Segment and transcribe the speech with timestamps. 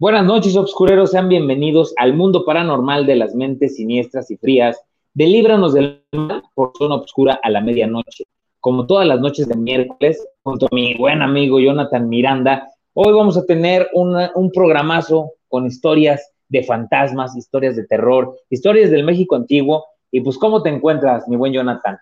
[0.00, 1.10] Buenas noches, obscureros.
[1.10, 4.82] Sean bienvenidos al mundo paranormal de las mentes siniestras y frías.
[5.12, 8.24] Delíbranos del mal por zona obscura a la medianoche.
[8.60, 13.36] Como todas las noches de miércoles, junto a mi buen amigo Jonathan Miranda, hoy vamos
[13.36, 19.84] a tener un programazo con historias de fantasmas, historias de terror, historias del México antiguo.
[20.10, 21.98] Y pues, ¿cómo te encuentras, mi buen Jonathan?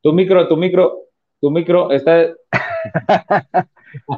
[0.00, 1.04] Tu micro, tu micro.
[1.44, 2.22] Tu micro está.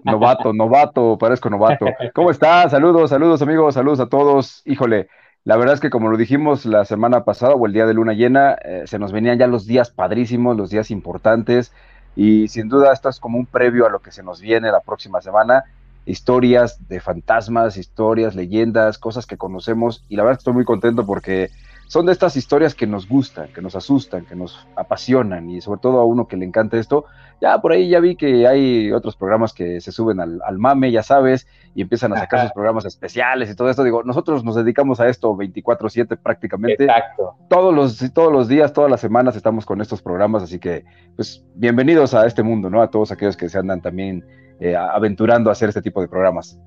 [0.05, 1.87] novato, novato, parezco novato.
[2.15, 2.71] ¿Cómo estás?
[2.71, 4.63] Saludos, saludos amigos, saludos a todos.
[4.65, 5.09] Híjole,
[5.43, 8.13] la verdad es que como lo dijimos la semana pasada o el día de luna
[8.13, 11.73] llena, eh, se nos venían ya los días padrísimos, los días importantes
[12.15, 14.79] y sin duda esto es como un previo a lo que se nos viene la
[14.79, 15.65] próxima semana.
[16.05, 21.51] Historias de fantasmas, historias, leyendas, cosas que conocemos y la verdad estoy muy contento porque
[21.87, 25.81] son de estas historias que nos gustan, que nos asustan, que nos apasionan y sobre
[25.81, 27.05] todo a uno que le encanta esto.
[27.41, 31.03] Ya por ahí ya vi que hay otros programas que se suben al, mame, ya
[31.03, 33.85] sabes, y empiezan a sacar sus programas especiales y todo esto.
[33.85, 36.85] Digo, nosotros nos dedicamos a esto 24/7 prácticamente.
[36.85, 37.35] Exacto.
[37.49, 41.45] Todos los, todos los días, todas las semanas estamos con estos programas, así que pues
[41.55, 42.83] bienvenidos a este mundo, ¿no?
[42.83, 44.25] A todos aquellos que se andan también
[44.59, 46.59] eh, aventurando a hacer este tipo de programas.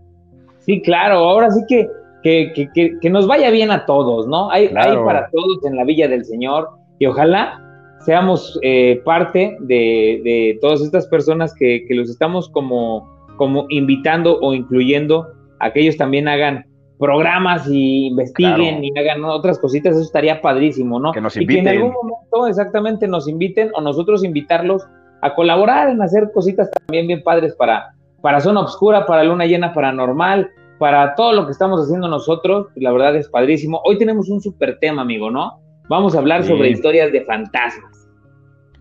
[0.59, 1.89] Sí, claro, ahora sí que
[2.23, 4.51] que, que, que, nos vaya bien a todos, ¿no?
[4.51, 7.61] Hay, hay, para todos en la Villa del Señor y ojalá
[7.99, 14.39] seamos eh, parte de, de, todas estas personas que, que, los estamos como, como invitando
[14.41, 15.27] o incluyendo
[15.59, 16.65] a que ellos también hagan
[16.97, 21.13] programas y investiguen y hagan otras cositas, eso estaría padrísimo, ¿no?
[21.13, 21.61] Que nos inviten.
[21.61, 24.85] Y que en algún momento exactamente nos inviten o nosotros invitarlos
[25.21, 29.73] a colaborar en hacer cositas también bien padres para, para Zona Obscura, para Luna Llena
[29.73, 33.81] Paranormal, para todo lo que estamos haciendo nosotros, la verdad es padrísimo.
[33.83, 35.61] Hoy tenemos un súper tema, amigo, ¿no?
[35.89, 38.07] Vamos a hablar sobre historias de fantasmas.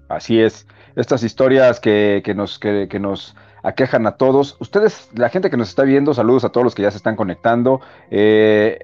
[0.09, 0.67] Así es,
[0.97, 4.57] estas historias que, nos, que, nos aquejan a todos.
[4.61, 7.17] Ustedes, la gente que nos está viendo, saludos a todos los que ya se están
[7.17, 7.81] conectando.
[8.11, 8.79] Eh,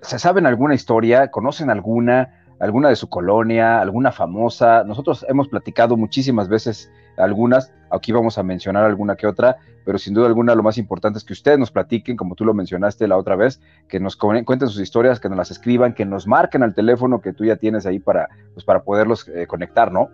[0.00, 1.30] ¿Se saben alguna historia?
[1.30, 2.40] ¿Conocen alguna?
[2.60, 4.84] alguna de su colonia, alguna famosa.
[4.84, 10.14] Nosotros hemos platicado muchísimas veces algunas, aquí vamos a mencionar alguna que otra, pero sin
[10.14, 13.16] duda alguna lo más importante es que ustedes nos platiquen, como tú lo mencionaste la
[13.16, 16.74] otra vez, que nos cuenten sus historias, que nos las escriban, que nos marquen al
[16.74, 20.08] teléfono que tú ya tienes ahí para, pues, para poderlos eh, conectar, ¿no?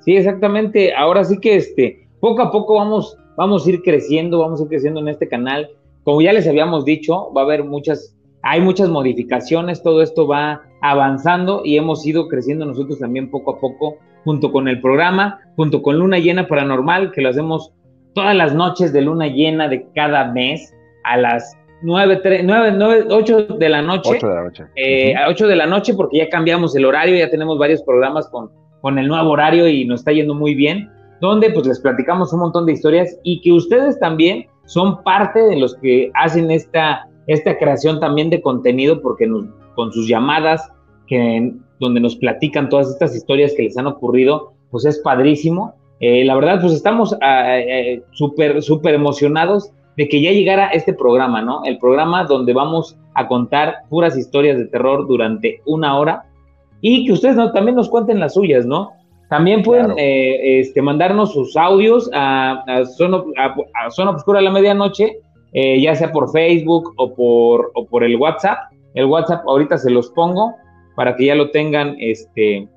[0.00, 0.94] Sí, exactamente.
[0.94, 4.68] Ahora sí que este, poco a poco vamos, vamos a ir creciendo, vamos a ir
[4.68, 5.70] creciendo en este canal.
[6.02, 10.62] Como ya les habíamos dicho, va a haber muchas hay muchas modificaciones, todo esto va
[10.80, 15.82] avanzando y hemos ido creciendo nosotros también poco a poco junto con el programa, junto
[15.82, 17.72] con Luna Llena Paranormal, que lo hacemos
[18.14, 20.72] todas las noches de Luna Llena de cada mes
[21.04, 24.10] a las 9, 3, 9, 8 de la noche.
[24.16, 24.64] 8 de la noche.
[24.76, 28.50] Eh, 8 de la noche porque ya cambiamos el horario, ya tenemos varios programas con,
[28.80, 30.90] con el nuevo horario y nos está yendo muy bien,
[31.20, 35.56] donde pues les platicamos un montón de historias y que ustedes también son parte de
[35.56, 39.28] los que hacen esta esta creación también de contenido, porque
[39.74, 40.70] con sus llamadas,
[41.06, 41.52] que,
[41.86, 45.74] donde nos platican todas estas historias que les han ocurrido, pues es padrísimo.
[46.00, 50.94] Eh, la verdad, pues estamos ah, eh, súper, súper emocionados de que ya llegara este
[50.94, 51.62] programa, ¿no?
[51.64, 56.24] El programa donde vamos a contar puras historias de terror durante una hora
[56.80, 58.92] y que ustedes también nos cuenten las suyas, ¿no?
[59.28, 64.50] También pueden eh, este, mandarnos sus audios a, a, Zona, a, Zona Obscura a la
[64.50, 65.20] Medianoche
[65.52, 68.58] eh, ya sea por Facebook o por, o por el WhatsApp.
[68.94, 70.54] El WhatsApp ahorita se los pongo
[70.94, 72.68] para que ya lo tengan, este,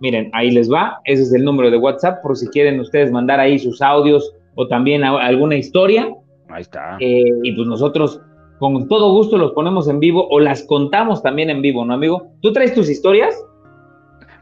[0.00, 3.40] miren, ahí les va, ese es el número de WhatsApp por si quieren ustedes mandar
[3.40, 6.12] ahí sus audios o también alguna historia.
[6.48, 6.96] Ahí está.
[7.00, 8.20] Eh, y pues nosotros
[8.58, 12.32] con todo gusto los ponemos en vivo o las contamos también en vivo, ¿no, amigo?
[12.40, 13.34] ¿Tú traes tus historias?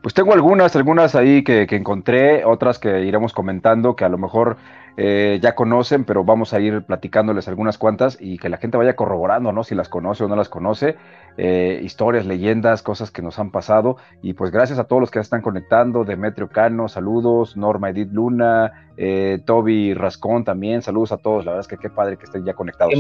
[0.02, 4.18] Pues tengo algunas, algunas ahí que, que encontré, otras que iremos comentando, que a lo
[4.18, 4.56] mejor
[4.96, 8.94] eh, ya conocen, pero vamos a ir platicándoles algunas cuantas y que la gente vaya
[8.94, 9.64] corroborando, ¿no?
[9.64, 10.96] Si las conoce o no las conoce,
[11.38, 13.96] eh, historias, leyendas, cosas que nos han pasado.
[14.20, 18.12] Y pues gracias a todos los que ya están conectando, Demetrio Cano, saludos, Norma Edith
[18.12, 22.24] Luna, eh, Toby Rascón también, saludos a todos, la verdad es que qué padre que
[22.24, 22.92] estén ya conectados.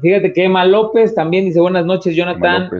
[0.00, 2.70] fíjate que Emma López también dice buenas noches, Jonathan.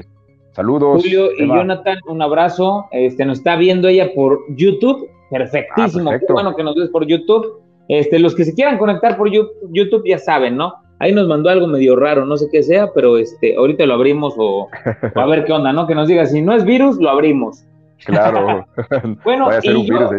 [0.52, 1.02] Saludos.
[1.02, 2.86] Julio y Jonathan, un abrazo.
[2.92, 5.08] Este, nos está viendo ella por YouTube.
[5.30, 6.10] Perfectísimo.
[6.10, 7.62] Ah, qué bueno que nos ves por YouTube.
[7.88, 10.74] Este, los que se quieran conectar por YouTube ya saben, ¿no?
[10.98, 14.34] Ahí nos mandó algo medio raro, no sé qué sea, pero este, ahorita lo abrimos
[14.36, 14.68] o,
[15.14, 15.86] a ver qué onda, ¿no?
[15.86, 17.64] Que nos diga, si no es virus, lo abrimos.
[18.04, 18.64] Claro.
[19.24, 20.10] bueno, y yo,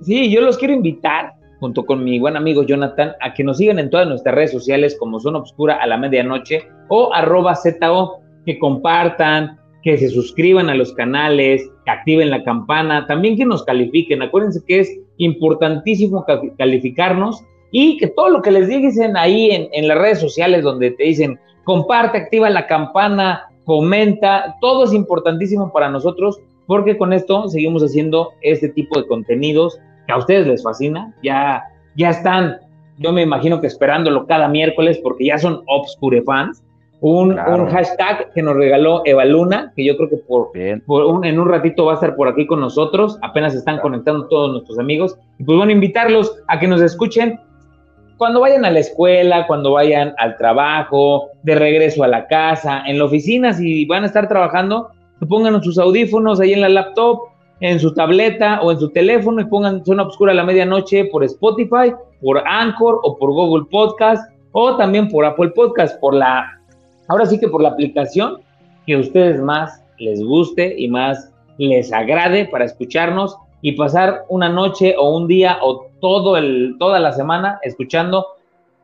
[0.00, 3.78] sí, yo los quiero invitar, junto con mi buen amigo Jonathan, a que nos sigan
[3.78, 8.58] en todas nuestras redes sociales como Zona Obscura a la medianoche o arroba ZO, que
[8.58, 14.20] compartan, que se suscriban a los canales, que activen la campana, también que nos califiquen.
[14.20, 16.26] Acuérdense que es importantísimo
[16.58, 20.90] calificarnos y que todo lo que les dicen ahí en, en las redes sociales donde
[20.90, 27.48] te dicen comparte, activa la campana, comenta, todo es importantísimo para nosotros porque con esto
[27.48, 31.62] seguimos haciendo este tipo de contenidos que a ustedes les fascina, ya,
[31.96, 32.58] ya están,
[32.98, 36.62] yo me imagino que esperándolo cada miércoles porque ya son Obscure fans.
[37.00, 41.84] Un, hashtag que nos regaló Eva Luna, que yo creo que por, en un ratito
[41.84, 45.16] va a estar por aquí con nosotros, apenas están conectando todos nuestros amigos.
[45.38, 47.38] Y pues bueno, invitarlos a que nos escuchen
[48.16, 52.98] cuando vayan a la escuela, cuando vayan al trabajo, de regreso a la casa, en
[52.98, 54.90] la oficina, si van a estar trabajando,
[55.28, 57.20] pongan sus audífonos ahí en la laptop,
[57.60, 61.22] en su tableta o en su teléfono y pongan Zona Obscura a la medianoche por
[61.24, 66.57] Spotify, por Anchor o por Google Podcast o también por Apple Podcast, por la,
[67.08, 68.38] ahora sí que por la aplicación
[68.86, 74.48] que a ustedes más les guste y más les agrade para escucharnos y pasar una
[74.48, 78.26] noche o un día o todo el, toda la semana escuchando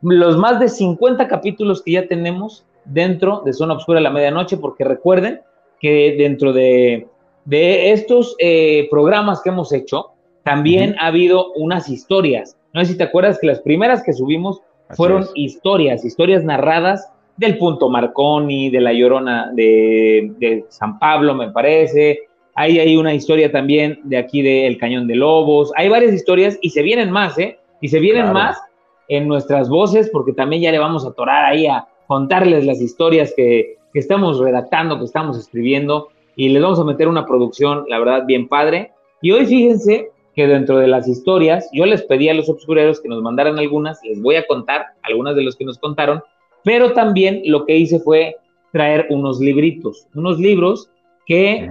[0.01, 4.57] los más de 50 capítulos que ya tenemos dentro de Zona Obscura a la medianoche,
[4.57, 5.41] porque recuerden
[5.79, 7.07] que dentro de,
[7.49, 10.11] estos eh, programas que hemos hecho,
[10.43, 12.55] también ha habido unas historias.
[12.73, 14.61] No sé si te acuerdas que las primeras que subimos
[14.91, 22.21] fueron historias, historias narradas del punto Marconi, de la Llorona de, San Pablo, me parece.
[22.53, 25.71] Ahí hay una historia también de aquí del Cañón de Lobos.
[25.75, 27.59] Hay varias historias y se vienen más, ¿eh?
[27.81, 28.61] Y se vienen más
[29.09, 33.33] en nuestras voces porque también ya le vamos a atorar ahí a contarles las historias
[33.35, 37.99] que, que estamos redactando, que estamos escribiendo y les vamos a meter una producción, la
[37.99, 38.91] verdad, bien padre.
[39.21, 43.07] Y hoy fíjense que dentro de las historias, yo les pedí a los obscureros que
[43.07, 46.21] nos mandaran algunas, les voy a contar algunas de los que nos contaron,
[46.65, 48.35] pero también lo que hice fue
[48.73, 50.89] traer unos libritos, unos libros
[51.25, 51.69] que,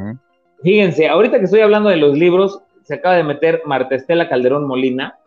[0.63, 4.67] fíjense, ahorita que estoy hablando de los libros, se acaba de meter Marta Estela Calderón
[4.67, 5.19] Molina,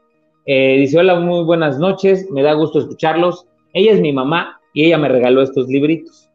[0.46, 4.86] eh, dice, hola, muy buenas noches, me da gusto escucharlos, ella es mi mamá y
[4.86, 6.28] ella me regaló estos libritos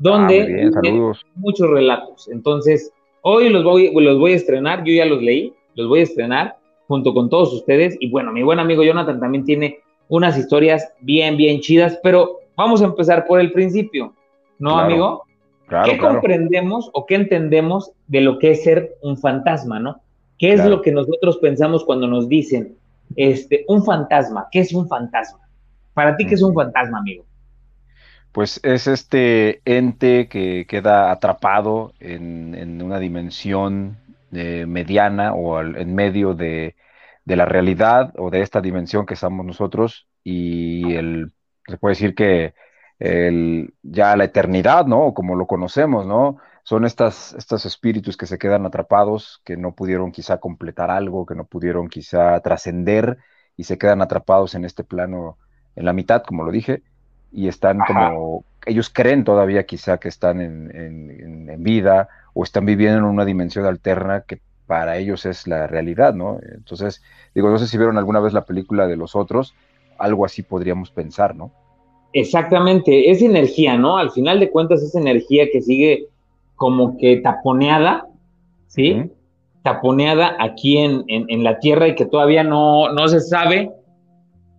[0.00, 2.28] donde ah, muchos relatos.
[2.28, 6.04] Entonces, hoy los voy, los voy a estrenar, yo ya los leí, los voy a
[6.04, 6.56] estrenar
[6.88, 7.96] junto con todos ustedes.
[8.00, 9.78] Y bueno, mi buen amigo Jonathan también tiene
[10.08, 14.14] unas historias bien, bien chidas, pero vamos a empezar por el principio,
[14.58, 15.24] ¿no, amigo?
[15.84, 20.02] ¿Qué comprendemos o qué entendemos de lo que es ser un fantasma, no?
[20.38, 22.76] ¿Qué es lo que nosotros pensamos cuando nos dicen,
[23.16, 24.46] este, un fantasma?
[24.50, 25.40] ¿Qué es un fantasma?
[25.94, 27.24] Para ti, ¿qué es un fantasma, amigo?
[28.32, 33.96] pues es este ente que queda atrapado en, una dimensión
[34.32, 36.76] eh, mediana o en medio de,
[37.24, 41.32] la realidad o de esta dimensión que estamos nosotros y el,
[41.70, 42.54] se puede decir que
[42.98, 45.14] el, ya la eternidad, ¿no?
[45.14, 46.36] Como lo conocemos, ¿no?
[46.62, 51.34] Son estas, estos espíritus que se quedan atrapados, que no pudieron quizá completar algo, que
[51.34, 53.18] no pudieron quizá trascender
[53.56, 55.38] y se quedan atrapados en este plano
[55.76, 56.82] en la mitad, como lo dije,
[57.32, 63.04] y están como, ellos creen todavía quizá que están en, vida o están viviendo en
[63.04, 66.38] una dimensión alterna que para ellos es la realidad, ¿no?
[66.42, 67.02] Entonces,
[67.34, 69.54] digo, no sé si vieron alguna vez la película de los otros,
[69.98, 71.52] algo así podríamos pensar, ¿no?
[72.12, 73.96] Exactamente, es energía, ¿no?
[73.96, 76.08] Al final de cuentas es energía que sigue
[76.56, 78.06] como que taponeada,
[78.66, 79.10] ¿sí?
[79.62, 83.70] Taponeada aquí en, en, la Tierra y que todavía no, no se sabe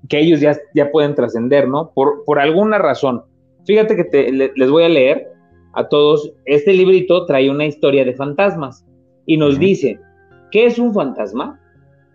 [0.08, 1.91] que ellos ya, ya pueden trascender, ¿no?
[1.93, 3.24] Por, por alguna razón.
[3.65, 5.27] Fíjate que les voy a leer
[5.74, 6.31] a todos.
[6.46, 8.86] Este librito trae una historia de fantasmas
[9.25, 10.00] y nos dice,
[10.51, 11.60] ¿qué es un fantasma?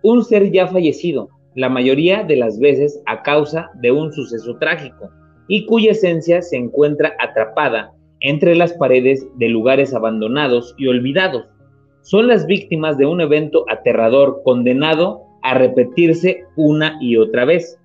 [0.02, 5.10] Un ser ya fallecido, la mayoría de las veces a causa de un suceso trágico
[5.48, 11.44] y cuya esencia se encuentra atrapada entre las paredes de lugares abandonados y olvidados.
[12.02, 17.78] Son las víctimas de un evento aterrador condenado a repetirse una y otra vez.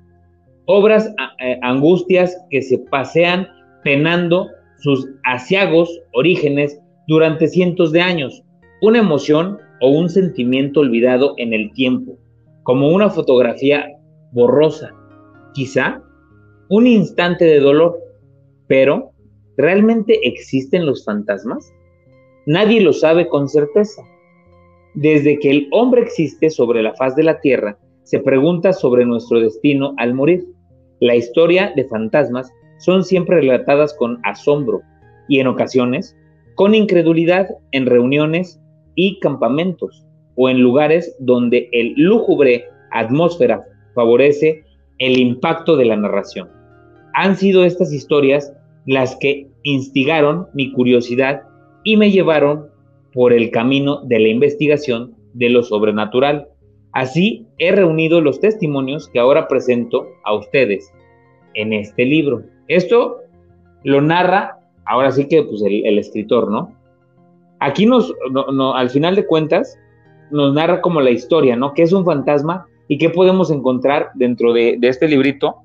[0.66, 3.48] Obras eh, angustias que se pasean
[3.84, 4.48] penando
[4.80, 8.44] sus asiagos orígenes durante cientos de años,
[8.82, 12.18] una emoción o un sentimiento olvidado en el tiempo,
[12.64, 13.86] como una fotografía
[14.32, 14.92] borrosa,
[15.54, 16.02] quizá
[16.72, 18.00] un instante de dolor,
[18.68, 19.12] pero
[19.58, 21.70] ¿realmente existen los fantasmas?
[22.46, 24.02] Nadie lo sabe con certeza.
[24.94, 29.42] Desde que el hombre existe sobre la faz de la tierra, se pregunta sobre nuestro
[29.42, 30.46] destino al morir.
[31.02, 32.50] La historia de fantasmas
[32.80, 34.82] son siempre relatadas con asombro
[35.28, 36.16] y en ocasiones
[36.56, 38.62] con incredulidad en reuniones
[38.96, 40.06] y campamentos
[40.38, 43.62] o en lugares donde el lúgubre atmósfera
[43.94, 44.64] favorece
[45.00, 46.61] el impacto de la narración.
[47.14, 48.54] Han sido estas historias
[48.86, 51.44] las que instigaron mi curiosidad
[51.84, 52.68] y me llevaron
[53.14, 56.48] por el camino de la investigación de lo sobrenatural.
[56.94, 60.92] Así he reunido los testimonios que ahora presento a ustedes
[61.54, 62.44] en este libro.
[62.68, 63.18] Esto
[63.84, 66.76] lo narra, ahora sí que pues, el, escritor, ¿no?
[67.60, 68.14] Aquí nos,
[68.76, 69.78] al final de cuentas,
[70.32, 71.74] nos narra como la historia, ¿no?
[71.74, 75.58] ¿Qué es un fantasma y qué podemos encontrar dentro de, este librito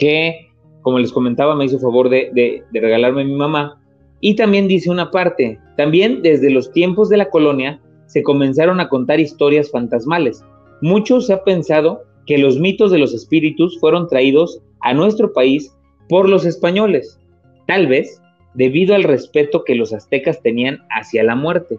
[0.00, 0.48] que,
[0.82, 3.80] como les comentaba, me hizo favor de, regalarme mi mamá.
[4.20, 8.88] Y también dice una parte, también desde los tiempos de la colonia se comenzaron a
[8.88, 10.44] contar historias fantasmales.
[10.82, 15.72] Mucho se ha pensado que los mitos de los espíritus fueron traídos a nuestro país
[16.08, 17.18] por los españoles,
[17.66, 18.20] tal vez
[18.54, 21.78] debido al respeto que los aztecas tenían hacia la muerte.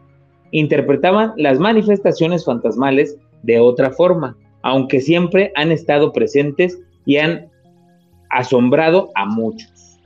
[0.51, 7.50] Interpretaban las manifestaciones fantasmales de otra forma, aunque siempre han estado presentes y han
[8.31, 9.99] asombrado a muchos.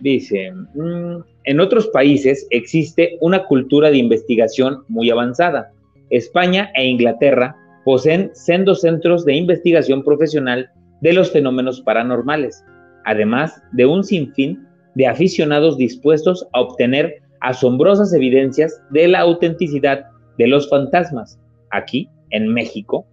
[0.00, 5.72] Dice, mm, en otros países existe una cultura de investigación muy avanzada.
[6.10, 10.70] España e Inglaterra poseen sendos centros de investigación profesional
[11.00, 12.64] de los fenómenos paranormales,
[13.04, 20.06] además de un sinfín de aficionados dispuestos a obtener asombrosas evidencias de la autenticidad
[20.38, 21.38] de los fantasmas.
[21.70, 23.06] Aquí, en México,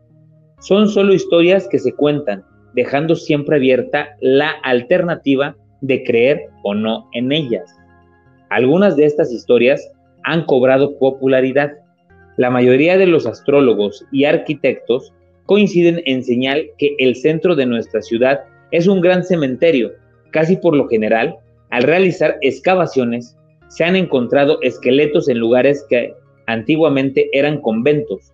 [0.59, 7.09] son solo historias que se cuentan, dejando siempre abierta la alternativa de creer o no
[7.13, 7.75] en ellas.
[8.49, 9.91] Algunas de estas historias
[10.23, 11.71] han cobrado popularidad.
[12.37, 15.13] La mayoría de los astrólogos y arquitectos
[15.45, 19.91] coinciden en señal que el centro de nuestra ciudad es un gran cementerio.
[20.31, 21.35] Casi por lo general,
[21.71, 23.37] al realizar excavaciones,
[23.69, 26.13] se han encontrado esqueletos en lugares que
[26.47, 28.33] antiguamente eran conventos,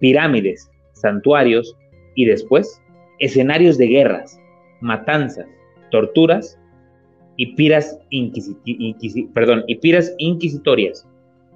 [0.00, 1.76] pirámides, santuarios
[2.16, 2.81] y después
[3.22, 4.38] escenarios de guerras,
[4.80, 5.46] matanzas,
[5.92, 6.58] torturas
[7.36, 11.06] y piras, inquisitorias.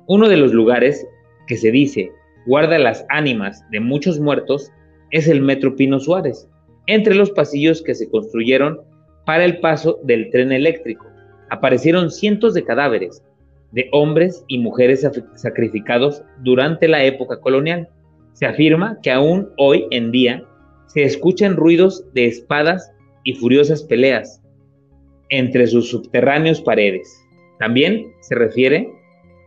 [0.06, 1.04] Uno de los lugares
[1.48, 2.12] que se dice
[2.46, 4.70] guarda las ánimas de muchos muertos
[5.10, 6.48] es el Metro Pino Suárez,
[6.86, 8.82] entre los pasillos que se construyeron
[9.24, 11.06] para el paso del tren eléctrico.
[11.50, 13.24] Aparecieron cientos de cadáveres
[13.72, 15.04] de hombres y mujeres
[15.34, 17.88] sacrificados durante la época colonial.
[18.34, 20.44] Se afirma que aún hoy en día
[20.86, 22.92] se escuchan ruidos de espadas
[23.24, 24.42] y furiosas peleas
[25.28, 27.22] entre sus subterráneos paredes.
[27.58, 28.88] También se refiere,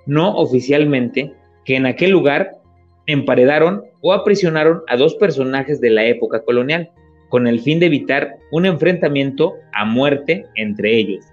[0.05, 1.31] no oficialmente,
[1.65, 2.57] que en aquel lugar
[3.05, 6.91] emparedaron o aprisionaron a dos personajes de la época colonial,
[7.29, 11.25] con el fin de evitar un enfrentamiento a muerte entre ellos.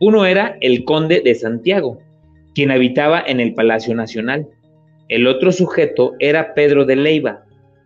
[0.00, 1.98] Uno era el conde de Santiago,
[2.54, 4.48] quien habitaba en el Palacio Nacional.
[5.08, 7.44] El otro sujeto era Pedro de Leiva,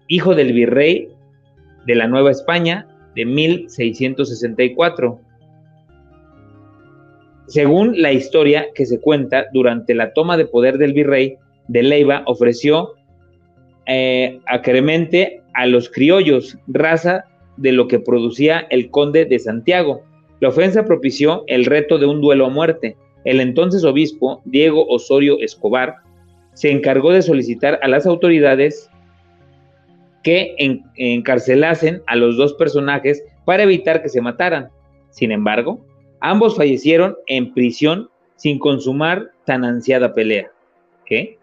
[0.09, 1.09] hijo del virrey
[1.91, 5.21] de la Nueva España de 1664,
[7.49, 12.23] según la historia que se cuenta, durante la toma de poder del virrey de Leiva
[12.27, 12.91] ofreció
[13.87, 17.25] eh, acremente a los criollos, raza
[17.57, 20.03] de lo que producía el conde de Santiago.
[20.39, 22.97] La ofensa propició el reto de un duelo a muerte.
[23.25, 25.97] El entonces obispo, Diego Osorio Escobar,
[26.53, 28.89] se encargó de solicitar a las autoridades
[30.23, 30.55] que
[30.97, 34.69] encarcelasen a los dos personajes para evitar que se mataran.
[35.11, 35.85] Sin embargo,
[36.21, 40.53] Ambos fallecieron en prisión sin consumar tan ansiada pelea,
[41.07, 41.39] que,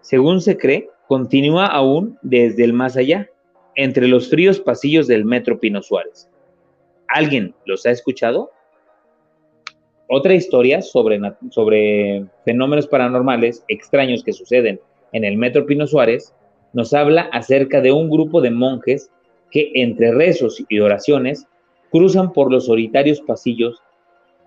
[0.00, 3.28] según se cree, continúa aún desde el más allá,
[3.74, 6.30] entre los fríos pasillos del Metro Pino Suárez.
[7.08, 8.50] ¿Alguien los ha escuchado?
[10.08, 14.80] Otra historia sobre, sobre fenómenos paranormales extraños que suceden
[15.12, 16.34] en el Metro Pino Suárez
[16.74, 19.10] nos habla acerca de un grupo de monjes
[19.50, 21.46] que entre rezos y oraciones
[21.90, 23.80] cruzan por los solitarios pasillos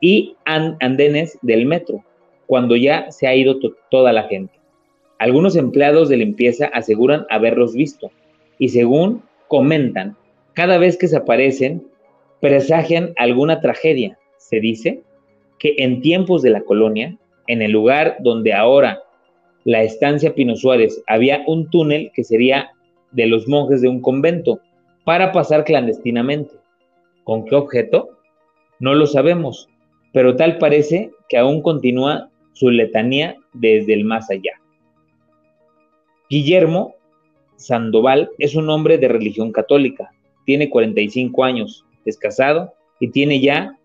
[0.01, 2.03] y andenes del metro,
[2.46, 3.57] cuando ya se ha ido
[3.89, 4.53] toda la gente.
[5.17, 8.12] Algunos empleados de limpieza aseguran haberlos visto
[8.60, 10.15] y según comentan,
[10.53, 11.88] cada vez que se aparecen,
[12.41, 14.19] presagian alguna tragedia.
[14.38, 15.01] Se dice
[15.57, 17.17] que en tiempos de la colonia,
[17.48, 19.01] en el lugar donde ahora
[19.67, 22.69] la estancia Pino Suárez, había un túnel que sería
[23.12, 24.62] de los monjes de un convento
[25.03, 26.55] para pasar clandestinamente.
[27.25, 28.17] ¿Con qué objeto?
[28.79, 29.67] No lo sabemos,
[30.13, 34.53] pero tal parece que aún continúa su letanía desde el más allá.
[36.29, 36.95] Guillermo
[37.57, 40.12] Sandoval es un hombre de religión católica,
[40.45, 42.71] tiene 45 años, es casado
[43.01, 43.77] y tiene ya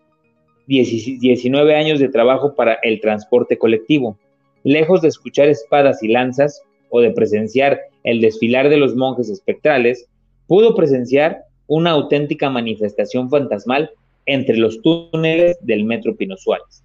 [0.65, 4.17] 19 años de trabajo para el transporte colectivo.
[4.63, 10.07] Lejos de escuchar espadas y lanzas o de presenciar el desfilar de los monjes espectrales,
[10.47, 13.91] pudo presenciar una auténtica manifestación fantasmal
[14.25, 16.83] entre los túneles del Metro Pino Suárez.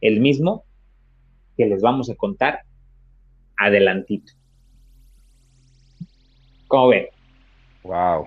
[0.00, 0.64] El mismo
[1.56, 2.60] que les vamos a contar
[3.58, 4.32] adelantito.
[6.68, 7.06] ¿Cómo ven?
[7.82, 8.26] Wow.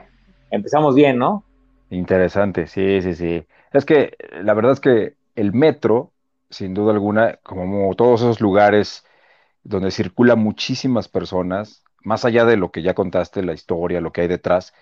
[0.52, 1.44] Empezamos bien, ¿no?
[1.90, 3.44] Interesante, sí, sí, sí.
[3.72, 6.12] Es que la verdad es que el metro,
[6.54, 9.06] sin duda alguna, como todos esos lugares
[9.64, 14.22] donde circulan muchísimas personas, más allá de lo que ya contaste, la historia, lo que
[14.22, 14.74] hay detrás,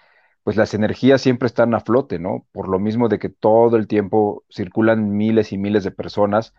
[0.44, 2.46] pues las energías siempre están a flote, ¿no?
[2.52, 6.54] Por lo mismo de que todo el tiempo circulan miles y miles de personas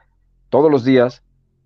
[0.50, 1.25] todos los días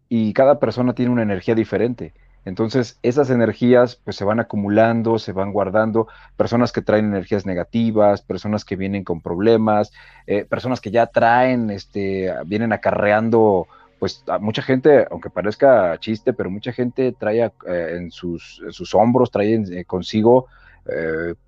[0.08, 2.14] y cada persona tiene una energía diferente.
[2.46, 8.22] Entonces, esas energías pues se van acumulando, se van guardando, personas que traen energías negativas,
[8.22, 9.92] personas que vienen con problemas,
[10.28, 13.66] eh, personas que ya traen, este, vienen acarreando,
[13.98, 17.50] pues mucha gente, aunque parezca chiste, pero mucha gente trae eh,
[17.96, 20.46] en, sus, sus, hombros, trae eh, consigo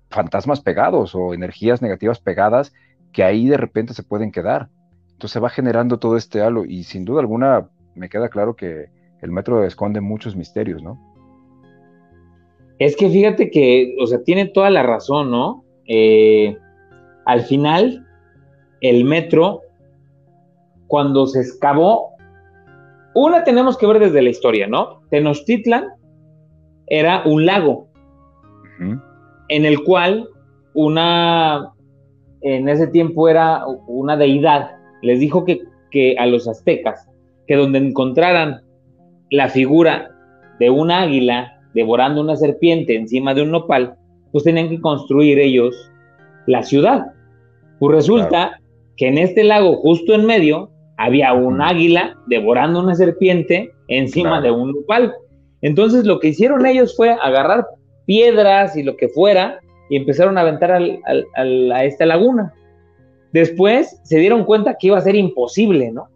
[0.09, 2.73] fantasmas pegados o energías negativas pegadas
[3.13, 4.67] que ahí de repente se pueden quedar.
[5.13, 8.89] Entonces se va generando todo este halo y sin duda alguna me queda claro que
[9.21, 10.99] el metro esconde muchos misterios, ¿no?
[12.79, 15.65] Es que fíjate que, o sea, tiene toda la razón, ¿no?
[15.85, 16.57] Eh,
[17.25, 18.05] al final,
[18.79, 19.61] el metro,
[20.87, 22.11] cuando se excavó,
[23.13, 25.01] una tenemos que ver desde la historia, ¿no?
[25.09, 25.89] Tenochtitlan
[26.87, 27.89] era un lago
[29.49, 30.29] en el cual
[30.73, 31.73] una,
[32.41, 34.71] en ese tiempo era una deidad,
[35.01, 35.61] les dijo que,
[35.91, 37.09] que a los aztecas,
[37.47, 38.61] que donde encontraran
[39.31, 40.11] la figura
[40.59, 43.95] de un águila devorando una serpiente encima de un nopal,
[44.31, 45.91] pues tenían que construir ellos
[46.47, 47.13] la ciudad.
[47.79, 48.59] Pues resulta
[48.97, 54.51] que en este lago, justo en medio, había un águila devorando una serpiente encima de
[54.51, 55.13] un nopal.
[55.61, 57.65] Entonces lo que hicieron ellos fue agarrar
[58.05, 62.53] piedras y lo que fuera y empezaron a aventar a esta laguna.
[63.31, 66.07] Después se dieron cuenta que iba a ser imposible, ¿no?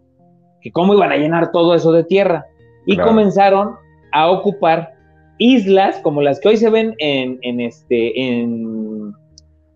[0.60, 2.46] Que cómo iban a llenar todo eso de tierra
[2.86, 3.76] y comenzaron
[4.12, 4.94] a ocupar
[5.38, 9.12] islas como las que hoy se ven en, en este, en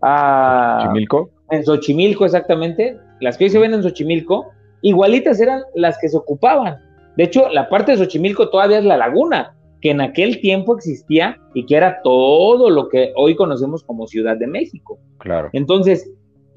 [0.01, 1.29] ah, Xochimilco.
[1.51, 2.97] En Xochimilco, exactamente.
[3.19, 4.47] Las que hoy se ven en Xochimilco,
[4.81, 6.77] igualitas eran las que se ocupaban.
[7.17, 11.37] De hecho, la parte de Xochimilco todavía es la laguna, que en aquel tiempo existía
[11.53, 14.99] y que era todo lo que hoy conocemos como Ciudad de México.
[15.17, 15.49] Claro.
[15.53, 16.09] Entonces,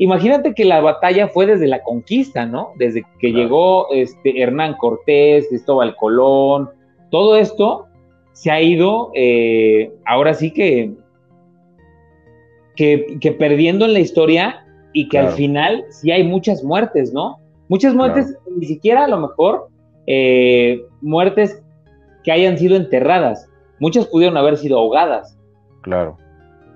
[0.03, 2.73] imagínate que la batalla fue desde la conquista, ¿no?
[2.77, 6.71] Desde que llegó este Hernán Cortés, Cristóbal Colón,
[7.11, 7.87] todo esto
[8.33, 10.93] se ha ido eh, ahora sí que,
[12.75, 17.39] que, perdiendo en la historia y que al final sí hay muchas muertes, ¿no?
[17.69, 19.69] Muchas muertes, ni siquiera a lo mejor
[20.09, 21.63] eh, muertes
[22.25, 25.39] que hayan sido enterradas, muchas pudieron haber sido ahogadas.
[25.83, 26.17] Claro.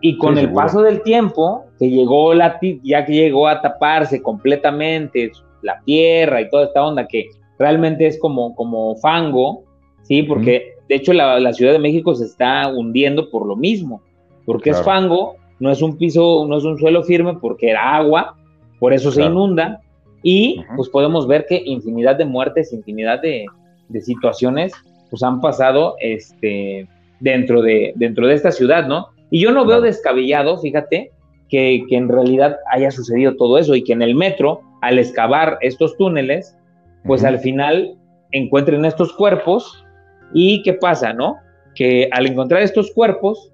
[0.01, 5.33] Y con el paso del tiempo, que llegó la ya que llegó a taparse completamente
[5.63, 9.65] la tierra y toda esta onda que realmente es como, como fango,
[10.03, 10.23] ¿sí?
[10.23, 14.03] Porque de hecho la, Ciudad de México se está hundiendo por lo mismo,
[14.45, 18.37] porque es fango, no es un piso, no es un suelo firme porque era agua,
[18.79, 19.81] por eso se inunda
[20.23, 23.47] y pues podemos ver que infinidad de muertes, infinidad de,
[23.89, 24.73] de situaciones
[25.11, 26.89] pues han pasado este,
[27.21, 29.09] dentro, de, dentro de esta ciudad, ¿no?
[29.31, 31.11] Y yo no veo descabellado, fíjate,
[31.49, 35.97] que, en realidad haya sucedido todo eso y que en el metro, al excavar estos
[35.97, 36.57] túneles,
[37.05, 37.97] pues al final
[38.33, 39.85] encuentren estos cuerpos
[40.33, 41.37] y ¿qué pasa, no?
[41.75, 43.53] Que al encontrar estos cuerpos,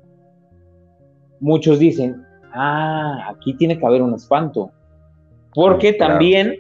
[1.41, 2.25] muchos dicen,
[2.55, 4.71] ah, aquí tiene que haber un espanto.
[5.55, 6.57] Porque también,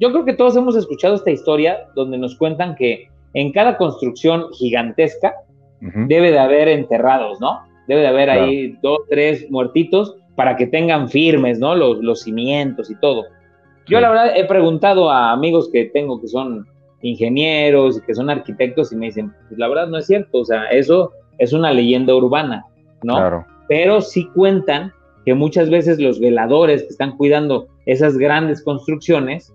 [0.00, 4.52] yo creo que todos hemos escuchado esta historia donde nos cuentan que en cada construcción
[4.52, 5.34] gigantesca
[5.80, 7.60] debe de haber enterrados, ¿no?
[7.88, 11.74] Debe de haber ahí dos, tres muertitos para que tengan firmes, ¿no?
[11.74, 13.24] Los, los cimientos y todo.
[13.86, 16.66] Yo la verdad he preguntado a amigos que tengo que son
[17.02, 20.44] ingenieros y que son arquitectos y me dicen, pues la verdad no es cierto, o
[20.44, 22.64] sea, eso es una leyenda urbana,
[23.02, 23.16] ¿no?
[23.16, 23.46] Claro.
[23.68, 24.92] Pero sí cuentan
[25.24, 29.52] que muchas veces los veladores que están cuidando esas grandes construcciones,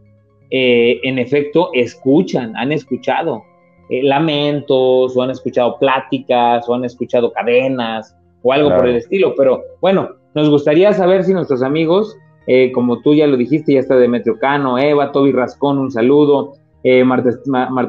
[0.49, 3.43] eh, en efecto, escuchan, han escuchado
[3.89, 9.33] eh, lamentos, o han escuchado pláticas, o han escuchado cadenas, o algo por el estilo.
[9.35, 13.79] Pero bueno, nos gustaría saber si nuestros amigos, eh, como tú ya lo dijiste, ya
[13.79, 17.31] está Demetrio Cano, Eva, Toby Rascón, un saludo, eh, Marta,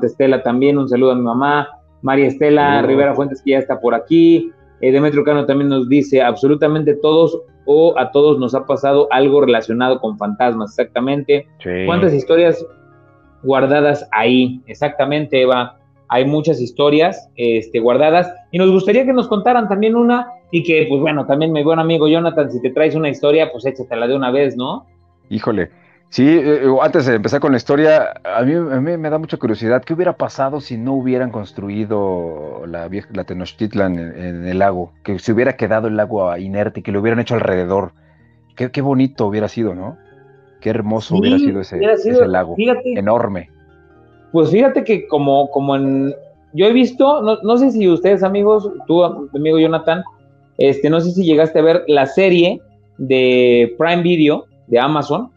[0.06, 1.68] Estela también, un saludo a mi mamá,
[2.00, 6.22] María Estela Rivera Fuentes, que ya está por aquí, eh, Demetrio Cano también nos dice,
[6.22, 11.46] absolutamente todos o a todos nos ha pasado algo relacionado con fantasmas, exactamente.
[11.84, 12.66] ¿Cuántas historias
[13.42, 14.62] guardadas ahí?
[14.68, 15.76] Exactamente, Eva.
[16.08, 18.32] Hay muchas historias este, guardadas.
[18.52, 21.78] Y nos gustaría que nos contaran también una y que, pues bueno, también mi buen
[21.78, 24.87] amigo Jonathan, si te traes una historia, pues échatela de una vez, ¿no?
[25.28, 25.70] Híjole,
[26.11, 29.82] Sí, eh, eh, antes de empezar con la historia, a mí, me da mucha curiosidad,
[29.84, 34.92] ¿qué hubiera pasado si no hubieran construido la, vieja, la Tenochtitlan en, el lago?
[35.04, 37.92] Que se hubiera quedado el lago inerte y que lo hubieran hecho alrededor.
[38.56, 39.98] Qué, bonito hubiera sido, ¿no?
[40.61, 41.78] Qué hermoso hubiera sido ese,
[42.26, 43.50] lago, enorme.
[44.32, 46.14] Pues fíjate que como, como en...
[46.54, 50.02] Yo he visto, no, no sé si ustedes amigos, tú amigo Jonathan,
[50.58, 52.60] este, no sé si llegaste a ver la serie
[52.98, 55.30] de Prime Video de Amazon,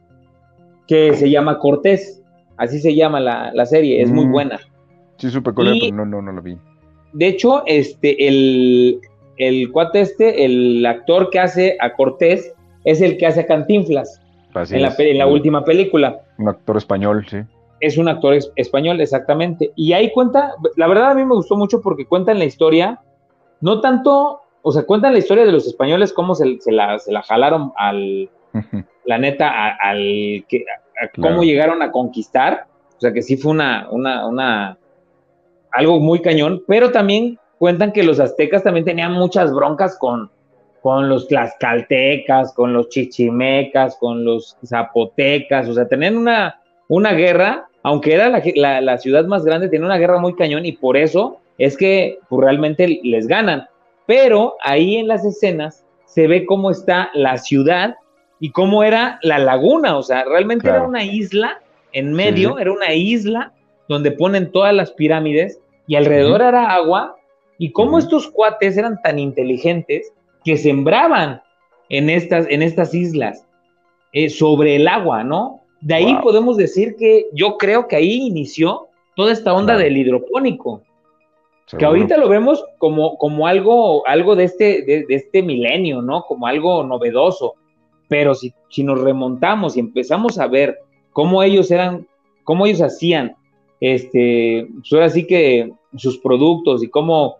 [0.87, 2.21] que se llama Cortés.
[2.57, 4.31] Así se llama la, serie, es muy mm.
[4.31, 4.59] buena.
[5.17, 6.57] Sí, supe cuál pero no, no, no la vi.
[7.13, 8.99] De hecho, este, el,
[9.37, 12.53] el cuate este, el actor que hace a Cortés,
[12.83, 14.19] es el que hace a Cantinflas
[14.55, 16.21] en, la, en la última película.
[16.37, 17.37] Un actor español, sí.
[17.79, 19.71] Es un actor español, exactamente.
[19.75, 22.99] Y ahí cuenta, la verdad a mí me gustó mucho porque cuentan la historia,
[23.59, 27.21] no tanto, o sea, cuentan la historia de los españoles, cómo se, la, se la
[27.23, 28.29] jalaron al,
[29.05, 30.65] la neta, al que,
[31.19, 32.65] cómo llegaron a conquistar,
[32.97, 34.77] o sea que sí fue una, una, una,
[35.71, 40.29] algo muy cañón, pero también cuentan que los aztecas también tenían muchas broncas con,
[40.81, 47.67] con los tlaxcaltecas, con los chichimecas, con los zapotecas, o sea, tenían una, una guerra,
[47.83, 51.37] aunque era la, la, ciudad más grande, tenía una guerra muy cañón y por eso
[51.57, 53.67] es que pues, realmente les ganan.
[54.11, 57.95] Pero ahí en las escenas se ve cómo está la ciudad
[58.41, 61.61] y cómo era la laguna, o sea, realmente era una isla
[61.93, 63.53] en medio, era una isla
[63.87, 67.15] donde ponen todas las pirámides y alrededor era agua
[67.57, 70.11] y cómo estos cuates eran tan inteligentes
[70.43, 71.41] que sembraban
[71.87, 73.45] en estas, en estas islas
[74.11, 75.61] eh, sobre el agua, ¿no?
[75.79, 80.81] De ahí podemos decir que yo creo que ahí inició toda esta onda del hidropónico.
[81.77, 86.23] Que ahorita lo vemos como, como algo, algo de, este, de este milenio, ¿no?
[86.23, 87.55] Como algo novedoso
[88.11, 90.79] pero si, si nos remontamos y empezamos a ver
[91.13, 92.05] cómo ellos eran,
[92.43, 93.37] cómo ellos hacían,
[93.79, 97.37] este, pues ahora sí que sus productos y cómo,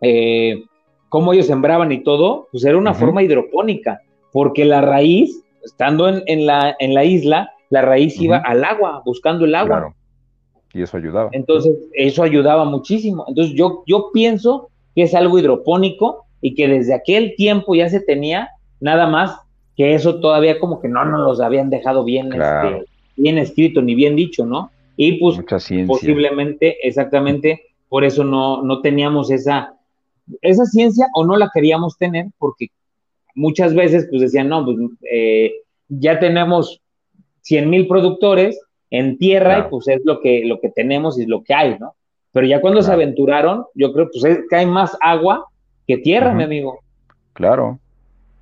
[0.00, 0.64] eh,
[1.08, 4.00] cómo ellos sembraban y todo, pues era una forma hidropónica,
[4.32, 9.44] porque la raíz, estando en, la, en la isla, la raíz iba al agua, buscando
[9.44, 9.78] el agua.
[9.78, 9.94] Claro.
[10.74, 11.30] Y eso ayudaba.
[11.32, 13.24] Entonces, eso ayudaba muchísimo.
[13.28, 18.00] Entonces, yo, yo pienso que es algo hidropónico y que desde aquel tiempo ya se
[18.00, 18.48] tenía
[18.80, 19.36] nada más
[19.76, 22.84] que eso todavía como que no nos los habían dejado bien, este,
[23.16, 24.70] bien escrito ni bien dicho, ¿no?
[24.96, 25.38] Y pues
[25.86, 29.74] posiblemente, exactamente, por eso no, no teníamos esa,
[30.42, 32.68] esa ciencia o no la queríamos tener porque
[33.34, 34.76] muchas veces pues decían, no, pues
[35.10, 35.52] eh,
[35.88, 36.82] ya tenemos
[37.42, 38.60] 100 mil productores
[38.92, 41.78] en tierra y pues es lo que, lo que tenemos y es lo que hay,
[41.78, 41.94] ¿no?
[42.30, 45.46] Pero ya cuando se aventuraron, yo creo pues es que hay más agua
[45.86, 46.78] que tierra, mi amigo.
[47.32, 47.78] Claro.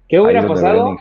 [0.09, 0.97] ¿Qué hubiera pasado?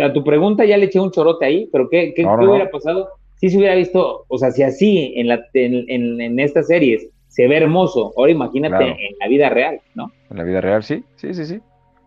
[0.00, 3.50] a tu pregunta ya le eché un chorote ahí, pero ¿qué, qué, hubiera pasado si
[3.50, 7.56] se hubiera visto, o sea, si así en, la, en, en, estas series se ve
[7.56, 10.12] hermoso, ahora imagínate en la vida real, ¿no?
[10.30, 11.60] En la vida real, sí, sí, sí, sí.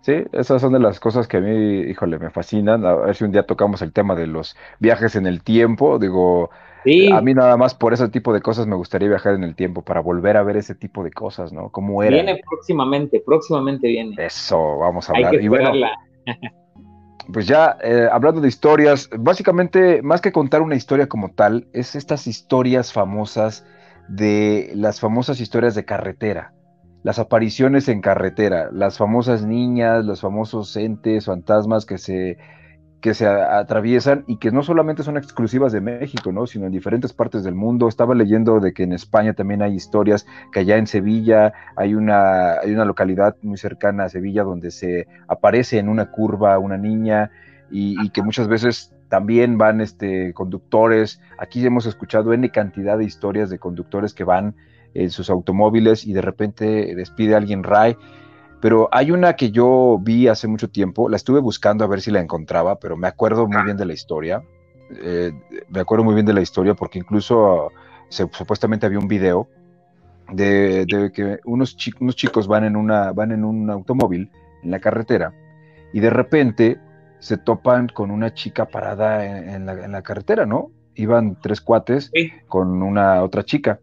[0.05, 2.85] Sí, esas son de las cosas que a mí, híjole, me fascinan.
[2.85, 5.97] A ver si un día tocamos el tema de los viajes en el tiempo.
[5.97, 6.51] Digo,
[7.11, 9.81] a mí nada más por ese tipo de cosas me gustaría viajar en el tiempo
[9.81, 11.69] para volver a ver ese tipo de cosas, ¿no?
[11.69, 12.17] ¿Cómo era?
[12.17, 14.15] Viene próximamente, próximamente viene.
[14.23, 15.41] Eso, vamos a hablar.
[15.41, 15.71] y bueno,
[17.33, 21.95] pues ya eh, hablando de historias, básicamente, más que contar una historia como tal, es
[21.95, 23.65] estas historias famosas
[24.07, 26.53] de las famosas historias de carretera,
[27.05, 32.39] las apariciones en carretera, las famosas niñas, los famosos entes, fantasmas que se
[32.99, 36.47] que se atraviesan y que no solamente son exclusivas de México, ¿no?
[36.47, 37.87] sino en diferentes partes del mundo.
[37.87, 42.53] Estaba leyendo de que en España también hay historias, que allá en Sevilla hay una,
[42.53, 47.29] hay una localidad muy cercana a Sevilla donde se aparece en una curva una niña
[47.69, 51.21] y, que muchas veces también van este, conductores.
[51.37, 54.55] Aquí hemos escuchado N cantidad de historias de conductores que van
[54.95, 57.95] en sus automóviles y de repente despide a alguien Ray.
[58.62, 62.10] Pero hay una que yo vi hace mucho tiempo, la estuve buscando a ver si
[62.10, 64.41] la encontraba, pero me acuerdo muy bien de la historia.
[64.89, 65.31] Eh,
[65.69, 67.71] me acuerdo muy bien de la historia porque incluso
[68.10, 69.47] supuestamente había un video
[70.31, 74.31] de, que unos, unos chicos van en, una, van en un automóvil
[74.63, 75.34] en la carretera
[75.91, 76.79] y de repente
[77.19, 80.71] se topan con una chica parada en, la, en la, carretera, ¿no?
[80.95, 82.12] Iban tres cuates
[82.47, 83.79] con una otra chica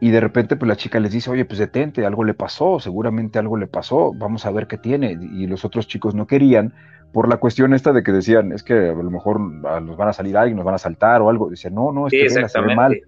[0.00, 3.38] y de repente pues la chica les dice, oye, pues detente, algo le pasó, seguramente
[3.38, 5.12] algo le pasó, vamos a ver qué tiene.
[5.12, 6.74] Y los otros chicos no querían
[7.12, 10.12] por la cuestión esta de que decían, es que a lo mejor nos van a
[10.12, 11.48] salir alguien, nos van a saltar o algo.
[11.48, 13.00] Dice, no, no, es que se ve mal.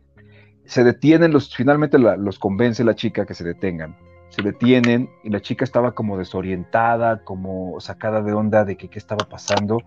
[0.64, 3.96] Se detienen, los, finalmente los convence la chica que se detengan.
[4.28, 8.98] Se detienen y la chica estaba como desorientada, como sacada de onda de que qué
[8.98, 9.82] estaba pasando.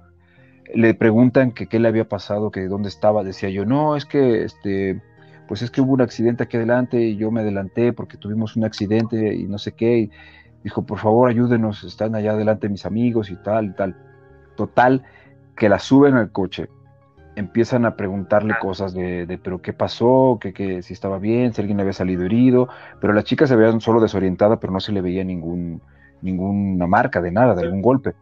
[0.75, 4.43] le preguntan que qué le había pasado, que dónde estaba, decía yo, no, es que
[4.43, 5.01] este,
[5.49, 8.65] pues es que hubo un accidente aquí adelante y yo me adelanté porque tuvimos un
[8.65, 9.97] accidente y no sé qué.
[9.97, 10.11] Y
[10.63, 13.95] dijo, por favor, ayúdenos, están allá adelante mis amigos y tal y tal.
[14.55, 15.01] Total,
[15.55, 16.69] que la suben al coche,
[17.35, 21.61] empiezan a preguntarle cosas de, de pero qué pasó, que, que, si estaba bien, si
[21.61, 22.69] alguien había salido herido,
[23.01, 25.81] pero la chica se veía solo desorientada, pero no se le veía ningún,
[26.21, 28.13] ninguna marca de nada, de algún golpe.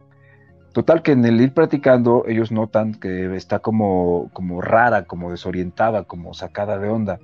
[0.72, 6.04] Total que en el ir practicando ellos notan que está como, como rara, como desorientada,
[6.04, 7.18] como sacada de onda.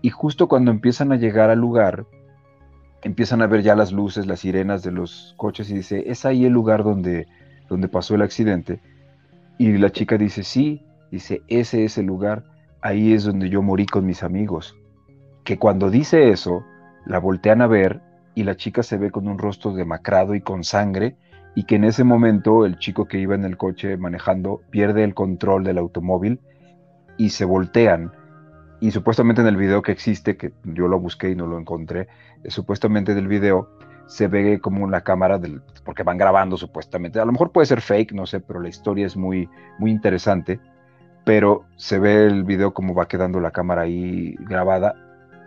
[0.00, 2.06] Y justo cuando empiezan a llegar al lugar,
[3.02, 6.44] empiezan a ver ya las luces, las sirenas de los coches y dice, es ahí
[6.44, 7.26] el lugar donde,
[7.68, 8.80] donde pasó el accidente.
[9.58, 12.44] Y la chica dice, sí, dice, ese es el lugar,
[12.80, 14.76] ahí es donde yo morí con mis amigos.
[15.44, 16.64] Que cuando dice eso,
[17.04, 18.00] la voltean a ver
[18.34, 21.16] y la chica se ve con un rostro demacrado y con sangre
[21.54, 25.14] y que en ese momento el chico que iba en el coche manejando pierde el
[25.14, 26.40] control del automóvil
[27.16, 28.12] y se voltean.
[28.80, 32.08] Y supuestamente en el video que existe, que yo lo busqué y no lo encontré,
[32.42, 33.68] eh, supuestamente del video
[34.06, 37.20] se ve como la cámara del, porque van grabando supuestamente.
[37.20, 40.58] A lo mejor puede ser fake, no sé, pero la historia es muy, muy interesante.
[41.24, 44.96] Pero se ve el video como va quedando la cámara ahí grabada,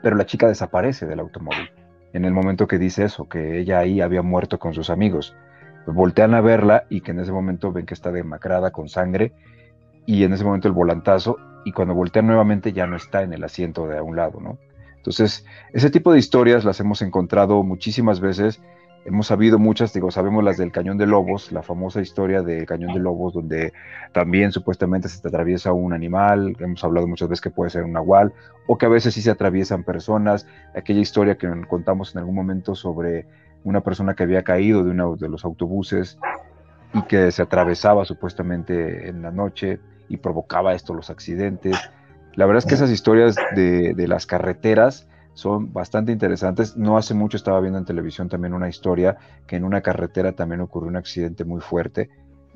[0.02, 1.70] pero la chica desaparece del automóvil
[2.14, 5.36] en el momento que dice eso, que ella ahí había muerto con sus amigos
[5.86, 9.34] voltean a verla y que en ese momento ven que está demacrada con sangre
[10.06, 13.44] y en ese momento el volantazo y cuando voltean nuevamente ya no está en el
[13.44, 14.58] asiento de a un lado, ¿no?
[14.98, 18.60] Entonces, ese tipo de historias las hemos encontrado muchísimas veces,
[19.06, 22.94] hemos sabido muchas, digo, sabemos las del Cañón de Lobos, la famosa historia del Cañón
[22.94, 23.72] de Lobos, donde
[24.14, 27.94] también supuestamente se te atraviesa un animal, hemos hablado muchas veces que puede ser un
[27.94, 28.34] nahual,
[28.66, 32.74] o que a veces sí se atraviesan personas, aquella historia que contamos en algún momento
[32.74, 33.28] sobre
[33.66, 36.18] una persona que había caído de uno de los autobuses
[36.94, 41.76] y que se atravesaba supuestamente en la noche y provocaba esto los accidentes.
[42.36, 46.78] La verdad es que esas historias de, de, las carreteras son bastante interesantes.
[46.78, 50.62] No hace mucho estaba viendo en televisión también una historia que en una carretera también
[50.62, 52.10] ocurrió un accidente muy fuerte,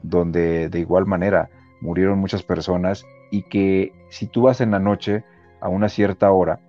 [0.04, 1.50] donde de igual manera
[1.82, 5.24] murieron muchas personas y que si tú vas en la noche
[5.60, 6.60] a una cierta hora,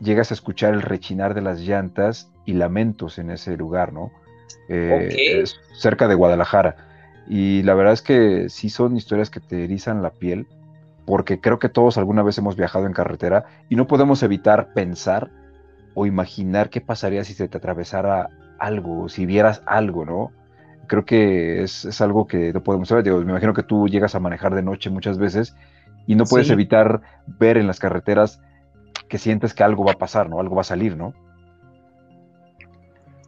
[0.00, 4.10] llegas a escuchar el rechinar de las llantas y lamentos en ese lugar, ¿no?
[4.68, 6.76] Eh, cerca de Guadalajara.
[7.26, 10.46] Y la verdad es que sí son historias que te erizan la piel,
[11.06, 15.30] porque creo que todos alguna vez hemos viajado en carretera y no podemos evitar pensar
[15.94, 20.32] o imaginar qué pasaría si se te atravesara algo, si vieras algo, ¿no?
[20.86, 23.04] Creo que es, algo que no podemos saber.
[23.10, 25.56] me imagino que tú llegas a manejar de noche muchas veces
[26.06, 28.40] y no puedes evitar ver en las carreteras
[29.08, 30.40] que sientes que algo va a pasar, ¿no?
[30.40, 31.14] Algo va a salir, ¿no?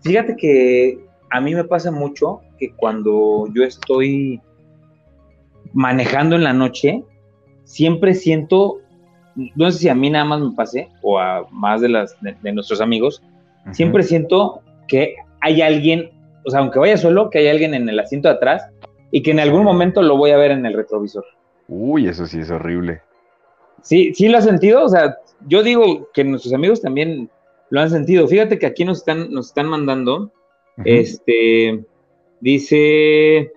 [0.07, 4.41] Fíjate que a mí me pasa mucho que cuando yo estoy
[5.73, 7.03] manejando en la noche,
[7.65, 8.79] siempre siento,
[9.57, 12.53] no sé si a mí nada más me pase, o a más de, las, de,
[12.53, 13.21] nuestros amigos,
[13.73, 16.11] siempre siento que hay alguien,
[16.45, 18.65] o sea, aunque vaya solo, que hay alguien en el asiento de atrás
[19.11, 21.25] y que en algún momento lo voy a ver en el retrovisor.
[21.67, 23.03] Uy, eso sí es horrible.
[23.83, 25.17] Sí, sí lo has sentido, o sea,
[25.49, 27.29] yo digo que nuestros amigos también
[27.71, 28.27] lo han sentido.
[28.29, 30.33] Fíjate que aquí nos están, nos están mandando,
[30.85, 31.85] este,
[32.41, 33.53] dice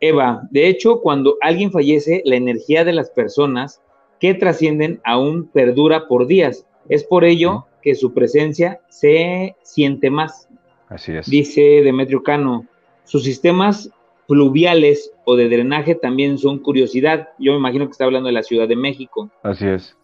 [0.00, 3.80] Eva, de hecho, cuando alguien fallece, la energía de las personas
[4.20, 6.66] que trascienden aún perdura por días.
[6.88, 10.48] Es por ello que su presencia se siente más.
[10.88, 11.28] Así es.
[11.28, 12.66] Dice Demetrio Cano,
[13.04, 13.90] sus sistemas
[14.26, 17.28] pluviales o de drenaje también son curiosidad.
[17.38, 19.30] Yo me imagino que está hablando de la Ciudad de México.
[19.42, 19.96] Así es.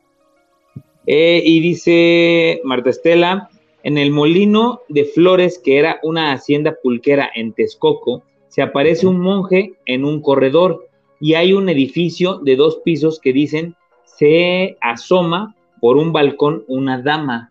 [1.06, 3.50] Eh, y dice Marta Estela,
[3.82, 9.20] en el molino de flores, que era una hacienda pulquera en Texcoco, se aparece un
[9.20, 10.88] monje en un corredor
[11.20, 17.02] y hay un edificio de dos pisos que dicen se asoma por un balcón una
[17.02, 17.50] dama.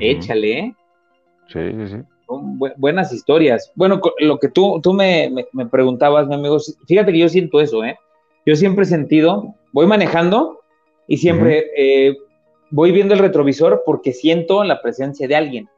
[0.00, 0.74] Échale, ¿eh?
[1.48, 1.96] Sí, sí, sí.
[2.78, 3.70] buenas historias.
[3.74, 5.30] Bueno, lo que tú, tú me,
[5.70, 6.58] preguntabas, mi amigo,
[6.88, 7.96] fíjate que yo siento eso, ¿eh?
[8.46, 10.60] Yo siempre he sentido, voy manejando
[11.06, 11.70] y siempre
[12.74, 15.68] voy viendo el retrovisor porque siento la presencia de alguien.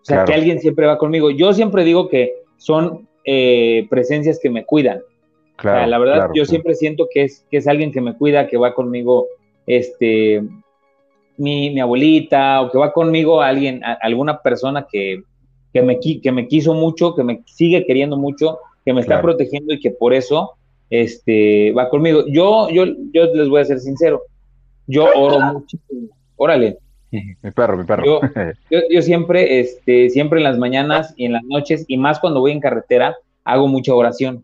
[0.00, 1.30] O sea, que alguien siempre va conmigo.
[1.30, 5.00] Yo siempre digo que son eh, presencias que me cuidan.
[5.56, 8.16] Claro, o sea, la verdad, yo siempre siento que es, que es alguien que me
[8.16, 9.26] cuida, que va conmigo,
[9.66, 10.44] este,
[11.38, 15.22] mi, abuelita, o que va conmigo alguien, alguna persona que,
[15.72, 19.74] que, me, que me quiso mucho, que me sigue queriendo mucho, que me está protegiendo
[19.74, 20.52] y que por eso
[20.88, 22.24] este, va conmigo.
[22.28, 24.22] Yo, yo, yo les voy a ser sincero,
[24.86, 26.10] yo oro muchísimo
[26.44, 26.78] órale.
[27.42, 28.20] Mi perro, mi perro.
[28.90, 32.52] Yo, siempre, este, siempre en las mañanas y en las noches, y más cuando voy
[32.52, 34.42] en carretera, hago mucha oración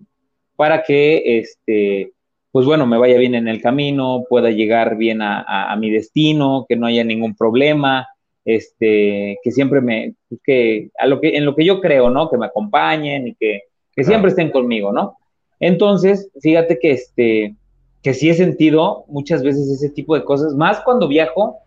[0.54, 2.12] para que este,
[2.52, 6.76] pues bueno, me vaya bien en el camino, pueda llegar bien a, mi destino, que
[6.76, 8.06] no haya ningún problema,
[8.44, 12.28] este, que siempre me, pues que, a lo que, en lo que yo creo, ¿no?
[12.30, 13.62] Que me acompañen y que,
[13.96, 15.16] que siempre estén conmigo, ¿no?
[15.60, 17.54] Entonces, fíjate que este,
[18.02, 21.58] que sí he sentido muchas veces ese tipo de cosas, más cuando viajo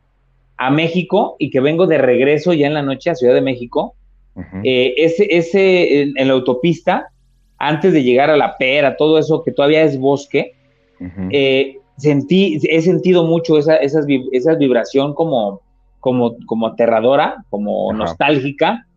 [0.66, 3.96] a México y que vengo de regreso ya en la noche a Ciudad de México,
[4.64, 7.10] eh, ese, ese en, la autopista,
[7.58, 10.54] antes de llegar a la pera, todo eso que todavía es bosque,
[11.32, 15.60] eh, sentí, he sentido mucho esa, esas, esa vibración como,
[16.00, 18.88] como, como aterradora, como nostálgica,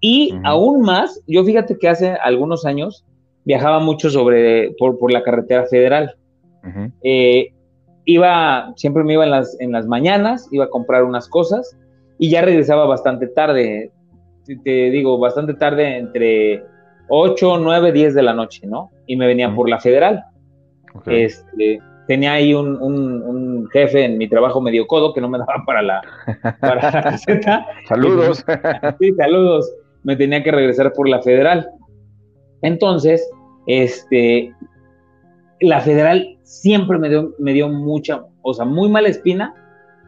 [0.00, 3.04] y aún más, yo fíjate que hace algunos años
[3.44, 6.14] viajaba mucho sobre, por, por la carretera federal.
[7.02, 7.52] Eh,
[8.04, 11.76] iba, siempre me iba en las, en las mañanas, iba a comprar unas cosas
[12.18, 13.92] y ya regresaba bastante tarde,
[14.64, 16.64] te digo, bastante tarde, entre
[17.08, 18.90] 8, 9, 10 de la noche, ¿no?
[19.06, 20.24] Y me venía por la federal.
[21.06, 25.82] Este, tenía ahí un, jefe en mi trabajo medio codo que no me daba para
[25.82, 26.02] la,
[26.60, 27.66] para la caseta.
[27.88, 28.44] saludos.
[29.00, 29.72] sí, saludos.
[30.02, 31.68] Me tenía que regresar por la federal.
[32.62, 33.28] Entonces,
[33.66, 34.52] este,
[35.60, 39.54] la federal siempre me dio, me dio mucha, o sea, muy mala espina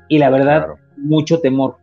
[0.09, 1.77] y la verdad, mucho temor.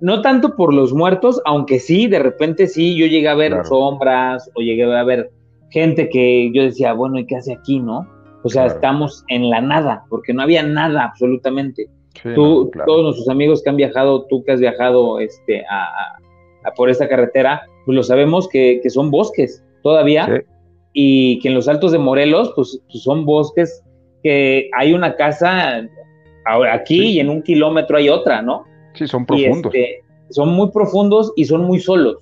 [0.00, 4.50] No tanto por los muertos, aunque sí, de repente sí, yo llegué a ver sombras
[4.54, 5.30] o llegué a ver
[5.70, 8.08] gente que yo decía, bueno, ¿y qué hace aquí, no?
[8.42, 11.88] O sea, estamos en la nada, porque no había nada absolutamente.
[12.34, 16.18] tú, todos nuestros amigos que han viajado, tú que has viajado este, a,
[16.76, 20.44] por esta carretera, pues lo sabemos que, que son bosques todavía
[20.92, 23.82] y que en los altos de Morelos, pues, pues, son bosques
[24.22, 25.82] que hay una casa
[26.70, 28.64] aquí y en un kilómetro hay otra, ¿no?
[28.94, 29.74] Sí, son profundos.
[29.74, 32.18] Este, son muy profundos y son muy solos.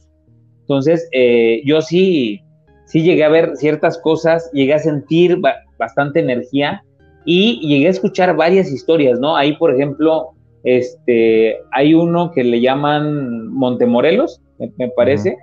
[0.61, 2.41] Entonces, eh, yo sí,
[2.87, 5.41] sí llegué a ver ciertas cosas, llegué a sentir
[5.79, 6.83] bastante energía
[7.25, 9.37] y llegué a escuchar varias historias, ¿no?
[9.37, 10.31] Ahí, por ejemplo,
[10.63, 15.37] este, hay uno que le llaman Montemorelos, me, me parece,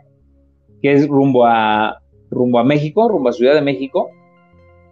[0.82, 4.10] que es rumbo a, rumbo a México, rumbo a Ciudad de México,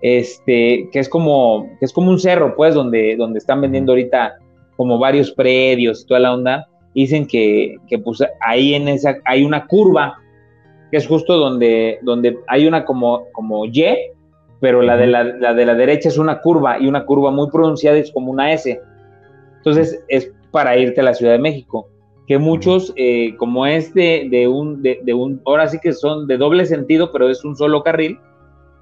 [0.02, 4.36] este, que es como, que es como un cerro, pues, donde, donde están vendiendo ahorita
[4.78, 6.68] como varios predios y toda la onda.
[6.94, 10.18] Dicen que, que pues ahí en esa hay una curva,
[10.92, 13.84] que es justo donde, donde hay una como, como Y,
[14.62, 17.50] pero la de la, la de la derecha es una curva y una curva muy
[17.52, 18.80] pronunciada es como una S.
[19.58, 21.90] Entonces es para irte a la Ciudad de México
[22.28, 26.66] que muchos, eh, como es de, un, de, un, ahora sí que son de doble
[26.66, 28.20] sentido, pero es un solo carril,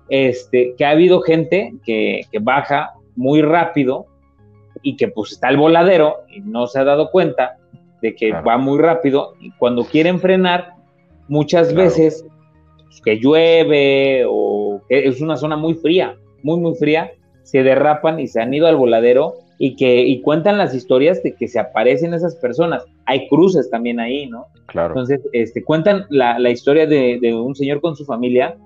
[0.10, 4.06] este, que ha habido gente que, baja muy rápido
[4.82, 7.58] y que pues está el voladero y no se ha dado cuenta
[8.02, 10.74] de que va muy rápido y cuando quieren frenar,
[11.28, 12.26] muchas veces
[12.86, 17.12] pues, que llueve o que es una zona muy fría, muy, muy fría,
[17.44, 21.36] se derrapan y se han ido al voladero y que y cuentan las historias de
[21.36, 22.84] que se aparecen esas personas.
[23.06, 24.48] Hay cruces también ahí, ¿no?
[24.66, 24.90] Claro.
[24.90, 28.58] Entonces, este, cuentan la, la historia de, de, un señor con su familia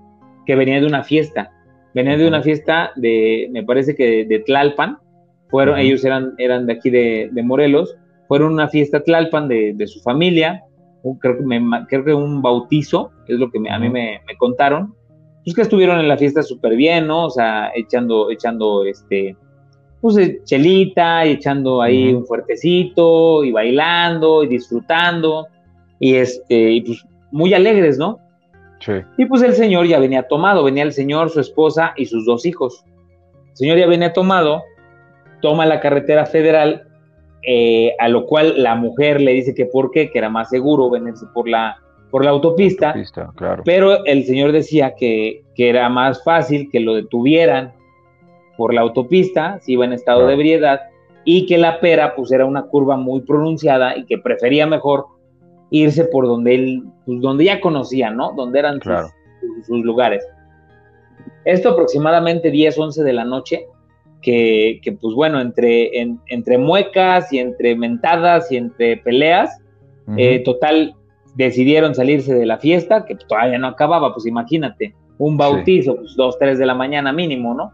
[0.44, 1.52] que venía de una fiesta.
[1.94, 4.98] Venía de una fiesta de, me parece que de, Tlalpan.
[5.50, 7.94] Fueron, ellos eran, eran de aquí de, de Morelos.
[8.26, 10.64] Fueron a una fiesta Tlalpan de, de su familia.
[11.20, 14.96] creo, que me, creo que un bautizo, es lo que a mí me, me contaron.
[15.44, 17.26] Pues que estuvieron en la fiesta súper bien, ¿no?
[17.26, 19.36] O sea, echando, echando este,
[20.00, 25.48] pues eh, chelita y echando ahí un fuertecito y bailando y disfrutando
[25.98, 28.20] y este y pues muy alegres, ¿no?
[28.80, 28.92] Sí.
[29.16, 32.46] Y pues el señor ya venía tomado, venía el señor, su esposa y sus dos
[32.46, 32.84] hijos.
[33.50, 34.62] El señor ya venía tomado,
[35.42, 36.84] toma la carretera federal,
[37.42, 40.90] eh, a lo cual la mujer le dice que por qué, que era más seguro
[40.90, 41.78] venirse por la,
[42.10, 42.94] por la autopista,
[43.34, 43.62] claro.
[43.64, 47.72] pero el señor decía que, que era más fácil que lo detuvieran
[48.58, 50.80] por la autopista, si iba en estado de ebriedad,
[51.24, 55.06] y que la pera pues era una curva muy pronunciada y que prefería mejor
[55.70, 58.32] irse por donde él, pues donde ya conocía, ¿no?
[58.32, 60.26] Donde eran sus, lugares.
[61.44, 63.66] Esto aproximadamente 10, 11 de la noche,
[64.22, 65.90] que, que pues bueno, entre,
[66.26, 69.56] entre muecas y entre mentadas y entre peleas,
[70.16, 70.96] eh, total,
[71.36, 76.38] decidieron salirse de la fiesta, que todavía no acababa, pues imagínate, un bautizo, pues 2,
[76.38, 77.72] 3 de la mañana mínimo, ¿no?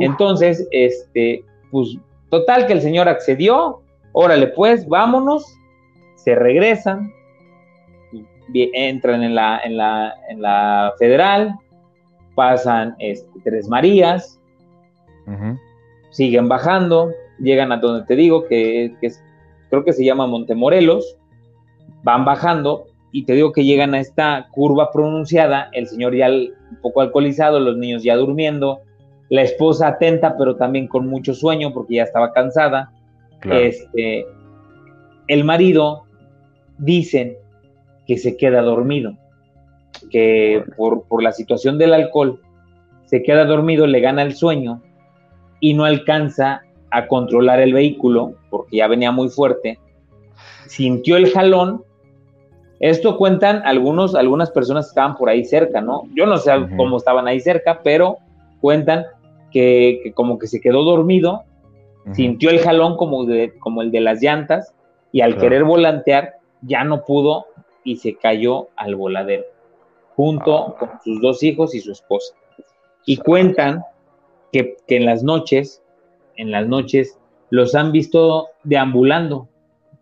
[0.00, 1.96] Entonces, este, pues
[2.30, 3.82] total que el señor accedió,
[4.12, 5.44] órale pues, vámonos,
[6.16, 7.12] se regresan,
[8.54, 11.54] entran en la, en la, en la federal,
[12.34, 14.40] pasan este, Tres Marías,
[16.10, 18.94] siguen bajando, llegan a donde te digo, que,
[19.70, 21.16] creo que se llama Montemorelos,
[22.02, 26.78] van bajando y te digo que llegan a esta curva pronunciada, el señor ya un
[26.80, 28.80] poco alcoholizado, los niños ya durmiendo,
[29.32, 32.92] la esposa atenta, pero también con mucho sueño porque ya estaba cansada.
[33.50, 34.26] Este,
[35.26, 36.02] el marido
[36.76, 37.38] dicen
[38.06, 39.16] que se queda dormido,
[40.10, 42.42] que por, por la situación del alcohol
[43.06, 44.82] se queda dormido, le gana el sueño
[45.60, 46.60] y no alcanza
[46.90, 49.78] a controlar el vehículo porque ya venía muy fuerte.
[50.66, 51.82] Sintió el jalón.
[52.80, 56.02] Esto cuentan algunos, algunas personas que estaban por ahí cerca, ¿no?
[56.14, 58.18] Yo no sé cómo estaban ahí cerca, pero
[58.60, 59.06] cuentan
[59.52, 61.44] que, como que se quedó dormido,
[62.12, 64.74] sintió el jalón como, de, como el de las llantas
[65.12, 67.46] y al querer volantear ya no pudo
[67.84, 69.44] y se cayó al voladero,
[70.16, 70.76] junto ah.
[70.78, 72.34] con sus dos hijos y su esposa.
[73.04, 73.82] Y cuentan
[74.52, 75.82] que, en las noches,
[76.36, 77.18] en las noches,
[77.50, 79.48] los han visto deambulando,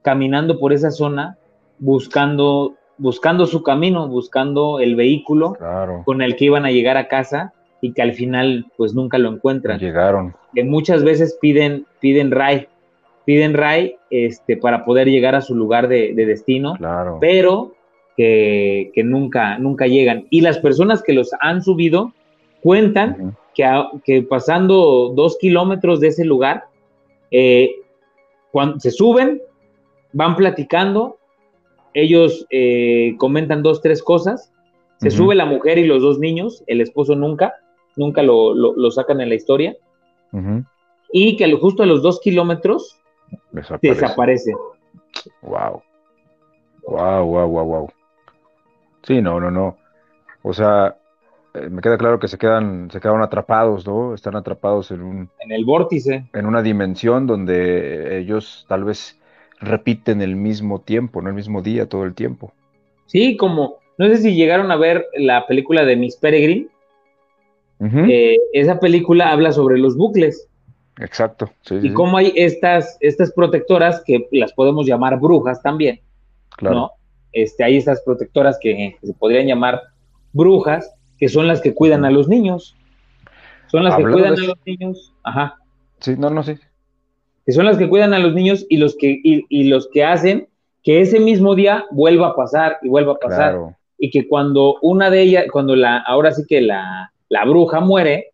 [0.02, 1.38] caminando por esa zona,
[1.78, 5.56] buscando, buscando su camino, buscando el vehículo
[6.04, 9.30] con el que iban a llegar a casa y que al final pues nunca lo
[9.30, 9.78] encuentran.
[9.78, 10.34] Llegaron.
[10.54, 12.68] Que muchas veces piden, piden ray,
[13.24, 17.18] piden ray este, para poder llegar a su lugar de, destino, claro.
[17.20, 17.74] pero
[18.16, 20.26] que, nunca, nunca llegan.
[20.30, 22.12] Y las personas que los han subido
[22.62, 26.64] cuentan que, pasando dos kilómetros de ese lugar,
[27.30, 27.76] eh,
[28.50, 29.40] cuando se suben,
[30.12, 31.18] van platicando,
[31.94, 34.52] ellos eh, comentan dos, tres cosas,
[34.98, 37.54] se sube la mujer y los dos niños, el esposo nunca,
[37.96, 39.76] nunca lo, sacan en la historia,
[41.12, 42.98] y que justo a los dos kilómetros
[43.80, 44.54] desaparece.
[45.42, 45.82] Wow.
[46.86, 47.90] Wow, wow, wow, wow.
[49.02, 49.76] Sí, no, no, no.
[50.42, 50.96] O sea,
[51.54, 54.14] eh, me queda claro que se quedan, se quedaron atrapados, ¿no?
[54.14, 55.30] Están atrapados en un...
[55.40, 56.26] En el vórtice.
[56.32, 59.20] En una dimensión donde ellos tal vez
[59.60, 61.28] repiten el mismo tiempo, ¿no?
[61.28, 62.52] El mismo día todo el tiempo.
[63.06, 66.68] Sí, como, no sé si llegaron a ver la película de Miss Peregrine.
[67.80, 70.46] Eh, esa película habla sobre los bucles.
[70.98, 71.50] Exacto.
[71.70, 76.00] y cómo hay estas, estas protectoras que las podemos llamar brujas también.
[76.56, 76.74] Claro.
[76.74, 76.90] ¿no?
[77.32, 79.80] Este, hay estas protectoras que se podrían llamar
[80.32, 82.74] brujas que son las que cuidan a los niños.
[83.70, 85.12] Son las que cuidan a los niños.
[85.22, 85.56] Ajá.
[86.00, 86.54] Sí, no, no, sí.
[87.44, 90.48] Que son las que cuidan a los niños y los que, y, los que hacen
[90.82, 93.58] que ese mismo día vuelva a pasar y vuelva a pasar.
[93.98, 97.12] Y que cuando una de ellas, cuando la, ahora sí que la,
[97.44, 98.32] bruja muere,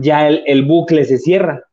[0.00, 1.64] ya el, bucle se cierra.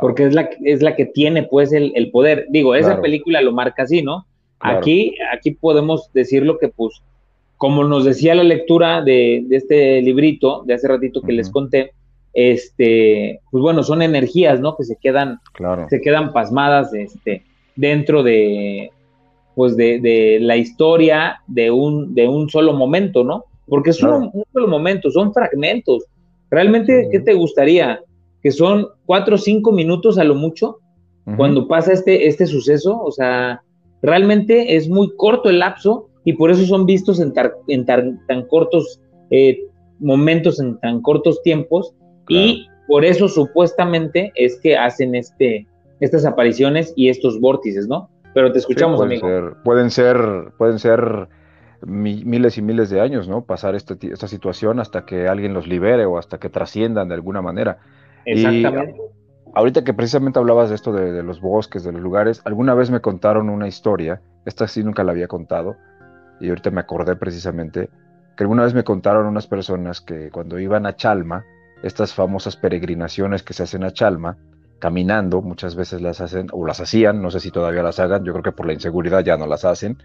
[0.00, 2.46] Porque es la, es la que tiene pues el, poder.
[2.50, 4.26] Digo, esa película lo marca así, ¿no?
[4.60, 7.02] Aquí, aquí podemos decirlo que pues
[7.62, 11.92] como nos decía la lectura de, este librito de hace ratito que les conté,
[12.34, 14.76] este, pues bueno, son energías, ¿no?
[14.76, 15.38] Que se quedan,
[15.88, 17.44] se quedan pasmadas, este,
[17.76, 18.90] dentro de,
[19.54, 23.44] pues de, la historia de un, de un solo momento, ¿no?
[23.72, 26.04] Porque es un, solo momento, son fragmentos.
[26.50, 28.02] Realmente, ¿qué te gustaría?
[28.42, 30.76] Que son cuatro o cinco minutos a lo mucho
[31.38, 33.62] cuando pasa este, este suceso, o sea,
[34.02, 39.00] realmente es muy corto el lapso y por eso son vistos en, tan cortos
[39.30, 39.58] eh,
[40.00, 41.94] momentos, en tan cortos tiempos,
[42.28, 45.66] y por eso supuestamente es que hacen este,
[46.00, 48.10] estas apariciones y estos vórtices, ¿no?
[48.34, 49.28] Pero te escuchamos, pueden amigo.
[49.28, 50.18] Ser, pueden ser,
[50.58, 51.28] pueden ser
[51.86, 53.44] miles y miles de años, ¿no?
[53.44, 57.42] Pasar este, esta situación hasta que alguien los libere o hasta que trasciendan de alguna
[57.42, 57.78] manera.
[58.24, 59.00] Exactamente.
[59.54, 62.90] ahorita que precisamente hablabas de esto de, de, los bosques, de los lugares, alguna vez
[62.90, 65.76] me contaron una historia, esta sí nunca la había contado,
[66.40, 67.90] y ahorita me acordé precisamente
[68.36, 71.44] que alguna vez me contaron unas personas que cuando iban a Chalma,
[71.82, 74.38] estas famosas peregrinaciones que se hacen a Chalma,
[74.78, 78.32] caminando, muchas veces las hacen, o las hacían, no sé si todavía las hagan, yo
[78.32, 79.98] creo que por la inseguridad ya no las hacen,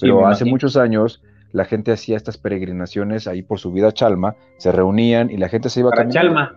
[0.00, 1.22] pero hace muchos años
[1.52, 5.48] la gente hacía estas peregrinaciones ahí por su vida a Chalma, se reunían y la
[5.48, 6.54] gente se iba a Chalma.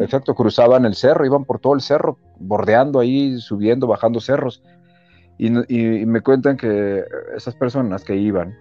[0.00, 4.62] Exacto, cruzaban el cerro, iban por todo el cerro, bordeando ahí, subiendo, bajando cerros.
[5.38, 7.04] Y, me cuentan que
[7.36, 8.54] esas personas que iban,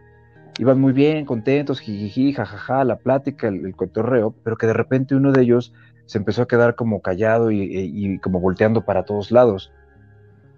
[0.60, 5.16] iban muy bien, contentos, jijiji, jajaja, la plática, el, el cotorreo, pero que de repente
[5.16, 5.74] uno de ellos
[6.06, 9.72] se empezó a quedar como callado y, como volteando para todos lados.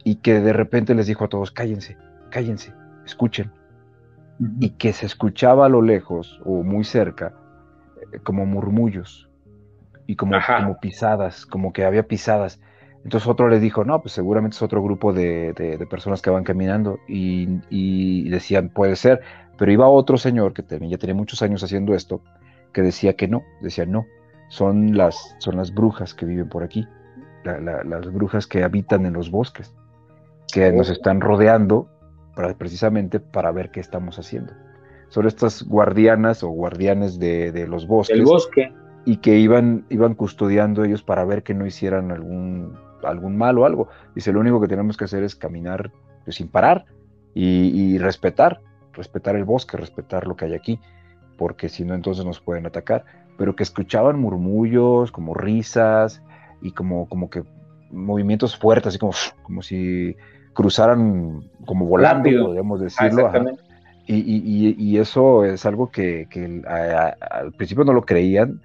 [0.03, 1.97] Y que de repente les dijo a todos, cállense,
[2.29, 2.73] cállense,
[3.07, 3.51] escuchen.
[4.59, 7.33] Y que se escuchaba a lo lejos o muy cerca
[8.13, 9.27] eh, como murmullos
[10.05, 12.59] y como, como pisadas, como que había pisadas.
[13.03, 16.99] Entonces otro le dijo, no, pues seguramente es otro grupo de, personas que van caminando
[17.07, 19.21] y, decían, puede ser,
[19.57, 22.21] pero iba otro señor que también ya tenía muchos años haciendo esto,
[22.73, 24.05] que decía que no, decía no,
[24.49, 26.87] son las, son las brujas que viven por aquí,
[27.43, 29.73] las brujas que habitan en los bosques,
[30.51, 31.89] que nos están rodeando
[32.37, 34.53] para, precisamente para ver qué estamos haciendo.
[35.09, 38.15] Son estas guardianas o guardianes de, los bosques.
[38.15, 38.71] El bosque.
[39.05, 43.65] y que iban, iban custodiando ellos para ver que no hicieran algún, algún mal o
[43.65, 43.87] algo.
[44.13, 45.91] Dice, lo único que tenemos que hacer es caminar
[46.25, 46.85] pues, sin parar
[47.33, 48.61] y, respetar,
[48.93, 50.79] respetar el bosque, respetar lo que hay aquí,
[51.37, 53.03] porque si no entonces nos pueden atacar.
[53.35, 56.21] Pero que escuchaban murmullos, como risas
[56.61, 57.43] y como, como que
[57.89, 60.15] movimientos fuertes, así como, como si
[60.57, 63.31] cruzaran como volando, podríamos decirlo.
[64.07, 66.27] y, eso es algo que,
[66.67, 68.59] al principio no lo creían,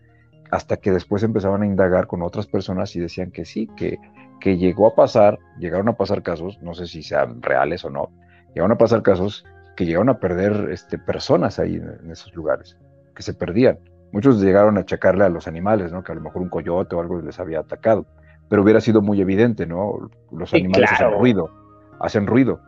[0.51, 3.99] hasta que después empezaban a indagar con otras personas y decían que sí, que,
[4.40, 8.09] que llegó a pasar, llegaron a pasar casos, no sé si sean reales o no,
[8.55, 9.45] llegaron a pasar casos
[9.76, 12.78] que llegaron a perder este, personas ahí en, esos lugares,
[13.14, 13.78] que se perdían.
[14.12, 16.03] Muchos llegaron a achacarle a los animales, ¿no?
[16.03, 18.07] Que a lo mejor un coyote o algo les había atacado,
[18.49, 20.11] pero hubiera sido muy evidente, ¿no?
[20.30, 21.61] Los animales hacen ruido,
[22.03, 22.61] hacen ruido,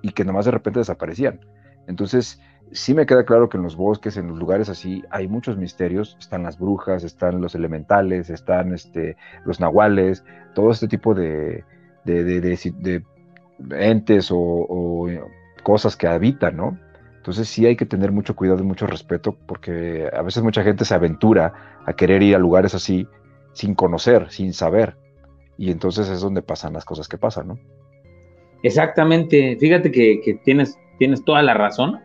[0.00, 1.40] y que nomás de repente desaparecían.
[1.86, 2.40] Entonces,
[2.72, 6.16] sí me queda claro que en los bosques, en los lugares así, hay muchos misterios.
[6.18, 10.24] Están las brujas, están los elementales, están este, los nahuales,
[10.54, 11.64] todo este tipo de,
[12.04, 13.02] de,
[13.70, 15.08] entes o,
[15.62, 16.78] cosas que habitan, ¿no?
[17.16, 20.84] Entonces sí hay que tener mucho cuidado y mucho respeto porque a veces mucha gente
[20.84, 23.08] se aventura a querer ir a lugares así
[23.52, 24.96] sin conocer, sin saber.
[25.58, 27.58] Y entonces es donde pasan las cosas que pasan, ¿no?
[28.62, 29.56] Exactamente.
[29.58, 32.00] Fíjate que, que tienes, tienes toda la razón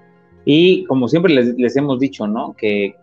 [0.46, 2.56] y como siempre les, hemos dicho, ¿no?
[2.58, 2.96] Que,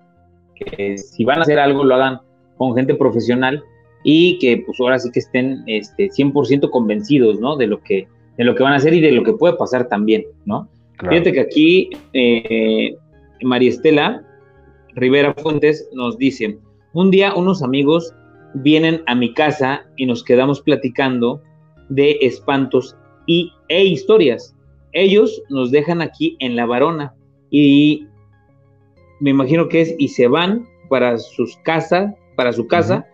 [0.97, 2.21] si van a hacer algo, lo hagan
[2.57, 3.63] con gente profesional
[4.03, 7.57] y que pues ahora sí que estén este, 100% convencidos, ¿no?
[7.57, 9.89] De lo, que, de lo que van a hacer y de lo que puede pasar
[9.89, 10.69] también, ¿no?
[10.99, 12.97] Fíjate que aquí eh,
[13.43, 14.25] María Estela
[14.95, 16.59] Rivera Fuentes nos dice,
[16.93, 18.13] un día unos amigos
[18.55, 21.41] vienen a mi casa y nos quedamos platicando
[21.89, 22.97] de espantos
[23.29, 24.57] y, e historias.
[24.93, 27.14] Ellos nos dejan aquí en la varona
[27.51, 28.09] y
[29.20, 33.07] me imagino que es y se van para sus casas, para su casa,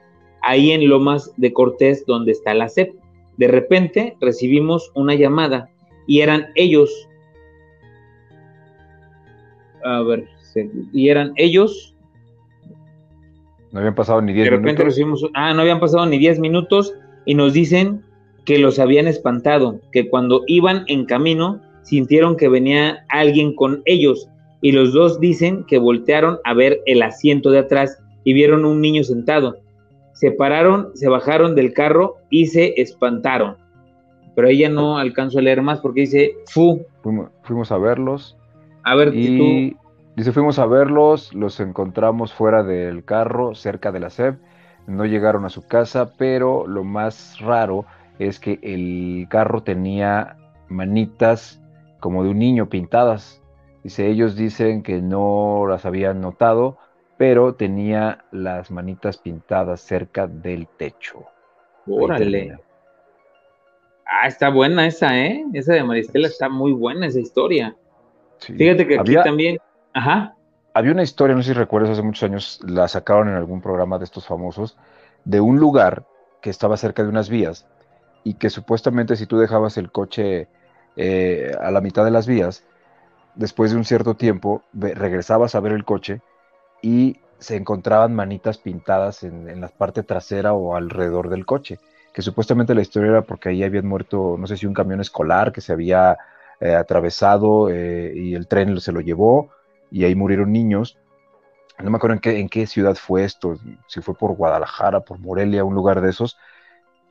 [0.42, 2.94] ahí en Lomas de Cortés, donde está la CEP.
[3.36, 5.68] De repente recibimos una llamada
[6.06, 6.90] y eran ellos.
[9.84, 10.28] A ver,
[10.92, 11.94] y eran ellos.
[13.72, 14.62] No habían pasado ni 10 minutos.
[14.62, 16.94] De repente recibimos, ah, no habían pasado ni 10 minutos
[17.24, 18.03] y nos dicen
[18.44, 24.28] que los habían espantado, que cuando iban en camino sintieron que venía alguien con ellos
[24.60, 28.80] y los dos dicen que voltearon a ver el asiento de atrás y vieron un
[28.80, 29.58] niño sentado.
[30.14, 33.56] Se pararon, se bajaron del carro y se espantaron.
[34.34, 36.82] Pero ella no alcanzó a leer más porque dice, fu.
[37.42, 38.38] Fuimos, a verlos.
[38.84, 39.76] A ver, y
[40.16, 44.36] dice, fuimos a verlos, los encontramos fuera del carro, cerca de la SEP.
[44.86, 47.84] No llegaron a su casa, pero lo más raro
[48.18, 50.36] es que el carro tenía
[50.68, 51.60] manitas
[52.00, 53.40] como de un niño pintadas.
[53.82, 56.78] Dice, ellos dicen que no las habían notado,
[57.16, 61.24] pero tenía las manitas pintadas cerca del techo.
[61.86, 62.58] Órale.
[64.06, 65.44] Ah, está buena esa, ¿eh?
[65.52, 67.74] Esa de Maristela está muy buena, esa historia.
[68.38, 69.58] Fíjate que aquí también.
[69.92, 70.34] Ajá.
[70.74, 73.98] Había una historia, no sé si recuerdas, hace muchos años, la sacaron en algún programa
[73.98, 74.76] de estos famosos,
[75.24, 76.04] de un lugar
[76.42, 77.66] que estaba cerca de unas vías
[78.24, 80.48] y que supuestamente si tú dejabas el coche
[80.96, 82.64] eh, a la mitad de las vías,
[83.34, 86.20] después de un cierto tiempo regresabas a ver el coche
[86.82, 91.78] y se encontraban manitas pintadas en, la parte trasera o alrededor del coche,
[92.12, 95.52] que supuestamente la historia era porque ahí habían muerto, no sé si un camión escolar
[95.52, 96.16] que se había
[96.60, 99.50] eh, atravesado eh, y el tren se lo llevó
[99.90, 100.96] y ahí murieron niños.
[101.82, 103.58] No me acuerdo en qué, en qué ciudad fue esto,
[103.88, 106.38] si fue por Guadalajara, por Morelia, un lugar de esos,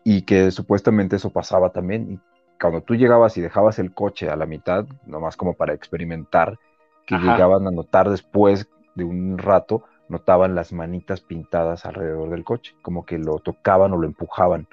[0.03, 2.19] y que supuestamente eso pasaba también, y
[2.59, 6.57] cuando tú llegabas y dejabas el coche a la mitad, nomás como para experimentar,
[7.05, 12.73] que llegaban a notar después de un rato, notaban las manitas pintadas alrededor del coche,
[12.81, 14.67] como que lo tocaban o lo empujaban.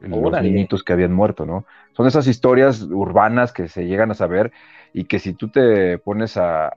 [0.00, 1.64] Los niñitos que habían muerto, ¿no?
[1.92, 4.52] Son esas historias urbanas que se llegan a saber
[4.92, 6.76] y que si tú te pones a,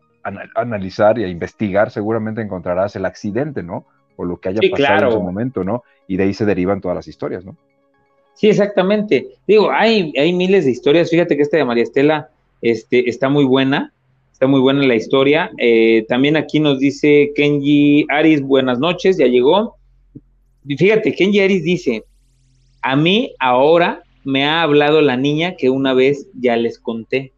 [0.55, 3.85] analizar y a investigar, seguramente encontrarás el accidente, ¿no?
[4.15, 5.83] O lo que haya pasado en ese momento, ¿no?
[6.07, 7.57] Y de ahí se derivan todas las historias, ¿no?
[8.33, 9.27] Sí, exactamente.
[9.47, 11.09] Digo, hay, hay miles de historias.
[11.09, 12.29] Fíjate que esta de María Estela
[12.61, 13.93] este, está muy buena.
[14.31, 15.51] Está muy buena la historia.
[15.57, 19.77] Eh, también aquí nos dice Kenji Aris, buenas noches, ya llegó.
[20.67, 22.03] Fíjate, Kenji Aris dice,
[22.81, 27.31] a mí ahora me ha hablado la niña que una vez ya les conté.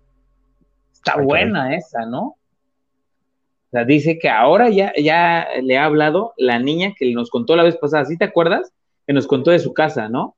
[0.91, 2.36] Está buena esa, ¿no?
[3.67, 7.57] O sea, dice que ahora ya, ya le ha hablado la niña que nos contó
[7.57, 8.05] la vez pasada.
[8.05, 8.71] ¿Sí te acuerdas?
[9.05, 10.37] Que nos contó de su casa, ¿no?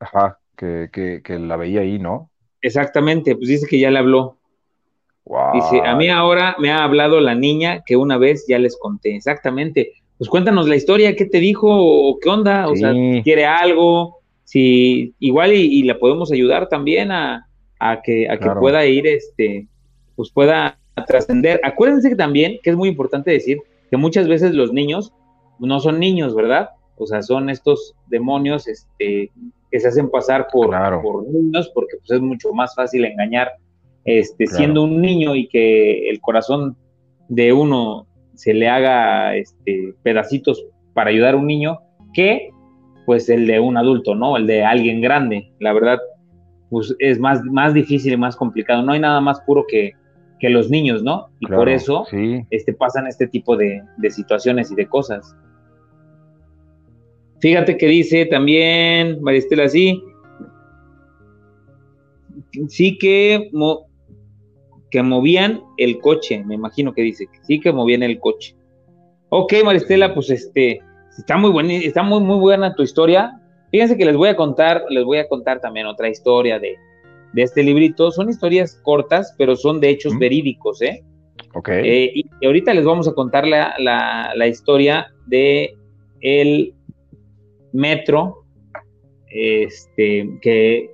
[0.00, 2.30] Ajá, que, que, la veía ahí, ¿no?
[2.60, 4.36] Exactamente, pues dice que ya le habló.
[5.54, 9.16] Dice, a mí ahora me ha hablado la niña que una vez ya les conté.
[9.16, 9.92] Exactamente.
[10.18, 12.68] pues cuéntanos la historia, ¿qué te dijo o qué onda?
[12.68, 12.92] O sea,
[13.22, 14.18] ¿quiere algo?
[14.44, 17.46] Si igual y, la podemos ayudar también a,
[18.04, 19.68] que, a que pueda ir, este,
[20.16, 21.60] pues pueda trascender.
[21.62, 23.58] Acuérdense que también, que es muy importante decir,
[23.90, 25.12] que muchas veces los niños
[25.58, 26.70] no son niños, ¿verdad?
[26.96, 29.30] O sea, son estos demonios este,
[29.70, 30.70] que se hacen pasar por,
[31.02, 33.52] por niños porque pues, es mucho más fácil engañar
[34.04, 36.76] este, siendo un niño y que el corazón
[37.28, 41.78] de uno se le haga este, pedacitos para ayudar a un niño
[42.14, 42.50] que
[43.04, 44.36] pues el de un adulto, ¿no?
[44.36, 45.50] El de alguien grande.
[45.60, 45.98] La verdad,
[46.68, 48.82] pues es más, más difícil y más complicado.
[48.82, 49.92] No hay nada más puro que,
[50.38, 51.28] que los niños, ¿no?
[51.40, 52.04] Y por eso
[52.50, 55.36] este, pasan este tipo de, de, situaciones y de cosas.
[57.40, 60.02] Fíjate que dice también, Maristela, así,
[62.68, 63.50] sí que,
[64.90, 68.54] que movían el coche, me imagino que dice, sí que movían el coche.
[69.30, 70.80] Ok, Maristela, pues este,
[71.16, 73.40] está muy buena, está muy, muy buena tu historia.
[73.70, 76.76] Fíjense que les voy a contar, les voy a contar también otra historia de,
[77.38, 78.10] de este librito.
[78.10, 81.04] Son historias cortas, pero son de hechos verídicos, ¿eh?
[81.54, 81.68] Ok.
[81.68, 85.72] Eh, y ahorita les vamos a contar la, la, historia de
[86.20, 86.74] el
[87.72, 88.44] metro,
[89.30, 90.90] este, que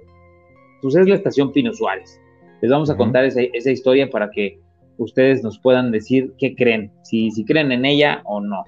[0.83, 2.21] pues es la estación Pino Suárez.
[2.61, 4.61] Les vamos a contar esa, esa, historia para que
[4.99, 8.65] ustedes nos puedan decir qué creen, si, si creen en ella o no.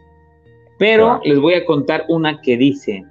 [0.78, 3.04] Pero les voy a contar una que dice,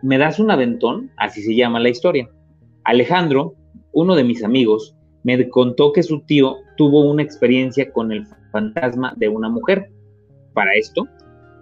[0.00, 1.10] ¿me das un aventón?
[1.18, 2.30] Así se llama la historia.
[2.84, 3.54] Alejandro
[3.96, 9.14] uno de mis amigos me contó que su tío tuvo una experiencia con el fantasma
[9.16, 9.88] de una mujer.
[10.52, 11.08] Para esto,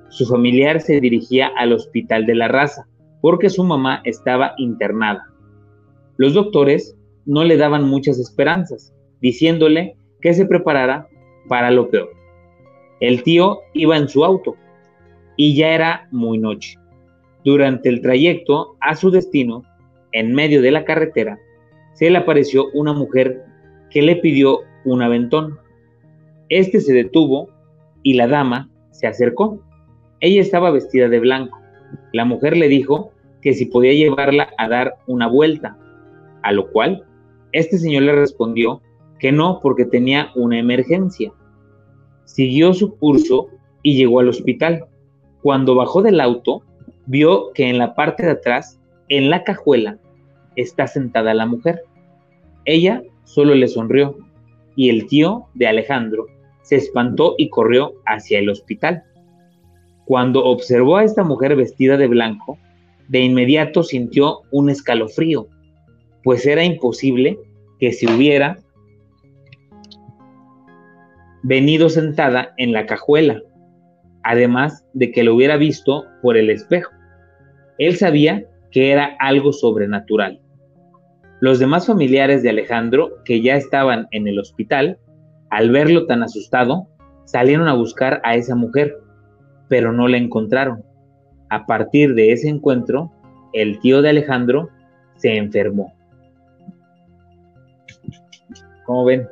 [0.09, 2.89] su familiar se dirigía al hospital de la raza
[3.21, 5.29] porque su mamá estaba internada.
[6.17, 11.07] Los doctores no le daban muchas esperanzas, diciéndole que se preparara
[11.49, 12.11] para lo peor.
[12.99, 14.57] El tío iba en su auto
[15.37, 16.77] y ya era muy noche.
[17.45, 19.63] Durante el trayecto a su destino,
[20.11, 21.39] en medio de la carretera,
[21.95, 23.45] se le apareció una mujer
[23.91, 25.59] que le pidió un aventón.
[26.49, 27.49] Este se detuvo
[28.03, 29.61] y la dama se acercó.
[30.21, 31.59] Ella estaba vestida de blanco.
[32.13, 35.77] La mujer le dijo que si podía llevarla a dar una vuelta,
[36.43, 37.05] a lo cual
[37.53, 38.83] este señor le respondió
[39.19, 41.33] que no porque tenía una emergencia.
[42.25, 43.49] Siguió su curso
[43.83, 44.87] y llegó al hospital.
[45.43, 46.63] Cuando bajó del auto,
[47.07, 49.99] vio que en la parte de atrás, en la cajuela,
[50.57, 51.83] está sentada la mujer.
[52.65, 54.17] Ella solo le sonrió
[54.77, 56.27] y el tío de Alejandro
[56.63, 59.05] se espantó y corrió hacia el hospital.
[60.07, 62.59] Cuando observó a esta mujer vestida de blanco,
[63.09, 65.47] de inmediato sintió un escalofrío,
[66.23, 67.39] pues era imposible
[67.79, 68.59] que se hubiera
[71.43, 73.43] venido sentada en la cajuela,
[74.23, 76.91] además de que lo hubiera visto por el espejo.
[77.79, 80.41] Él sabía que era algo sobrenatural.
[81.45, 84.99] Los demás familiares de Alejandro, que ya estaban en el hospital,
[85.51, 86.89] al verlo tan asustado,
[87.27, 88.97] salieron a buscar a esa mujer,
[89.69, 90.83] pero no la encontraron.
[91.51, 93.13] A partir de ese encuentro,
[93.53, 94.71] el tío de Alejandro
[95.17, 95.93] se enfermó.
[98.87, 99.29] ¿Cómo ven?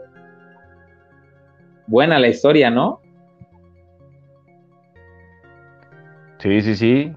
[1.87, 3.01] Buena la historia, ¿no?
[6.41, 7.17] Sí, sí, sí.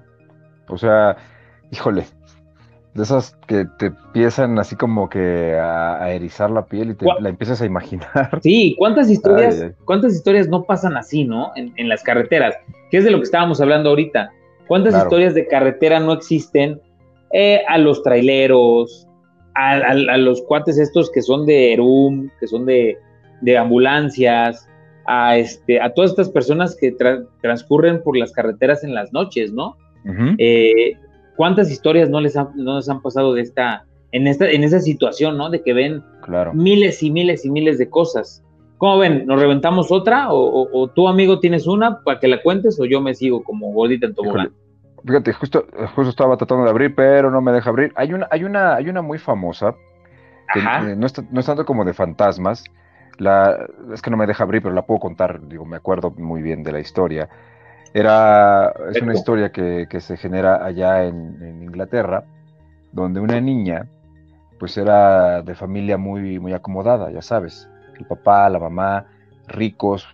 [0.68, 1.18] O sea,
[1.70, 2.06] híjole,
[2.96, 7.28] de esas que te empiezan así como que a, erizar la piel y te la
[7.28, 8.40] empiezas a imaginar.
[8.42, 11.52] Sí, ¿cuántas historias, cuántas historias no pasan así, no?
[11.54, 12.56] En, las carreteras,
[12.90, 14.30] ¿Qué es de lo que estábamos hablando ahorita.
[14.66, 16.80] ¿Cuántas historias de carretera no existen
[17.32, 19.06] eh, a los traileros,
[19.54, 22.98] a, los cuates estos que son de Erum, que son de,
[23.58, 24.68] ambulancias,
[25.06, 26.96] a, este, a todas estas personas que
[27.42, 29.76] transcurren por las carreteras en las noches, ¿no?
[31.36, 35.50] ¿Cuántas historias no les, han, han pasado de esta, en esta, en esa situación, ¿no?
[35.50, 36.02] De que ven
[36.54, 38.42] miles y miles y miles de cosas.
[38.78, 39.26] ¿Cómo ven?
[39.26, 40.32] ¿Nos reventamos otra?
[40.32, 42.78] ¿O, o, tú, amigo, tienes una para que la cuentes?
[42.78, 44.52] ¿O yo me sigo como gordita en tobogán?
[45.06, 47.92] Fíjate, justo, justo estaba tratando de abrir, pero no me deja abrir.
[47.94, 49.74] Hay una, hay una, hay una muy famosa,
[50.52, 52.64] que eh, no, no es tanto como de fantasmas.
[53.18, 56.42] La, es que no me deja abrir, pero la puedo contar, digo, me acuerdo muy
[56.42, 57.28] bien de la historia.
[57.96, 62.24] Era, es una historia que, se genera allá en, Inglaterra,
[62.92, 63.88] donde una niña,
[64.58, 69.06] pues era de familia muy, muy acomodada, ya sabes, el papá, la mamá,
[69.48, 70.06] ricos,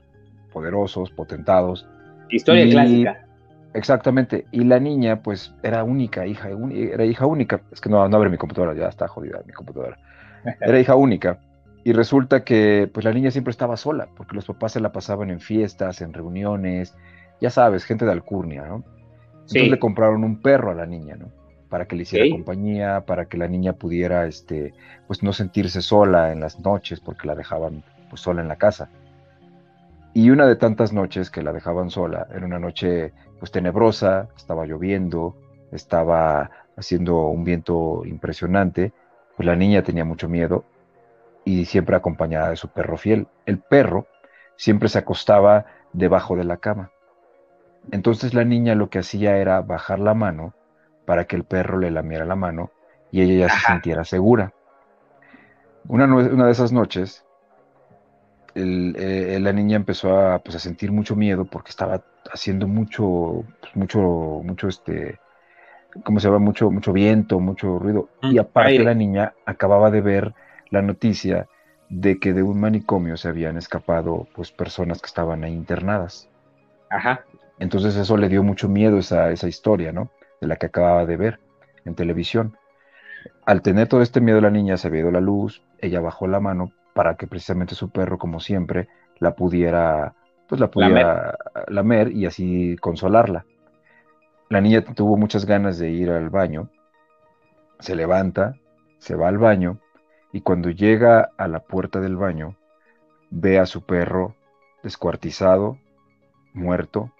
[0.53, 1.89] poderosos, potentados.
[2.31, 3.27] Historia clásica.
[3.75, 7.63] Exactamente, y la niña, pues, era única, hija, era hija única.
[7.73, 9.99] Es que no, no abre mi computadora, ya está jodida mi computadora.
[10.61, 11.41] Era hija única.
[11.83, 15.31] Y resulta que, pues, la niña siempre estaba sola, porque los papás se la pasaban
[15.31, 16.95] en fiestas, en reuniones,
[17.43, 18.85] ya sabes, gente de alcurnia, ¿no?
[19.33, 21.33] Entonces le compraron un perro a la niña, ¿no?
[21.69, 24.73] Para que le hiciera compañía, para que la niña pudiera, este,
[25.09, 28.91] pues no sentirse sola en las noches porque la dejaban pues sola en la casa.
[30.15, 34.65] Y una de tantas noches que la dejaban sola, era una noche pues tenebrosa, estaba
[34.65, 35.37] lloviendo,
[35.73, 38.93] estaba haciendo un viento impresionante,
[39.37, 40.65] pues la niña tenía mucho miedo
[41.45, 43.27] y siempre acompañada de su perro fiel.
[43.47, 44.07] El perro
[44.55, 46.93] siempre se acostaba debajo de la cama.
[47.91, 50.55] Entonces la niña lo que hacía era bajar la mano
[51.05, 52.71] para que el perro le lamiera la mano
[53.11, 54.53] y ella ya se sintiera segura.
[55.89, 57.27] Una, una, de esas noches,
[58.55, 62.03] eh, la niña empezó a, pues, a, sentir mucho miedo porque estaba
[62.33, 63.99] haciendo mucho, pues, mucho,
[64.45, 65.19] mucho, este,
[66.05, 66.39] ¿cómo se llama?
[66.39, 68.09] Mucho, mucho viento, mucho ruido.
[68.23, 70.35] y aparte la niña acababa de ver
[70.71, 71.49] la noticia
[71.89, 76.31] de que de un manicomio se habían escapado, pues, personas que estaban ahí internadas.
[76.89, 77.25] Ajá.
[77.63, 80.11] Entonces eso le dio mucho miedo esa, esa historia, ¿no?
[80.41, 81.39] De la que acababa de ver
[81.85, 82.57] en televisión.
[83.47, 86.41] Al tener todo este miedo la niña se había ido la luz, ella bajó la
[86.41, 88.89] mano para que precisamente su perro, como siempre,
[89.21, 90.13] la pudiera,
[90.49, 91.39] pues la pudiera
[91.69, 93.47] lamer, y así consolarla.
[94.49, 96.69] La niña tuvo muchas ganas de ir al baño,
[97.79, 98.57] se levanta,
[98.99, 99.79] se va al baño,
[100.33, 102.57] y cuando llega a la puerta del baño,
[103.31, 104.35] ve a su perro
[104.83, 105.79] descuartizado,
[106.55, 107.13] muerto,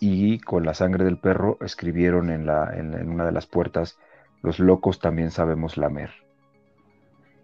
[0.00, 3.98] y con la sangre del perro escribieron en, la, en, una de las puertas,
[4.42, 6.10] los locos también sabemos lamer.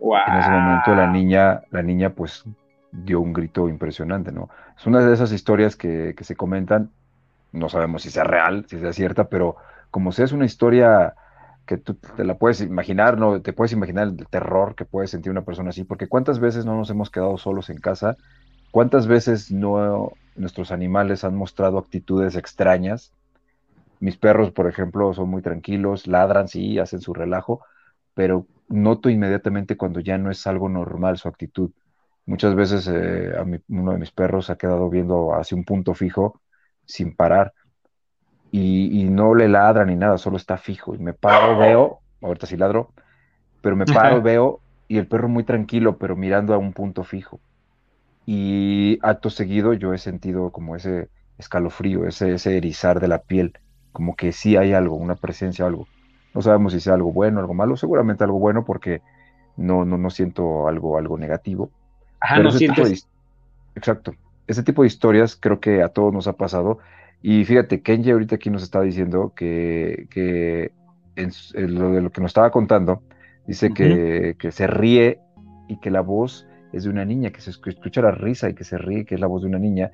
[0.00, 2.44] En ese momento la niña, la niña pues
[2.92, 4.50] dio un grito impresionante, ¿no?
[4.78, 6.90] Es una de esas historias que, que se comentan,
[7.52, 9.57] no sabemos si sea real, si sea cierta, pero
[9.90, 11.14] como sea es una historia
[11.66, 13.40] que tú te la puedes imaginar, ¿no?
[13.40, 16.76] Te puedes imaginar el terror que puede sentir una persona así, porque cuántas veces no
[16.76, 18.16] nos hemos quedado solos en casa,
[18.70, 23.12] cuántas veces no nuestros animales han mostrado actitudes extrañas.
[24.01, 27.61] Mis perros, por ejemplo, son muy tranquilos, ladran, sí, hacen su relajo,
[28.14, 31.70] pero noto inmediatamente cuando ya no es algo normal su actitud.
[32.26, 36.41] Muchas veces eh, a uno de mis perros ha quedado viendo hacia un punto fijo
[36.87, 37.53] sin parar
[38.51, 40.95] y, no le ladra ni nada, solo está fijo.
[40.95, 42.93] Y me paro, veo, ahorita sí ladro,
[43.61, 47.41] pero me paro, veo y el perro muy tranquilo, pero mirando a un punto fijo.
[48.27, 51.09] Y acto seguido yo he sentido como ese
[51.39, 53.59] escalofrío, ese, ese erizar de la piel,
[53.93, 55.87] como que sí hay algo, una presencia, algo.
[56.35, 59.03] No sabemos si sea algo bueno, algo malo, seguramente algo bueno porque
[59.57, 61.70] no, no, no siento algo, algo negativo.
[62.20, 63.07] Ajá, no sientes.
[63.75, 64.14] Exacto.
[64.47, 66.79] Ese tipo de historias creo que a todos nos ha pasado.
[67.22, 70.72] Y fíjate, Kenji ahorita aquí nos está diciendo que, que
[71.16, 71.33] en,
[71.75, 73.03] lo de lo que nos estaba contando,
[73.47, 75.20] dice que, que se ríe
[75.68, 78.64] y que la voz es de una niña, que se escucha la risa y que
[78.64, 79.91] se ríe, que es la voz de una niña.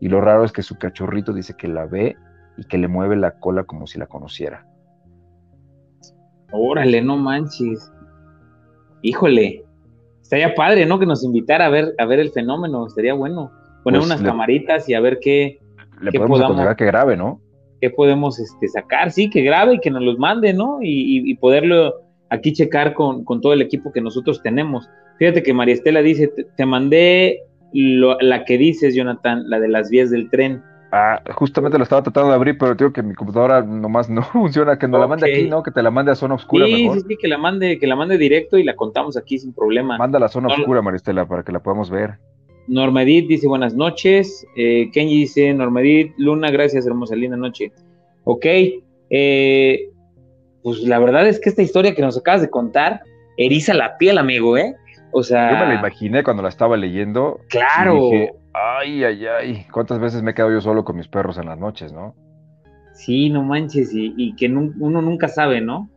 [0.00, 2.16] Y lo raro es que su cachorrito dice que la ve
[2.56, 4.66] y que le mueve la cola como si la conociera.
[6.52, 7.92] Órale, no manches.
[9.02, 9.64] Híjole.
[10.22, 10.98] Estaría padre, ¿no?
[10.98, 12.86] Que nos invitara a ver, a ver el fenómeno.
[12.86, 13.50] Estaría bueno.
[13.82, 15.60] Poner pues unas camaritas y a ver qué.
[16.00, 17.40] Le podemos aconsejar que grabe, ¿no?
[17.80, 19.10] ¿Qué podemos este, sacar?
[19.10, 20.78] Sí, que grabe y que nos los mande, ¿no?
[20.80, 24.88] Y, poderlo aquí checar con, con todo el equipo que nosotros tenemos.
[25.18, 30.10] Fíjate que María Estela dice, te, mandé la que dices, Jonathan, la de las vías
[30.10, 30.62] del tren.
[30.92, 34.78] Ah, justamente lo estaba tratando de abrir, pero digo que mi computadora nomás no funciona,
[34.78, 35.62] que no la mande aquí, ¿no?
[35.62, 36.66] Que te la mande a zona oscura.
[36.66, 39.52] Sí, sí, sí, que la mande, que la mande directo y la contamos aquí sin
[39.52, 39.98] problema.
[39.98, 42.18] Manda a la zona oscura, Maristela, para que la podamos ver.
[42.66, 44.46] Normedit dice buenas noches.
[44.56, 47.72] Eh, Kenji dice, Normedit, Luna, gracias, hermosa, linda noche.
[48.24, 48.46] Ok,
[49.10, 49.90] eh,
[50.64, 53.02] pues la verdad es que esta historia que nos acabas de contar
[53.36, 54.74] eriza la piel, amigo, ¿eh?
[55.12, 55.52] O sea.
[55.52, 57.38] Yo me la imaginé cuando la estaba leyendo.
[57.48, 58.08] Claro.
[58.08, 59.66] Y dije, ay, ay, ay.
[59.70, 62.14] ¿Cuántas veces me he quedado yo solo con mis perros en las noches, no?
[62.94, 63.90] Sí, no manches.
[63.92, 65.90] Y, que uno nunca sabe, ¿no?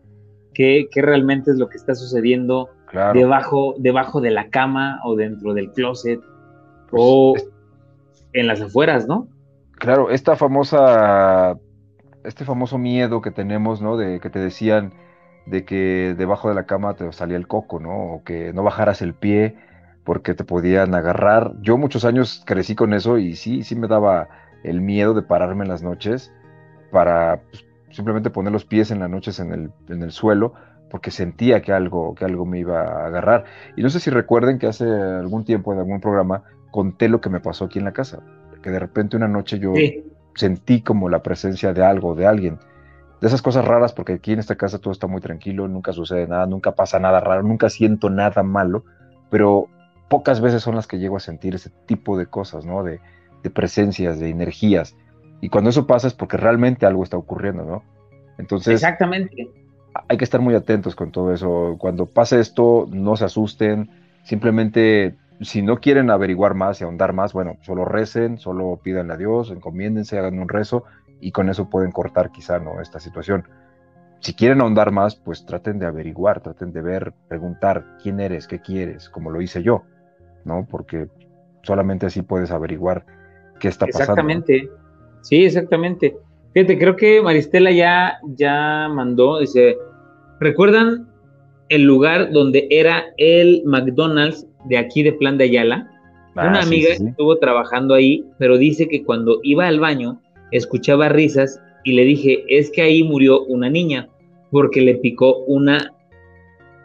[0.54, 2.70] ¿Qué, realmente es lo que está sucediendo
[3.14, 6.20] debajo, debajo de la cama o dentro del closet
[6.90, 7.36] pues, o
[8.34, 9.30] en las afueras, ¿no?
[9.78, 11.56] Claro, esta famosa,
[12.28, 13.98] este famoso miedo que tenemos, ¿no?
[13.98, 14.94] De que te decían,
[15.46, 18.14] de que debajo de la cama te salía el coco, ¿no?
[18.14, 19.56] O que no bajaras el pie
[20.04, 21.54] porque te podían agarrar.
[21.62, 24.28] Yo muchos años crecí con eso y sí, sí me daba
[24.64, 26.34] el miedo de pararme en las noches
[26.92, 30.54] para pues, simplemente poner los pies en las noches en el, en el suelo
[30.90, 33.46] porque sentía que algo, que algo me iba a agarrar.
[33.76, 37.30] Y no sé si recuerden que hace algún tiempo en algún programa conté lo que
[37.30, 38.20] me pasó aquí en la casa,
[38.62, 39.74] que de repente una noche yo
[40.38, 42.60] sentí como la presencia de algo, de alguien
[43.22, 46.28] de esas cosas raras, porque aquí en esta casa todo está muy tranquilo, nunca sucede
[46.28, 48.84] nada, nunca pasa nada raro, nunca siento nada malo,
[49.30, 49.68] pero
[50.08, 52.84] pocas veces son las que llego a sentir ese tipo de cosas, ¿no?
[52.84, 53.00] De,
[53.54, 54.98] presencias, de energías.
[55.40, 57.84] Y cuando eso pasa es porque realmente algo está ocurriendo, ¿no?
[58.38, 59.50] Entonces, exactamente.
[60.10, 61.78] Hay que estar muy atentos con todo eso.
[61.80, 63.90] Cuando pase esto, no se asusten.
[64.24, 69.18] Simplemente, si no quieren averiguar más y ahondar más, bueno, solo recen, solo pidan a
[69.18, 70.84] Dios, encomiéndense, hagan un rezo
[71.20, 72.82] y con eso pueden cortar quizá, ¿no?
[72.82, 73.46] Esta situación
[74.20, 78.60] si quieren ahondar más, pues traten de averiguar, traten de ver, preguntar quién eres, qué
[78.60, 79.84] quieres, como lo hice yo,
[80.44, 80.68] ¿no?
[80.70, 81.08] Porque
[81.64, 83.06] solamente así puedes averiguar
[83.60, 84.14] qué está pasando.
[84.14, 84.70] Exactamente,
[85.22, 86.18] sí, exactamente.
[86.54, 89.78] Fíjate, creo que Maristela ya, ya mandó, dice,
[90.40, 91.08] ¿recuerdan
[91.70, 95.92] el lugar donde era el McDonald's de aquí de Plan de Ayala?
[96.36, 101.60] Ah, Una amiga estuvo trabajando ahí, pero dice que cuando iba al baño escuchaba risas
[101.84, 104.08] y le dije, es que ahí murió una niña
[104.52, 105.94] porque le picó una,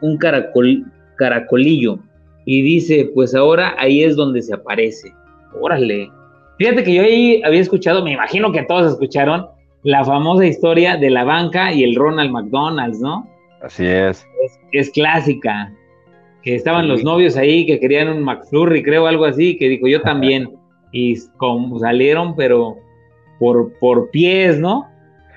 [0.00, 0.84] un caracol,
[1.16, 1.98] caracolillo.
[2.44, 5.12] Y dice, pues ahora ahí es donde se aparece.
[5.60, 6.10] Órale.
[6.58, 9.46] Fíjate que yo ahí había escuchado, me imagino que todos escucharon,
[9.84, 13.28] la famosa historia de la banca y el Ronald McDonald's, ¿no?
[13.62, 14.24] Así es.
[14.72, 15.72] Es, clásica.
[16.42, 20.02] Que estaban los novios ahí que querían un McFlurry, creo, algo así, que dijo yo
[20.02, 20.50] también.
[20.90, 22.76] y como salieron, pero
[23.38, 24.88] por, por pies, ¿no?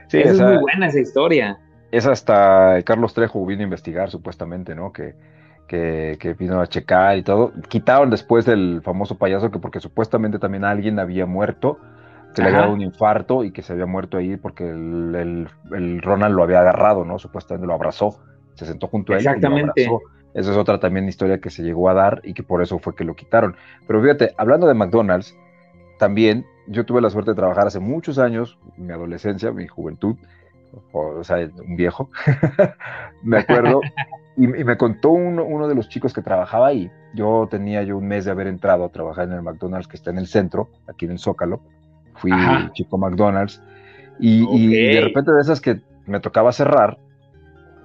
[0.08, 1.60] Sí, es muy buena esa historia.
[1.92, 4.92] Es hasta Carlos Trejo vino a investigar, supuestamente, ¿no?
[4.92, 5.16] Que,
[5.68, 7.52] que, vino a checar y todo.
[7.68, 11.80] Quitaron después del famoso payaso que porque supuestamente también alguien había muerto,
[12.36, 15.48] que le había dado un infarto y que se había muerto ahí porque el,
[16.02, 17.18] Ronald lo había agarrado, ¿no?
[17.18, 18.20] Supuestamente lo abrazó,
[18.56, 19.82] se sentó junto a él Exactamente.
[19.82, 20.15] y lo abrazó.
[20.36, 22.94] Esa es otra también historia que se llegó a dar y que por eso fue
[22.94, 23.56] que lo quitaron.
[23.88, 25.36] Pero fíjate, hablando de McDonald's,
[25.98, 30.18] también yo tuve la suerte de trabajar hace muchos años, mi adolescencia, mi juventud,
[30.92, 32.10] o, sea, un viejo,
[33.24, 33.80] me acuerdo,
[34.36, 36.92] y, me contó uno, de los chicos que trabajaba ahí.
[37.14, 40.10] Yo tenía yo un mes de haber entrado a trabajar en el McDonald's que está
[40.10, 41.62] en el centro, aquí en el Zócalo.
[42.16, 42.32] Fui
[42.74, 43.62] chico McDonald's.
[44.20, 46.98] Y, de repente de esas que me tocaba cerrar,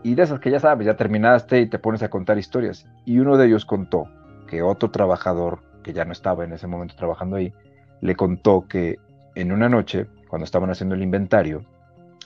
[0.02, 2.86] y de esas que ya sabes, ya terminaste y te pones a contar historias.
[3.04, 4.08] Y uno de ellos contó
[4.46, 7.52] que otro trabajador, que ya no estaba en ese momento trabajando ahí,
[8.00, 8.98] le contó que
[9.34, 11.64] en una noche, cuando estaban haciendo el inventario,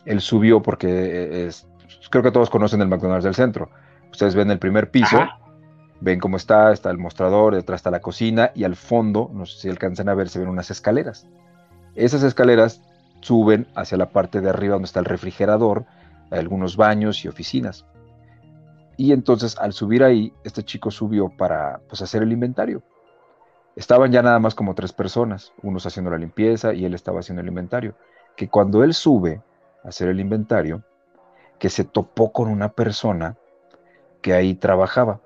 [0.05, 1.67] él subió porque es,
[2.11, 3.71] creo que todos conocen el McDonald's del centro.
[4.11, 5.19] Ustedes ven el primer piso,
[6.01, 9.61] ven cómo está, está el mostrador, detrás está la cocina y al fondo, no sé
[9.61, 11.27] si alcanzan a ver, se ven unas escaleras.
[11.95, 12.83] Esas escaleras
[13.21, 15.87] suben hacia la parte de arriba donde está el refrigerador,
[16.31, 17.87] algunos baños y oficinas.
[18.97, 22.83] Y entonces al subir ahí, este chico subió para pues, hacer el inventario.
[23.77, 27.43] Estaban ya nada más como tres personas, unos haciendo la limpieza y él estaba haciendo
[27.43, 27.97] el inventario.
[28.37, 29.43] Que cuando él sube
[29.83, 30.85] a hacer el inventario,
[31.59, 33.37] que se topó con una persona
[34.23, 35.21] que ahí trabajaba,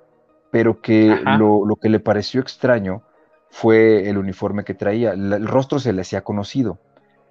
[0.50, 3.02] pero que lo, que le pareció extraño
[3.50, 5.12] fue el uniforme que traía.
[5.12, 6.78] El, rostro se le hacía conocido,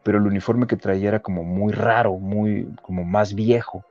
[0.08, 3.84] pero el uniforme que traía era como muy raro, muy como más viejo,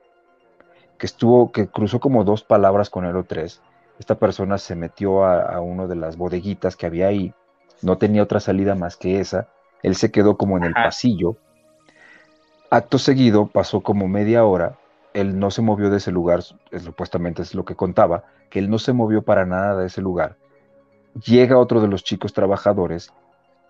[0.97, 3.61] que estuvo, que cruzó como dos palabras con él o tres
[3.99, 7.35] esta persona se metió a, una de las bodeguitas que había ahí,
[7.83, 9.47] no tenía otra salida más que esa,
[9.83, 11.37] él se quedó como en el pasillo.
[12.71, 14.79] Acto seguido, pasó como media hora,
[15.13, 18.79] él no se movió de ese lugar, supuestamente es lo que contaba, que él no
[18.79, 20.35] se movió para nada de ese lugar.
[21.23, 23.13] Llega otro de los chicos trabajadores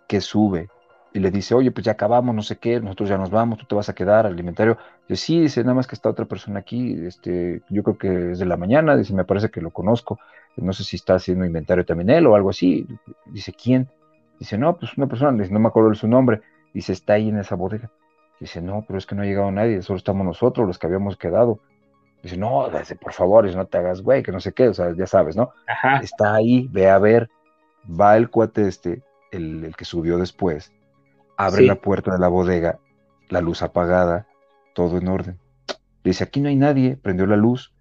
[0.07, 0.69] que sube
[1.13, 3.65] y le dice, oye, pues ya acabamos, no sé qué, nosotros ya nos vamos, tú
[3.65, 4.77] te vas a quedar al inventario.
[5.07, 8.39] Dice, sí, dice, nada más que está otra persona aquí, este, yo creo que es
[8.39, 10.19] de la mañana, dice, me parece que lo conozco,
[10.57, 12.87] no sé si está haciendo inventario también él o algo así.
[13.25, 13.87] Dice, ¿quién?
[14.39, 16.41] Dice, no, pues una persona, dice, no me acuerdo de su nombre,
[16.73, 17.89] dice, está ahí en esa bodega.
[18.39, 21.17] Dice, no, pero es que no ha llegado nadie, solo estamos nosotros, los que habíamos
[21.17, 21.59] quedado.
[22.21, 24.73] Dice, no, dice, por favor, dice, no te hagas güey, que no sé qué, o
[24.73, 25.51] sea, ya sabes, ¿no?
[26.01, 27.29] Está ahí, ve a ver,
[27.89, 29.01] va el cuate este,
[29.31, 30.71] el, el que subió después,
[31.37, 32.79] abre la puerta de la bodega,
[33.29, 34.27] la luz apagada,
[34.73, 35.39] todo en orden.
[36.03, 37.73] Dice, aquí no hay nadie, prendió la luz,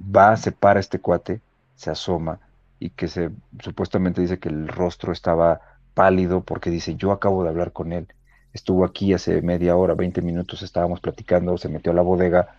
[0.00, 1.40] va, se para este cuate,
[1.74, 2.40] se asoma
[2.78, 5.60] y que se supuestamente dice que el rostro estaba
[5.94, 8.08] pálido porque dice, yo acabo de hablar con él,
[8.52, 12.54] estuvo aquí hace media hora, 20 minutos, estábamos platicando, se metió a la bodega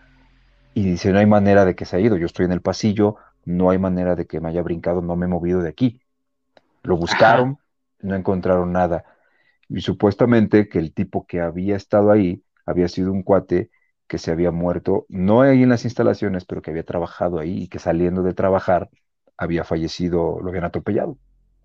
[0.74, 3.16] y dice, no hay manera de que se haya ido, yo estoy en el pasillo,
[3.44, 6.00] no hay manera de que me haya brincado, no me he movido de aquí.
[6.82, 7.58] Lo buscaron,
[8.00, 9.04] no encontraron nada.
[9.74, 13.70] Y supuestamente que el tipo que había estado ahí había sido un cuate
[14.06, 17.68] que se había muerto, no ahí en las instalaciones, pero que había trabajado ahí y
[17.68, 18.90] que saliendo de trabajar
[19.38, 21.16] había fallecido, lo habían atropellado,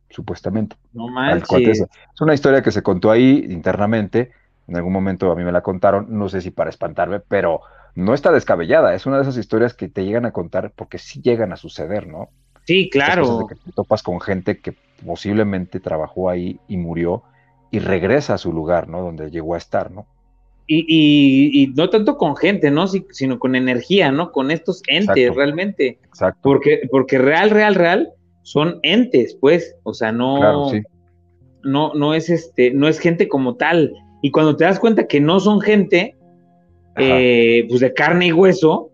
[0.09, 0.77] supuestamente.
[0.93, 1.81] No manches.
[1.81, 4.31] Es una historia que se contó ahí internamente,
[4.67, 7.59] en algún momento a mí me la contaron, no sé si para espantarme, pero
[7.95, 11.21] no está descabellada, es una de esas historias que te llegan a contar porque sí
[11.21, 12.29] llegan a suceder, ¿no?
[12.63, 13.39] Sí, claro.
[13.39, 14.73] De que te topas con gente que
[15.05, 17.23] posiblemente trabajó ahí y murió
[17.71, 19.01] y regresa a su lugar, ¿no?
[19.01, 20.07] Donde llegó a estar, ¿no?
[20.69, 22.87] Y, no tanto con gente, ¿no?
[22.87, 24.33] sino con energía, ¿no?
[24.33, 25.97] Con estos entes realmente.
[26.03, 26.39] Exacto.
[26.43, 28.09] Porque, porque real, real, real
[28.43, 29.77] son entes, pues.
[29.83, 30.71] O sea, no,
[31.63, 33.93] no, no es este, no es gente como tal.
[34.21, 36.17] Y cuando te das cuenta que no son gente,
[36.97, 38.91] eh, pues de carne y hueso,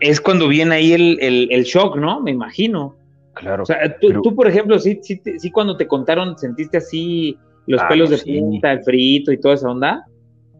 [0.00, 2.20] es cuando viene ahí el, shock, ¿no?
[2.20, 2.96] Me imagino.
[3.34, 3.62] Claro.
[3.62, 7.88] O sea, tú, por ejemplo, sí, sí, sí, cuando te contaron, sentiste así los ah,
[7.88, 10.06] pelos de punta, el frito y toda esa onda.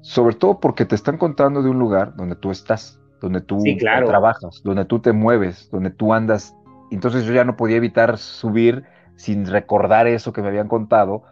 [0.01, 4.63] Sobre todo porque te están contando de un lugar donde tú estás, donde tú trabajas,
[4.65, 6.55] donde tú te mueves, donde tú andas.
[6.91, 8.85] Entonces yo ya no podía evitar subir
[9.17, 11.25] sin recordar eso que me habían contado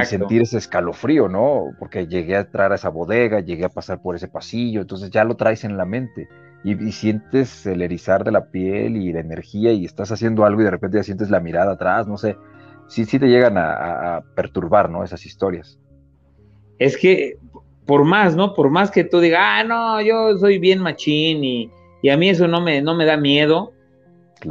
[0.00, 1.70] y sentir ese escalofrío, ¿no?
[1.78, 5.24] Porque llegué a entrar a esa bodega, llegué a pasar por ese pasillo, entonces ya
[5.24, 6.28] lo traes en la mente
[6.64, 10.64] y, sientes el erizar de la piel y la energía y estás haciendo algo y
[10.64, 12.36] de repente ya sientes la mirada atrás, no sé,
[12.88, 15.04] sí, sí te llegan a, a perturbar, ¿no?
[15.04, 15.78] Esas historias.
[16.78, 17.38] Es que
[17.86, 18.54] por más, ¿no?
[18.54, 21.70] Por más que tú digas, ah, no, yo soy bien machín y,
[22.10, 23.72] a mí eso no me, no me da miedo,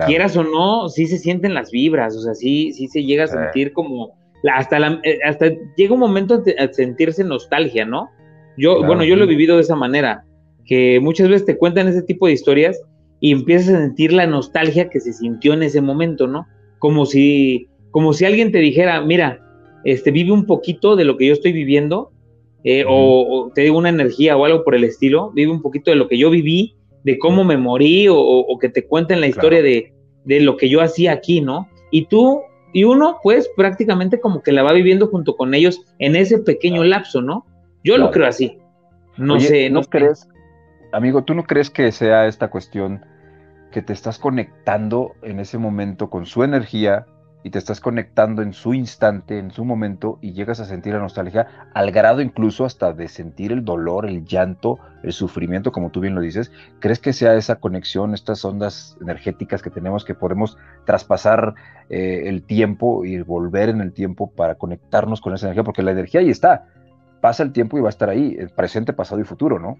[0.05, 3.27] quieras o no, sí se sienten las vibras, o sea, sí, sí se llega a
[3.27, 4.15] sentir como,
[4.53, 8.09] hasta, eh, hasta llega un momento a sentirse nostalgia, ¿no?
[8.57, 10.23] Yo, bueno, yo lo he vivido de esa manera,
[10.65, 12.81] que muchas veces te cuentan ese tipo de historias
[13.19, 16.47] y empiezas a sentir la nostalgia que se sintió en ese momento, ¿no?
[16.79, 19.39] Como si, como si alguien te dijera, mira,
[19.83, 22.11] este, vive un poquito de lo que yo estoy viviendo
[22.63, 25.97] eh, o, te digo una energía o algo por el estilo, vive un poquito de
[25.97, 29.93] lo que yo viví, de cómo me morí o, que te cuenten la historia de,
[30.25, 31.67] lo que yo hacía aquí, ¿no?
[31.89, 32.41] Y tú,
[32.73, 36.83] y uno pues prácticamente como que la va viviendo junto con ellos en ese pequeño
[36.83, 37.45] lapso, ¿no?
[37.83, 38.57] Yo lo creo así.
[39.17, 40.27] No sé, ¿no crees?
[40.91, 43.03] Amigo, ¿tú no crees que sea esta cuestión
[43.71, 47.07] que te estás conectando en ese momento con su energía,
[47.43, 50.99] y te estás conectando en su instante, en su momento, y llegas a sentir la
[50.99, 55.99] nostalgia, al grado incluso hasta de sentir el dolor, el llanto, el sufrimiento, como tú
[56.01, 56.51] bien lo dices.
[56.79, 61.55] ¿Crees que sea esa conexión, estas ondas energéticas que tenemos, que podemos traspasar
[61.89, 65.63] eh, el tiempo y volver en el tiempo para conectarnos con esa energía?
[65.63, 66.67] Porque la energía ahí está.
[67.21, 69.77] Pasa el tiempo y va a estar ahí, presente, pasado y futuro, ¿no?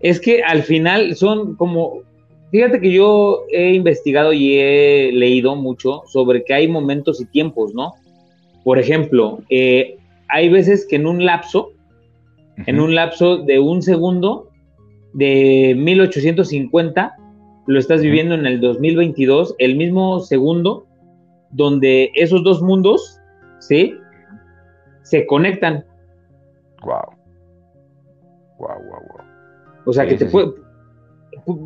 [0.00, 2.02] Es que al final son como
[2.50, 7.74] Fíjate que yo he investigado y he leído mucho sobre que hay momentos y tiempos,
[7.74, 7.94] ¿no?
[8.64, 11.72] Por ejemplo, eh, hay veces que en un lapso,
[12.66, 14.48] en un lapso de un segundo
[15.12, 17.16] de 1850,
[17.66, 20.86] lo estás viviendo en el 2022, el mismo segundo
[21.50, 23.20] donde esos dos mundos,
[23.58, 23.94] ¿sí?
[25.02, 25.84] Se conectan.
[26.82, 27.14] Wow.
[28.58, 29.26] Wow, wow, wow.
[29.84, 30.67] O sea, que te puede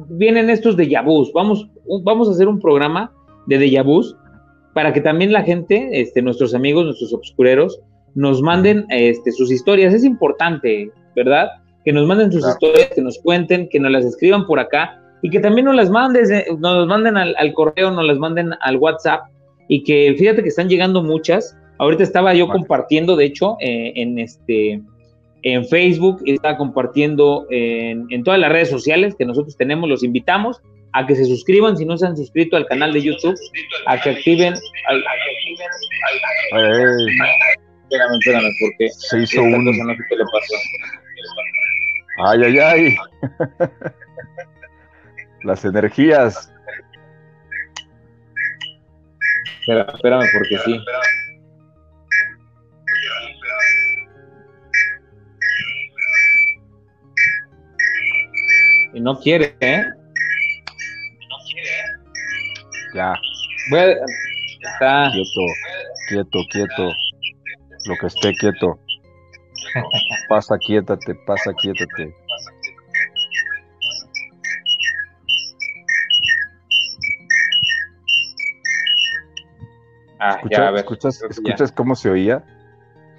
[0.09, 1.33] vienen estos de vus.
[1.33, 1.68] Vamos,
[2.05, 3.12] vamos a hacer un programa
[3.47, 4.16] de vus
[4.74, 7.80] para que también la gente, este, nuestros amigos, nuestros obscureros,
[8.14, 9.95] nos manden este, sus historias.
[9.95, 11.49] Es importante, ¿verdad?
[11.85, 15.30] Que nos manden sus historias, que nos cuenten, que nos las escriban por acá y
[15.30, 16.24] que también nos las manden,
[16.59, 19.22] nos las manden al, correo, nos las manden al WhatsApp
[19.68, 21.57] y que fíjate que están llegando muchas.
[21.78, 24.83] Ahorita estaba yo compartiendo, de hecho, eh, en este
[25.43, 29.88] en Facebook, está compartiendo en, todas las redes sociales que nosotros tenemos.
[29.88, 30.61] Los invitamos
[30.93, 33.36] a que se suscriban si no se han suscrito al canal de YouTube,
[33.86, 34.55] a que activen.
[34.88, 35.03] Al,
[37.82, 39.64] espérame, espérame, porque se hizo un.
[39.64, 40.55] No sé qué le pasó.
[42.24, 42.97] Ay, ay, ay.
[45.45, 46.53] Las energías.
[49.66, 50.80] espérame, porque sí.
[58.95, 59.82] Y no quiere, ¿eh?
[61.28, 61.82] No quiere, ¿eh?
[62.95, 63.14] Ya.
[64.61, 65.11] Está.
[65.12, 65.40] Quieto,
[66.09, 66.93] quieto, quieto.
[67.86, 68.78] Lo que esté quieto.
[70.28, 72.14] Pasa, quiétate, pasa, quiétate.
[80.18, 82.45] Ah, ya, a ver, ¿Escuchas, ¿escuchas cómo se oía?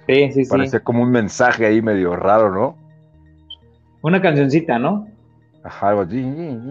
[0.06, 0.50] Sí, sí, sí.
[0.50, 2.78] Parecía como un mensaje ahí medio raro, ¿no?
[4.00, 5.06] Una cancioncita, ¿no?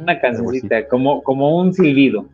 [0.03, 2.25] Una cancioncita, como, como un silbido.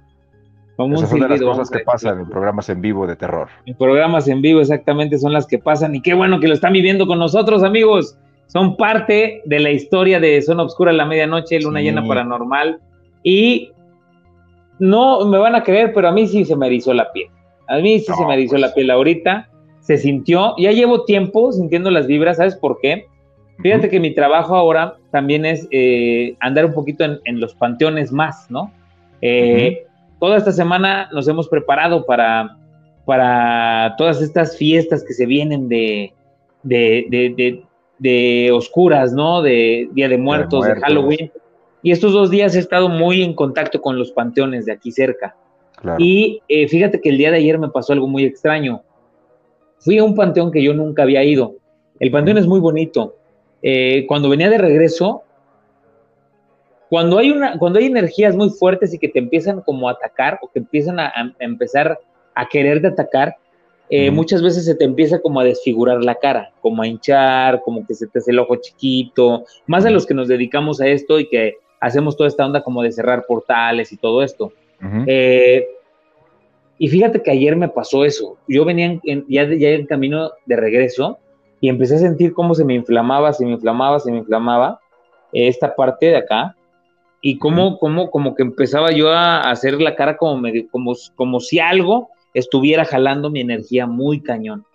[0.76, 3.50] Como Esas son de las cosas que pasan en programas en vivo de terror.
[3.66, 6.72] En programas en vivo exactamente son las que pasan y qué bueno que lo están
[6.72, 8.18] viviendo con nosotros, amigos.
[8.48, 12.80] Son parte de la historia de Zona Oscura a la medianoche, Luna Llena Paranormal.
[13.24, 13.72] Y
[14.80, 17.28] no me van a creer, pero a mí sí se me erizó la piel.
[17.68, 18.76] A mí sí se me erizó la pues.
[18.76, 19.50] piel ahorita.
[19.82, 23.06] Se sintió, ya llevo tiempo sintiendo las vibras, ¿sabes por qué?
[23.62, 28.50] Fíjate que mi trabajo ahora también es eh, andar un poquito en, los panteones más,
[28.50, 28.72] ¿no?
[29.22, 29.86] Eh,
[30.20, 32.58] toda esta semana nos hemos preparado para,
[33.06, 36.14] para todas estas fiestas que se vienen de,
[36.64, 39.42] de, oscuras, ¿no?
[39.42, 41.32] De Día de Muertos, de, Halloween.
[41.84, 45.36] Y estos dos días he estado muy en contacto con los panteones de aquí cerca.
[45.98, 48.84] Y eh, fíjate que el día de ayer me pasó algo muy extraño.
[49.80, 51.56] Fui a un panteón que yo nunca había ido.
[52.00, 53.16] El panteón es muy bonito.
[53.62, 55.24] Eh, cuando venía de regreso,
[56.90, 60.40] cuando hay, una, cuando hay energías muy fuertes y que te empiezan como a atacar
[60.42, 62.00] o que empiezan a, empezar
[62.34, 63.36] a quererte atacar,
[63.92, 67.86] eh, muchas veces se te empieza como a desfigurar la cara, como a hinchar, como
[67.86, 71.20] que se te hace el ojo chiquito, más a los que nos dedicamos a esto
[71.20, 74.52] y que hacemos toda esta onda como de cerrar portales y todo esto.
[75.06, 75.68] Eh,
[76.78, 78.38] y fíjate que ayer me pasó eso.
[78.48, 81.20] Yo venía ya, ya en camino de regreso
[81.62, 84.80] y empecé a sentir cómo se me inflamaba, se me inflamaba, se me inflamaba
[85.32, 86.56] esta parte de acá
[87.22, 90.42] y cómo, cómo, como que empezaba yo a hacer la cara como,
[90.72, 94.66] como, como si algo estuviera jalando mi energía muy cañón.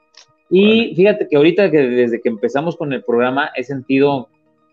[0.50, 4.28] Y fíjate que ahorita que desde que empezamos con el programa he sentido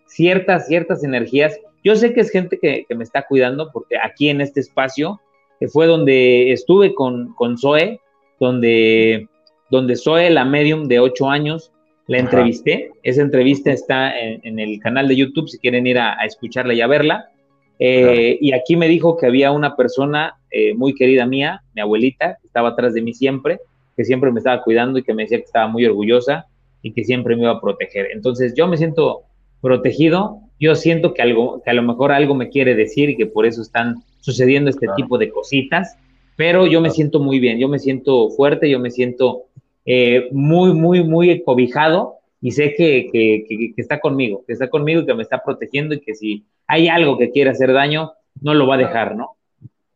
[0.06, 1.58] ciertas, ciertas energías.
[1.82, 5.20] Yo sé que es gente que, me está cuidando porque aquí en este espacio
[5.58, 8.00] que fue donde estuve con, con Zoe,
[8.38, 9.28] donde,
[9.70, 11.72] donde Zoe, la medium de ocho años,
[12.06, 12.90] la entrevisté.
[13.02, 16.86] Esa entrevista está en, el canal de YouTube si quieren ir a, escucharla y a
[16.86, 17.30] verla.
[17.78, 22.38] Eh, y aquí me dijo que había una persona eh, muy querida mía, mi abuelita,
[22.40, 23.60] que estaba atrás de mí siempre,
[23.96, 26.46] que siempre me estaba cuidando y que me decía que estaba muy orgullosa
[26.82, 28.08] y que siempre me iba a proteger.
[28.12, 29.22] Entonces yo me siento
[29.60, 33.26] protegido, yo siento que, algo, que a lo mejor algo me quiere decir y que
[33.26, 35.96] por eso están sucediendo este tipo de cositas,
[36.36, 39.44] pero yo me siento muy bien, yo me siento fuerte, yo me siento
[39.84, 45.06] eh, muy, muy, muy cobijado y sé que, que, está conmigo, que está conmigo y
[45.06, 48.66] que me está protegiendo y que si hay algo que quiere hacer daño, no lo
[48.66, 49.36] va a dejar, ¿no?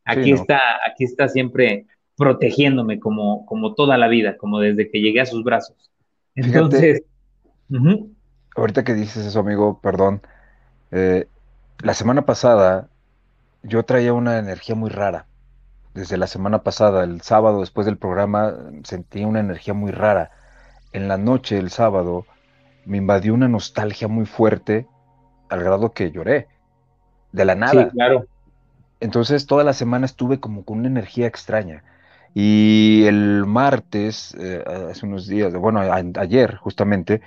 [0.04, 5.20] Aquí está, aquí está siempre protegiéndome como, como toda la vida, como desde que llegué
[5.20, 5.90] a sus brazos.
[6.36, 7.02] Entonces,
[8.54, 10.22] ahorita que dices eso, amigo, perdón,
[10.92, 11.26] eh,
[11.82, 12.88] la semana pasada
[13.62, 15.26] yo traía una energía muy rara
[15.96, 20.30] desde la semana pasada, el sábado después del programa, sentí una energía muy rara.
[20.92, 22.26] En la noche, el sábado,
[22.84, 24.86] me invadió una nostalgia muy fuerte
[25.48, 26.48] al grado que lloré.
[27.32, 27.84] De la nada.
[27.84, 28.26] Sí, claro.
[29.00, 31.82] Entonces toda la semana estuve como con una energía extraña.
[32.34, 37.22] Y el martes, eh, hace unos días, bueno, ayer justamente,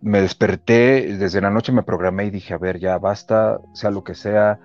[0.00, 4.02] me desperté, desde la noche me programé y dije, a ver, ya basta, sea lo
[4.02, 4.58] que sea,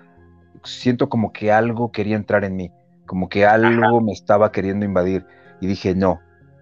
[0.64, 2.72] siento como que algo quería entrar en mí
[3.08, 5.26] como que algo me estaba queriendo invadir
[5.60, 6.20] y dije, no,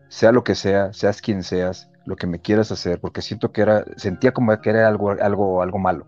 [0.09, 3.62] sea lo que sea, seas quien seas, lo que me quieras hacer, porque siento que
[3.62, 6.07] era, sentía como que era algo, algo, algo malo.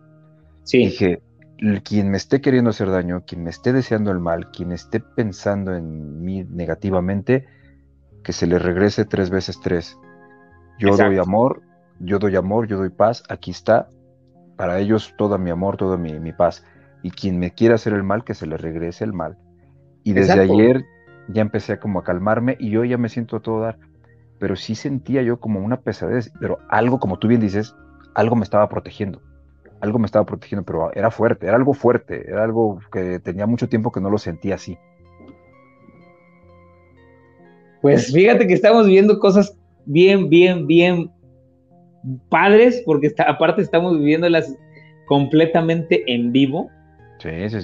[0.63, 0.79] Sí.
[0.79, 1.23] Dije,
[1.83, 5.75] quien me esté queriendo hacer daño, quien me esté deseando el mal, quien esté pensando
[5.75, 7.47] en mí negativamente,
[8.23, 9.99] que se le regrese tres veces tres.
[10.79, 11.63] Yo doy amor,
[11.99, 13.89] yo doy amor, yo doy paz, aquí está,
[14.57, 16.65] para ellos todo mi amor, toda mi, mi paz.
[17.03, 19.37] Y quien me quiera hacer el mal, que se le regrese el mal.
[20.09, 20.87] Y desde ayer
[21.29, 23.77] ya empecé como a calmarme y yo ya me siento a todo dar.
[24.39, 27.77] Pero sí sentía yo como una pesadez, pero algo, como tú bien dices,
[28.15, 29.21] algo me estaba protegiendo.
[29.83, 33.69] Algo me estaba protegiendo, pero era fuerte, era algo fuerte, era algo que tenía mucho
[33.69, 34.79] tiempo que no lo sentía así.
[37.83, 41.11] Pues fíjate que estamos viendo cosas bien, bien, bien
[42.31, 44.57] padres, porque aparte estamos viviéndolas
[45.07, 46.71] completamente en vivo.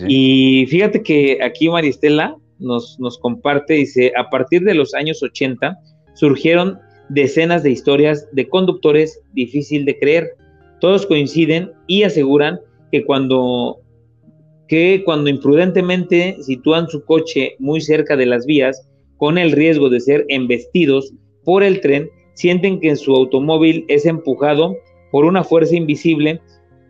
[0.09, 5.78] Y fíjate que aquí Maristela nos, nos comparte, dice, a partir de los años 80
[6.14, 6.78] surgieron
[7.09, 10.31] decenas de historias de conductores difícil de creer.
[10.81, 12.60] Todos coinciden y aseguran
[12.90, 13.81] que cuando,
[14.68, 20.01] que cuando imprudentemente sitúan su coche muy cerca de las vías, con el riesgo de
[20.01, 21.12] ser embestidos
[21.44, 24.76] por el tren, sienten que su automóvil es empujado
[25.10, 26.40] por una fuerza invisible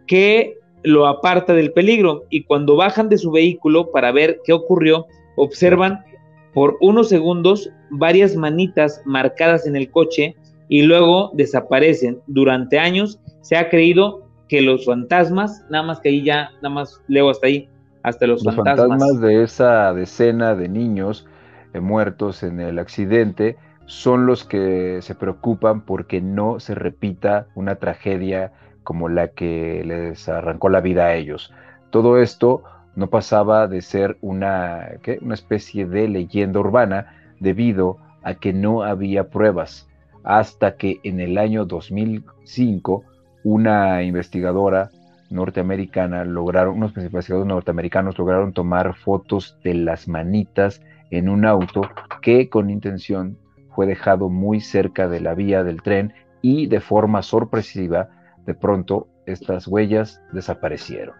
[0.06, 0.54] que
[0.84, 5.06] lo aparta del peligro y cuando bajan de su vehículo para ver qué ocurrió,
[5.36, 6.04] observan
[6.52, 10.36] por unos segundos varias manitas marcadas en el coche
[10.68, 12.20] y luego desaparecen.
[12.26, 17.00] Durante años se ha creído que los fantasmas, nada más que ahí ya, nada más
[17.08, 17.68] leo hasta ahí,
[18.02, 19.20] hasta los, los fantasmas.
[19.20, 21.26] de esa decena de niños
[21.72, 23.56] eh, muertos en el accidente
[23.86, 28.52] son los que se preocupan porque no se repita una tragedia
[28.84, 31.52] como la que les arrancó la vida a ellos.
[31.90, 32.62] Todo esto
[32.94, 34.88] no pasaba de ser una,
[35.20, 39.88] una especie de leyenda urbana debido a que no había pruebas,
[40.22, 43.04] hasta que en el año 2005
[43.42, 44.90] una investigadora
[45.30, 50.80] norteamericana lograron, unos investigadores norteamericanos lograron tomar fotos de las manitas
[51.10, 51.82] en un auto
[52.22, 53.36] que con intención
[53.74, 58.08] fue dejado muy cerca de la vía del tren y de forma sorpresiva,
[58.46, 61.14] de pronto estas huellas desaparecieron.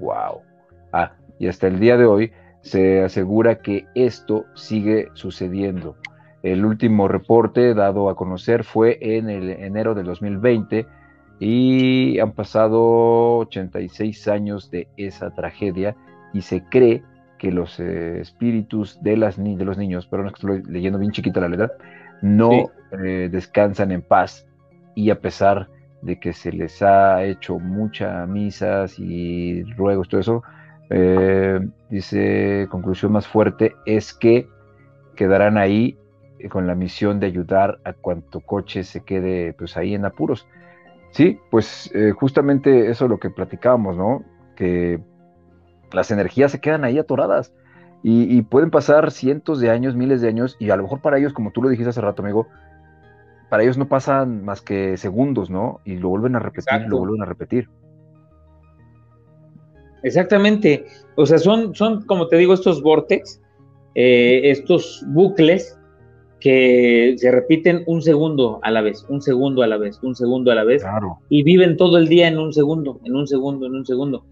[0.00, 0.42] ¡Wow!
[0.92, 5.96] Ah, y hasta el día de hoy se asegura que esto sigue sucediendo.
[6.42, 10.86] El último reporte dado a conocer fue en el enero de 2020
[11.38, 15.96] y han pasado 86 años de esa tragedia
[16.32, 17.02] y se cree
[17.38, 21.40] que los eh, espíritus de, las de los niños, pero no estoy leyendo bien chiquita
[21.40, 21.72] la letra,
[22.22, 24.46] no eh, descansan en paz
[24.94, 25.68] y a pesar
[26.06, 30.42] de que se les ha hecho muchas misas y ruegos, todo eso,
[30.88, 31.60] eh,
[31.90, 34.48] dice, conclusión más fuerte es que
[35.16, 35.98] quedarán ahí
[36.50, 40.46] con la misión de ayudar a cuanto coche se quede pues ahí en apuros.
[41.10, 44.22] Sí, pues justamente eso es lo que platicábamos, ¿no?
[44.54, 45.00] Que
[45.92, 47.52] las energías se quedan ahí atoradas.
[48.02, 51.32] Y, pueden pasar cientos de años, miles de años, y a lo mejor para ellos,
[51.32, 52.46] como tú lo dijiste hace rato, amigo,
[53.48, 55.80] para ellos no pasan más que segundos, ¿no?
[55.84, 57.68] Y lo vuelven a repetir, lo vuelven a repetir.
[60.02, 60.84] Exactamente.
[61.16, 63.40] O sea, son, son como te digo, estos vortex,
[63.94, 65.78] eh, estos bucles
[66.40, 70.52] que se repiten un segundo a la vez, un segundo a la vez, un segundo
[70.52, 71.18] a la vez, claro.
[71.28, 74.24] y viven todo el día en un segundo, en un segundo, en un segundo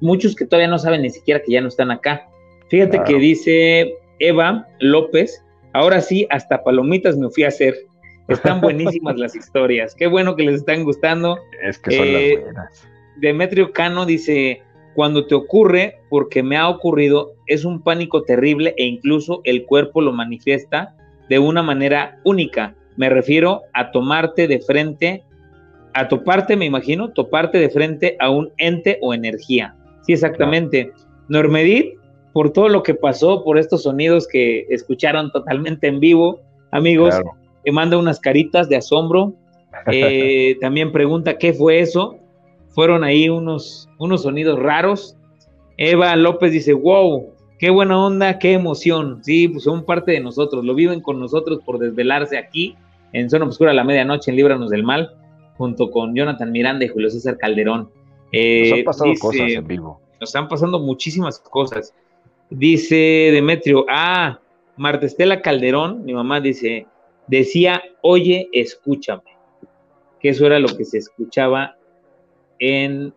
[0.00, 2.28] muchos que todavía no saben ni siquiera que ya no están acá.
[2.68, 5.42] Fíjate que dice Eva López,
[5.72, 7.74] ahora sí, hasta palomitas me fui a hacer.
[8.30, 9.94] Están buenísimas las historias.
[9.94, 11.38] Qué bueno que les están gustando.
[11.62, 12.88] Es que son las eh, buenas.
[13.16, 14.62] Demetrio Cano dice,
[14.94, 20.00] cuando te ocurre, porque me ha ocurrido, es un pánico terrible e incluso el cuerpo
[20.00, 20.96] lo manifiesta
[21.28, 22.74] de una manera única.
[22.96, 25.22] Me refiero a tomarte de frente,
[25.94, 29.74] a toparte, me imagino, toparte de frente a un ente o energía.
[30.02, 30.92] Sí, exactamente.
[31.28, 31.94] Normedit,
[32.32, 36.40] por todo lo que pasó, por estos sonidos que escucharon totalmente en vivo,
[36.72, 37.14] amigos,
[37.72, 39.34] manda unas caritas de asombro.
[39.92, 42.18] Eh, también pregunta qué fue eso.
[42.70, 45.16] Fueron ahí unos, unos sonidos raros.
[45.76, 49.20] Eva López dice, wow, qué buena onda, qué emoción.
[49.22, 52.76] Sí, pues son parte de nosotros, lo viven con nosotros por desvelarse aquí
[53.12, 55.14] en Zona Oscura a la medianoche en Líbranos del Mal,
[55.56, 57.90] junto con Jonathan Miranda y Julio César Calderón.
[58.32, 60.00] Eh, nos han pasado cosas en vivo.
[60.20, 61.94] Nos están pasando muchísimas cosas.
[62.48, 64.40] Dice Demetrio, ah,
[64.76, 66.86] Marta Estela Calderón, mi mamá dice,
[67.30, 69.22] decía, oye, escúchame.
[70.18, 71.76] Que eso era lo que se escuchaba
[72.58, 73.14] en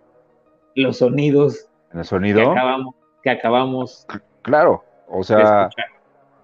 [0.75, 1.67] los sonidos.
[1.91, 2.39] En el sonido.
[2.39, 2.95] Que acabamos.
[3.21, 4.07] Que acabamos
[4.41, 5.69] claro, o sea,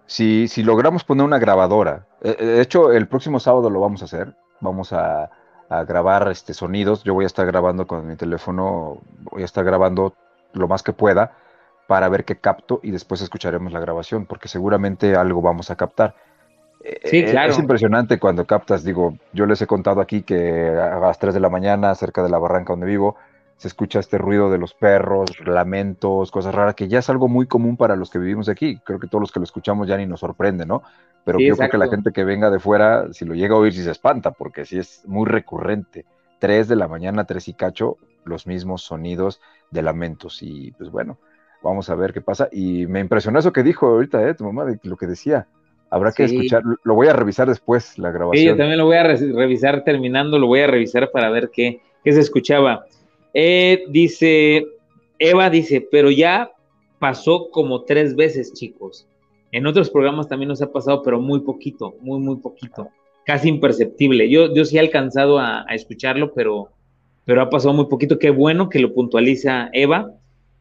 [0.06, 4.02] si, si logramos poner una grabadora, eh, eh, de hecho, el próximo sábado lo vamos
[4.02, 4.34] a hacer.
[4.62, 5.30] Vamos a,
[5.70, 7.04] a grabar este, sonidos.
[7.04, 9.00] Yo voy a estar grabando con mi teléfono,
[9.32, 10.16] voy a estar grabando
[10.54, 11.34] lo más que pueda
[11.88, 16.16] para ver qué capto y después escucharemos la grabación, porque seguramente algo vamos a captar.
[16.82, 17.52] Sí, eh, claro.
[17.52, 21.40] Es impresionante cuando captas, digo, yo les he contado aquí que a las 3 de
[21.40, 23.18] la mañana, cerca de la barranca donde vivo,
[23.58, 27.46] se escucha este ruido de los perros, lamentos, cosas raras, que ya es algo muy
[27.46, 28.80] común para los que vivimos aquí.
[28.86, 30.82] Creo que todos los que lo escuchamos ya ni nos sorprende, ¿no?
[31.26, 33.74] Pero yo creo que la gente que venga de fuera, si lo llega a oír,
[33.74, 36.06] sí se espanta, porque sí es muy recurrente.
[36.40, 39.42] Tres de la mañana, tres y cacho, los mismos sonidos
[39.72, 40.42] de lamentos.
[40.42, 41.18] Y pues bueno,
[41.62, 42.48] vamos a ver qué pasa.
[42.54, 44.36] Y me impresionó eso que dijo ahorita, ¿eh?
[44.36, 45.48] Tu mamá, de lo que decía.
[45.92, 48.42] Habrá que escuchar, lo voy a revisar después, la grabación.
[48.42, 51.82] Sí, yo también lo voy a revisar terminando, lo voy a revisar para ver qué,
[52.04, 52.86] qué se escuchaba.
[53.34, 54.66] Eh, dice,
[55.18, 56.52] Eva dice, pero ya
[57.00, 59.08] pasó como tres veces, chicos.
[59.52, 62.90] En otros programas también nos ha pasado, pero muy poquito, muy, muy poquito,
[63.26, 64.30] casi imperceptible.
[64.30, 66.70] Yo, yo sí he alcanzado a, escucharlo, pero,
[67.26, 68.20] pero ha pasado muy poquito.
[68.20, 70.12] Qué bueno que lo puntualiza Eva.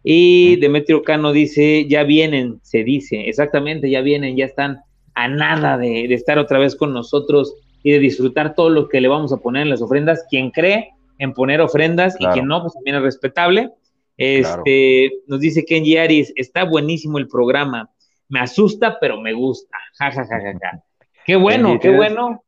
[0.03, 4.79] Y Demetrio Cano dice, ya vienen, se dice, exactamente, ya vienen, ya están
[5.19, 9.01] a nada de, de estar otra vez con nosotros y de disfrutar todo lo que
[9.01, 10.25] le vamos a poner en las ofrendas.
[10.31, 13.71] Quien cree, en poner ofrendas y que no, pues también es respetable.
[14.17, 17.91] Este, nos dice Kenji Aris, está buenísimo el programa.
[18.29, 19.77] Me asusta, pero me gusta.
[19.99, 20.83] Ja, ja, ja, ja,
[21.27, 22.45] Qué bueno, qué bueno.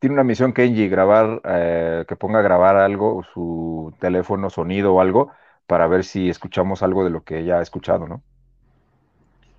[0.00, 5.00] Tiene una misión Kenji, grabar, eh, que ponga a grabar algo, su teléfono, sonido o
[5.00, 5.30] algo,
[5.66, 8.22] para ver si escuchamos algo de lo que ella ha escuchado, ¿no?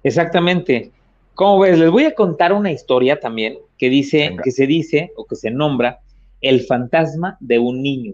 [0.03, 0.91] Exactamente.
[1.35, 5.25] Como ves, les voy a contar una historia también que dice, que se dice o
[5.25, 5.99] que se nombra
[6.41, 8.13] el fantasma de un niño.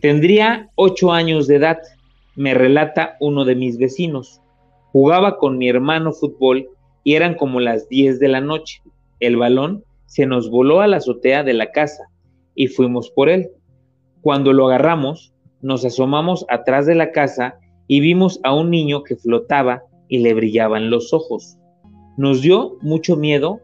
[0.00, 1.78] Tendría ocho años de edad,
[2.36, 4.40] me relata uno de mis vecinos.
[4.92, 6.68] Jugaba con mi hermano fútbol
[7.04, 8.82] y eran como las diez de la noche.
[9.20, 12.04] El balón se nos voló a la azotea de la casa
[12.54, 13.50] y fuimos por él.
[14.20, 19.16] Cuando lo agarramos, nos asomamos atrás de la casa y vimos a un niño que
[19.16, 21.58] flotaba y le brillaban los ojos.
[22.16, 23.60] Nos dio mucho miedo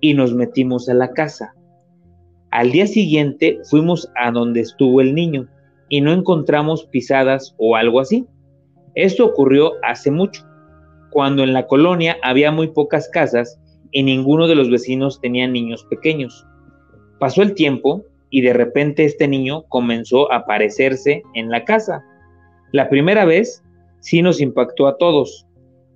[0.00, 1.54] y nos metimos a la casa.
[2.50, 5.48] Al día siguiente fuimos a donde estuvo el niño
[5.88, 8.26] y no encontramos pisadas o algo así.
[8.94, 10.46] Esto ocurrió hace mucho,
[11.10, 13.60] cuando en la colonia había muy pocas casas
[13.90, 16.46] y ninguno de los vecinos tenía niños pequeños.
[17.18, 22.04] Pasó el tiempo y de repente este niño comenzó a aparecerse en la casa.
[22.72, 23.62] La primera vez
[24.00, 25.45] sí nos impactó a todos.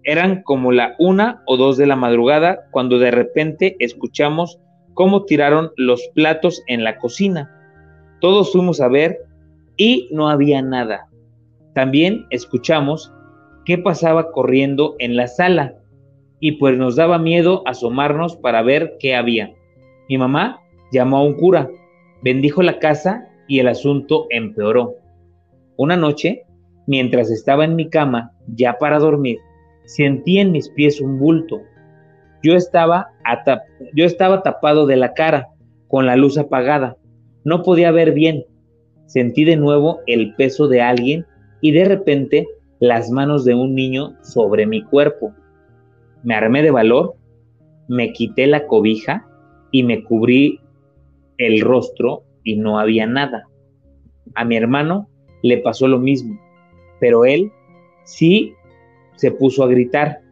[0.03, 4.59] Eran como la una o dos de la madrugada cuando de repente escuchamos
[4.95, 7.51] cómo tiraron los platos en la cocina.
[8.21, 9.19] Todos fuimos a ver
[9.77, 11.09] y no había nada.
[11.75, 13.13] También escuchamos
[13.65, 15.75] qué pasaba corriendo en la sala
[16.41, 19.53] y pues nos daba miedo asomarnos para ver qué había.
[20.09, 20.61] Mi mamá
[20.91, 21.69] llamó a un cura,
[22.23, 24.97] bendijo la casa y el asunto empeoró.
[25.77, 26.45] Una noche,
[26.87, 29.39] mientras estaba en mi cama, ya para dormir,
[29.91, 31.63] sentí en mis pies un bulto.
[32.45, 33.09] Yo estaba,
[33.93, 35.49] yo estaba tapado de la cara,
[35.89, 36.97] con la luz apagada.
[37.45, 38.45] No podía ver bien.
[39.07, 41.27] Sentí de nuevo el peso de alguien
[41.61, 42.47] y de repente
[42.79, 45.35] las manos de un niño sobre mi cuerpo.
[46.23, 47.17] Me armé de valor,
[47.89, 49.27] me quité la cobija
[49.73, 50.61] y me cubrí
[51.39, 53.49] el rostro y no había nada.
[54.37, 55.09] A mi hermano
[55.43, 56.39] le pasó lo mismo,
[57.01, 57.51] pero él
[58.05, 58.55] sí
[59.21, 60.23] se puso a gritar.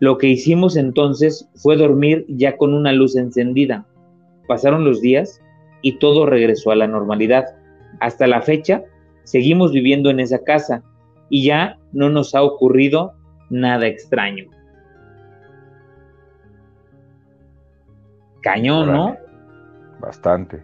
[0.00, 3.86] Lo que hicimos entonces fue dormir ya con una luz encendida.
[4.46, 5.40] Pasaron los días
[5.80, 7.46] y todo regresó a la normalidad.
[8.00, 8.82] Hasta la fecha
[9.24, 10.82] seguimos viviendo en esa casa
[11.30, 13.14] y ya no nos ha ocurrido
[13.48, 14.44] nada extraño.
[18.42, 19.16] Cañón, ¿no?
[20.00, 20.62] Bastante.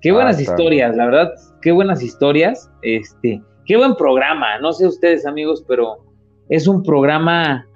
[0.00, 2.70] Qué buenas historias, la verdad, qué buenas historias.
[2.82, 4.58] Este, qué buen programa.
[4.60, 6.09] No sé ustedes, amigos, pero
[6.50, 7.66] es un programa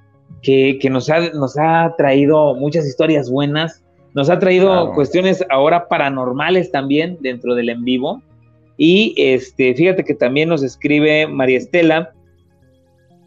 [0.43, 3.83] que, nos, ha, nos ha traído muchas historias buenas.
[4.15, 8.23] Nos ha traído cuestiones ahora paranormales también dentro del en vivo.
[8.77, 12.13] Y este, fíjate que también nos escribe María Estela.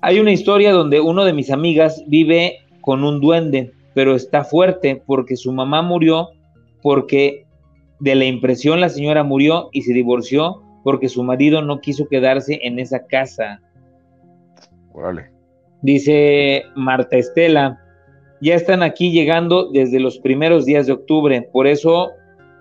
[0.02, 5.02] Hay una historia donde uno de mis amigas vive con un duende, pero está fuerte
[5.06, 6.30] porque su mamá murió
[6.84, 7.46] porque
[8.00, 12.60] de la impresión la señora murió y se divorció porque su marido no quiso quedarse
[12.64, 13.60] en esa casa.
[14.94, 15.37] Órale.
[15.82, 17.80] Dice Marta Estela,
[18.42, 22.12] ya están aquí llegando desde los primeros días de octubre, por eso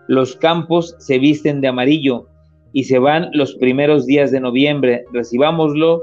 [0.08, 2.28] los campos se visten de amarillo
[2.72, 5.04] y se van los primeros días de noviembre.
[5.12, 6.02] Recibámoslo,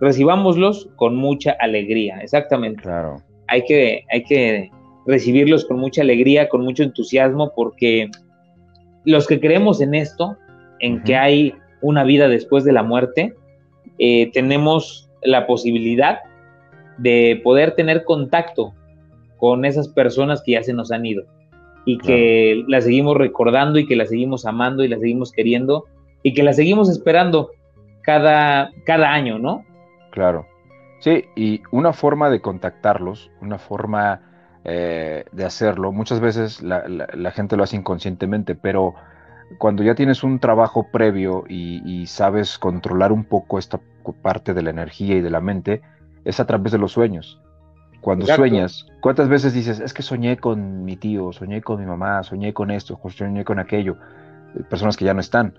[0.00, 2.18] recibámoslos con mucha alegría.
[2.20, 2.82] Exactamente.
[2.82, 3.22] Claro.
[3.46, 4.70] Hay que, hay que
[5.06, 8.10] recibirlos con mucha alegría, con mucho entusiasmo, porque
[9.04, 10.36] los que creemos en esto,
[10.80, 13.34] en que hay una vida después de la muerte,
[13.98, 16.18] eh, tenemos la posibilidad
[16.98, 18.74] de poder tener contacto
[19.36, 21.24] con esas personas que ya se nos han ido
[21.84, 25.86] y que las seguimos recordando y que las seguimos amando y las seguimos queriendo
[26.22, 27.50] y que las seguimos esperando
[28.02, 29.64] cada, cada año, ¿no?
[30.10, 30.46] Claro.
[31.00, 34.20] Sí, y una forma de contactarlos, una forma
[34.64, 35.92] eh, de hacerlo.
[35.92, 38.94] Muchas veces la, gente lo hace inconscientemente, pero
[39.58, 43.80] cuando ya tienes un trabajo previo y, sabes controlar un poco esta
[44.20, 45.80] parte de la energía y de la mente,
[46.28, 47.40] es a través de los sueños.
[48.00, 52.22] Cuando sueñas, ¿cuántas veces dices, es que soñé con mi tío, soñé con mi mamá,
[52.22, 53.96] soñé con esto, soñé con aquello?
[54.70, 55.58] Personas que ya no están.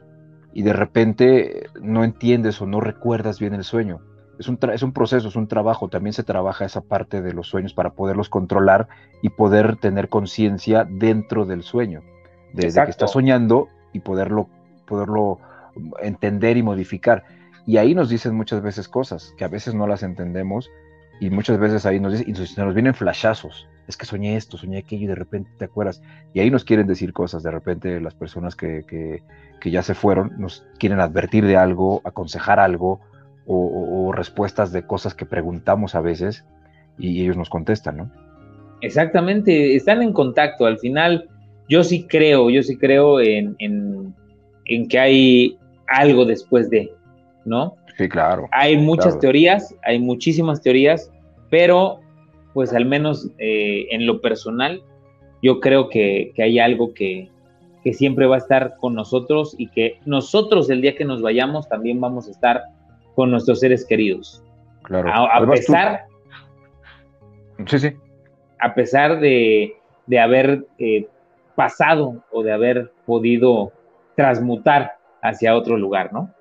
[0.54, 4.00] Y de repente no entiendes o no recuerdas bien el sueño
[4.40, 7.48] es un, es un proceso, es un trabajo, también se trabaja esa parte de los
[7.48, 8.88] sueños para poderlos controlar
[9.22, 12.02] y poder tener conciencia dentro del sueño,
[12.54, 14.48] desde que estás soñando y poderlo,
[14.88, 15.40] poderlo
[16.02, 17.26] entender y modificar.
[17.70, 20.72] Y ahí nos dicen muchas veces cosas que a veces no las entendemos
[21.20, 23.68] y muchas veces ahí nos dicen, y nos vienen flashazos.
[23.88, 26.02] Es que soñé esto, soñé aquello y de repente te acuerdas.
[26.34, 27.44] Y ahí nos quieren decir cosas.
[27.44, 29.22] De repente las personas que,
[29.62, 33.02] que, ya se fueron nos quieren advertir de algo, aconsejar algo,
[33.46, 36.46] o, respuestas de cosas que preguntamos a veces
[36.98, 38.12] y ellos nos contestan, ¿no?
[38.82, 40.66] Exactamente, están en contacto.
[40.66, 41.30] Al final,
[41.68, 44.16] yo sí creo, yo sí creo en,
[44.90, 46.92] que hay algo después de,
[47.50, 47.76] ¿no?
[47.98, 48.48] Sí, claro.
[48.52, 51.12] Hay muchas teorías, hay muchísimas teorías,
[51.50, 52.00] pero
[52.54, 54.82] pues al menos eh, en lo personal,
[55.42, 57.30] yo creo que, hay algo que,
[57.84, 61.68] que, siempre va a estar con nosotros y que nosotros el día que nos vayamos
[61.68, 62.64] también vamos a estar
[63.16, 64.44] con nuestros seres queridos.
[64.84, 65.12] Claro.
[65.14, 66.06] A, pesar.
[67.68, 67.92] Sí, sí.
[68.60, 69.76] A pesar de,
[70.20, 71.08] haber eh,
[71.56, 73.72] pasado o de haber podido
[74.16, 76.34] transmutar hacia otro lugar, ¿no?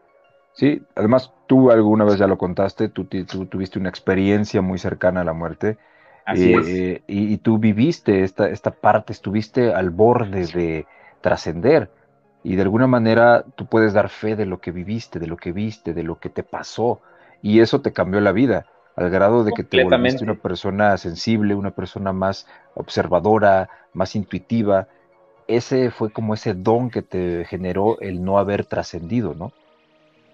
[0.59, 5.21] Sí, además tú alguna vez ya lo contaste, tú, tú, tuviste una experiencia muy cercana
[5.21, 5.79] a la muerte
[6.25, 10.87] Así eh, y, y, tú viviste esta, esta parte, estuviste al borde de
[11.21, 11.91] trascender
[12.43, 15.53] y de alguna manera tú puedes dar fe de lo que viviste, de lo que
[15.53, 17.01] viste, de lo que te pasó
[17.41, 18.67] y eso te cambió la vida
[18.97, 24.89] al grado de que te volviste una persona sensible, una persona más observadora, más intuitiva.
[25.47, 29.53] Ese fue como ese don que te generó el no haber trascendido, ¿no?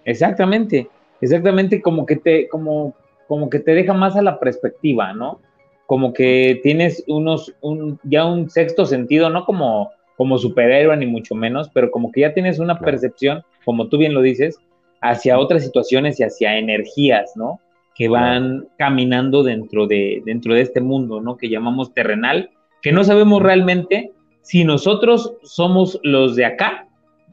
[0.05, 0.87] Exactamente,
[1.21, 2.95] exactamente como que te, como,
[3.27, 5.41] como que te deja más a la perspectiva, ¿no?
[5.87, 11.35] Como que tienes unos, un, ya un sexto sentido, no como, como superhéroe ni mucho
[11.35, 14.57] menos, pero como que ya tienes una percepción, como tú bien lo dices,
[15.01, 17.59] hacia otras situaciones y hacia energías, ¿no?
[17.95, 21.37] que van caminando dentro de, dentro de este mundo, ¿no?
[21.37, 22.51] Que llamamos terrenal,
[22.81, 24.11] que no sabemos realmente
[24.41, 26.87] si nosotros somos los de acá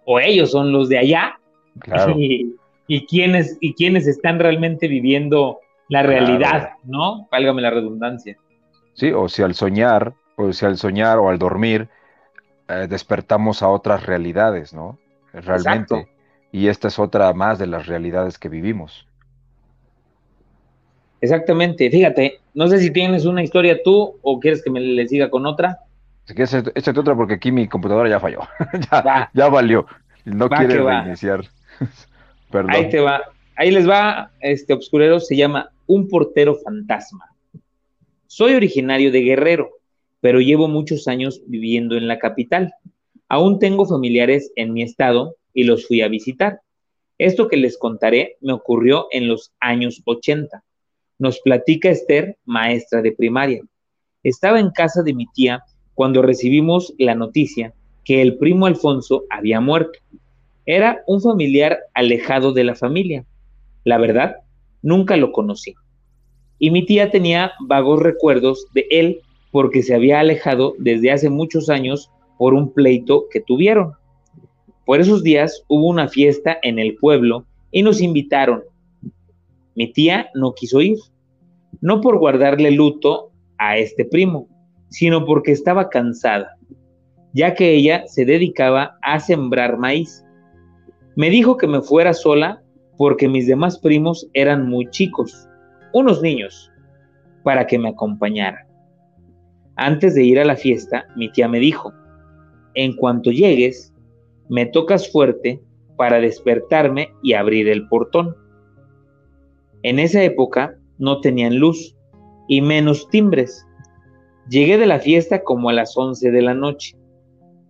[0.05, 1.39] o ellos son los de allá.
[2.17, 2.55] Y,
[2.95, 7.27] y quiénes, y quiénes están realmente viviendo la realidad, ¿no?
[7.33, 8.37] Válgame la redundancia.
[8.93, 11.89] Sí, o si al soñar, o si al soñar o al dormir,
[12.69, 14.99] eh, despertamos a otras realidades, ¿no?
[15.33, 16.07] Realmente.
[16.51, 19.09] Y esta es otra más de las realidades que vivimos.
[21.23, 25.31] Exactamente, fíjate, no sé si tienes una historia tú o quieres que me le siga
[25.31, 25.79] con otra.
[26.25, 28.41] Si quieres, échate otra porque aquí mi computadora ya falló.
[29.33, 29.87] ya, valió.
[30.27, 31.45] No quiere reiniciar.
[32.69, 33.23] Ahí te va.
[33.57, 37.27] Ahí les va, este obscurero se llama Un portero fantasma.
[38.27, 39.71] Soy originario de Guerrero,
[40.21, 42.73] pero llevo muchos años viviendo en la capital.
[43.29, 46.61] Aún tengo familiares en mi estado y los fui a visitar.
[47.19, 50.63] Esto que les contaré me ocurrió en los años 80
[51.23, 53.63] nos platica Esther, maestra de primaria.
[54.25, 55.63] Estaba en casa de mi tía
[55.95, 57.75] cuando recibimos la noticia
[58.05, 60.01] que el primo Alfonso había muerto.
[60.67, 63.25] Era un familiar alejado de la familia.
[63.85, 64.37] La verdad,
[64.83, 65.75] nunca lo conocí.
[66.59, 69.21] Y mi tía tenía vagos recuerdos de él
[69.51, 73.93] porque se había alejado desde hace muchos años por un pleito que tuvieron.
[74.85, 78.63] Por esos días hubo una fiesta en el pueblo y nos invitaron.
[79.75, 80.99] Mi tía no quiso ir
[81.83, 84.49] no por guardarle luto a este primo,
[84.89, 86.57] sino porque estaba cansada,
[87.33, 90.25] ya que ella se dedicaba a sembrar maíz.
[91.15, 92.63] Me dijo que me fuera sola
[92.97, 95.49] porque mis demás primos eran muy chicos,
[95.93, 96.71] unos niños,
[97.43, 98.67] para que me acompañara.
[99.77, 101.93] Antes de ir a la fiesta, mi tía me dijo,
[102.75, 103.93] en cuanto llegues,
[104.49, 105.63] me tocas fuerte
[105.97, 108.35] para despertarme y abrir el portón.
[109.83, 111.95] En esa época no tenían luz
[112.49, 113.67] y menos timbres.
[114.49, 116.97] Llegué de la fiesta como a las 11 de la noche.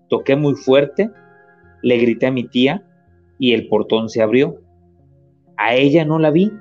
[0.08, 1.10] Toqué muy fuerte,
[1.82, 2.84] le grité a mi tía
[3.42, 4.62] y el portón se abrió.
[5.56, 6.52] A ella no la vi,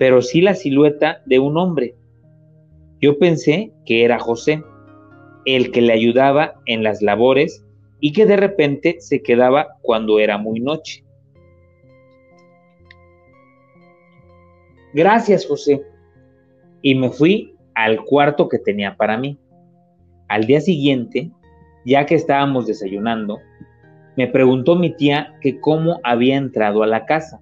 [0.00, 1.94] pero sí la silueta de un hombre.
[3.00, 4.64] Yo pensé que era José,
[5.44, 7.64] el que le ayudaba en las labores
[8.00, 11.04] y que de repente se quedaba cuando era muy noche.
[14.92, 15.82] Gracias, José.
[16.82, 19.38] Y me fui al cuarto que tenía para mí.
[20.26, 21.30] Al día siguiente,
[21.84, 23.38] ya que estábamos desayunando,
[24.16, 27.40] me preguntó mi tía que cómo había entrado a la casa.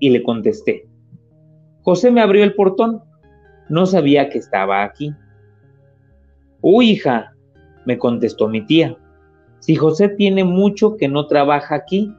[0.00, 0.86] Y le contesté.
[1.82, 3.02] José me abrió el portón.
[3.68, 5.12] No sabía que estaba aquí.
[6.60, 7.34] Uy, hija,
[7.84, 8.96] me contestó mi tía.
[9.60, 12.12] Si José tiene mucho que no trabaja aquí,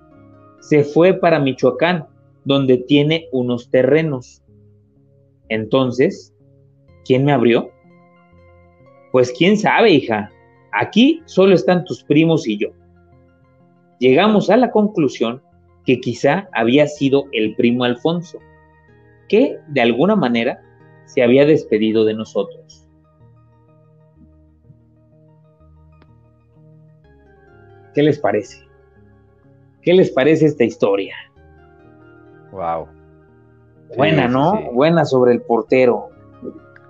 [0.59, 2.05] se fue para Michoacán
[2.45, 4.41] donde tiene unos terrenos.
[5.49, 6.33] Entonces,
[7.05, 7.69] ¿quién me abrió?
[9.11, 10.31] Pues quién sabe, hija.
[10.71, 12.69] Aquí solo están tus primos y yo.
[13.99, 15.41] Llegamos a la conclusión
[15.85, 18.39] que quizá había sido el primo Alfonso,
[19.27, 20.61] que de alguna manera
[21.05, 22.87] se había despedido de nosotros.
[27.93, 28.63] ¿Qué les parece?
[29.81, 31.15] ¿Qué les parece esta historia?
[32.51, 32.87] Wow.
[33.95, 34.71] Buena, ¿no?
[34.71, 36.09] Buena sobre el portero.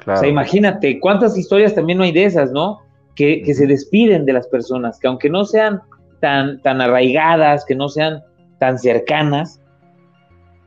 [0.06, 2.80] O sea, imagínate cuántas historias también no hay de esas, ¿no?
[3.15, 5.81] Que, se despiden de las personas, que aunque no sean
[6.20, 8.22] tan, tan arraigadas, que no sean
[8.60, 9.62] tan cercanas,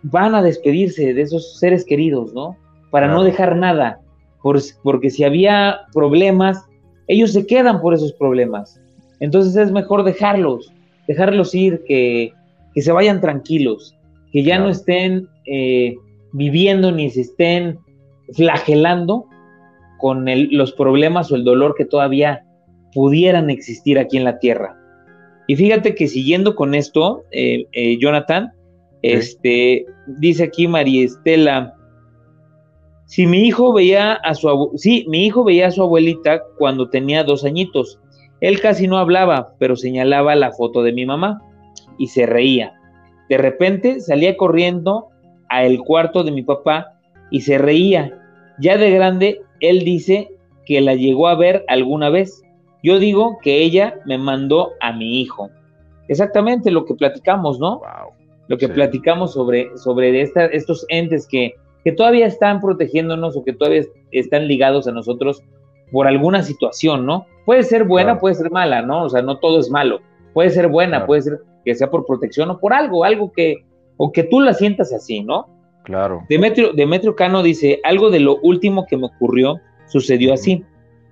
[0.02, 2.56] van a despedirse de esos seres queridos, ¿no?
[2.90, 4.00] Para no dejar nada,
[4.82, 6.64] porque si había problemas,
[7.06, 8.80] ellos se quedan por esos problemas.
[9.20, 10.72] Entonces es mejor dejarlos,
[11.06, 12.32] dejarlos ir, que,
[12.74, 13.96] que se vayan tranquilos
[14.32, 15.94] que ya no estén eh,
[16.32, 17.78] viviendo ni se estén
[18.34, 19.26] flagelando
[19.98, 22.44] con los problemas o el dolor que todavía
[22.94, 24.76] pudieran existir aquí en la tierra.
[25.46, 28.52] Y fíjate que siguiendo con esto, eh, eh, Jonathan,
[29.02, 31.74] este, dice aquí María Estela,
[33.06, 37.24] si mi hijo veía a su sí, mi hijo veía a su abuelita cuando tenía
[37.24, 37.98] dos añitos.
[38.40, 41.42] Él casi no hablaba, pero señalaba la foto de mi mamá
[41.98, 42.72] y se reía.
[43.28, 45.08] De repente salía corriendo
[45.48, 46.98] a el cuarto de mi papá
[47.30, 48.18] y se reía.
[48.58, 50.28] Ya de grande, él dice
[50.64, 52.42] que la llegó a ver alguna vez.
[52.82, 55.50] Yo digo que ella me mandó a mi hijo.
[56.08, 57.80] Exactamente lo que platicamos, ¿no?
[58.48, 61.54] Lo que platicamos sobre, sobre estos entes que,
[61.84, 65.42] que todavía están protegiéndonos o que todavía están ligados a nosotros
[65.92, 67.26] por alguna situación, ¿no?
[67.44, 69.04] Puede ser buena, puede ser mala, ¿no?
[69.04, 70.00] O sea, no todo es malo.
[70.32, 73.64] Puede ser buena, puede ser que sea por protección o por algo, algo que,
[73.96, 75.46] o que tú la sientas así, ¿no?
[75.84, 76.24] Claro.
[76.28, 79.56] Demetrio, Demetrio Cano dice, algo de lo último que me ocurrió
[79.86, 80.64] sucedió así.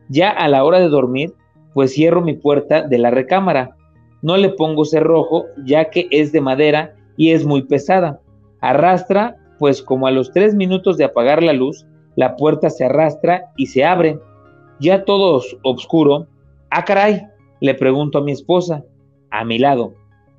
[0.08, 1.34] Ya a la hora de dormir,
[1.74, 3.76] pues cierro mi puerta de la recámara.
[4.22, 8.20] No le pongo cerrojo, ya que es de madera y es muy pesada.
[8.60, 11.86] Arrastra, pues como a los tres minutos de apagar la luz,
[12.16, 14.18] la puerta se arrastra y se abre.
[14.78, 16.26] Ya todo oscuro.
[16.70, 17.26] Ah, caray,
[17.60, 18.84] le pregunto a mi esposa,
[19.30, 19.94] a mi lado,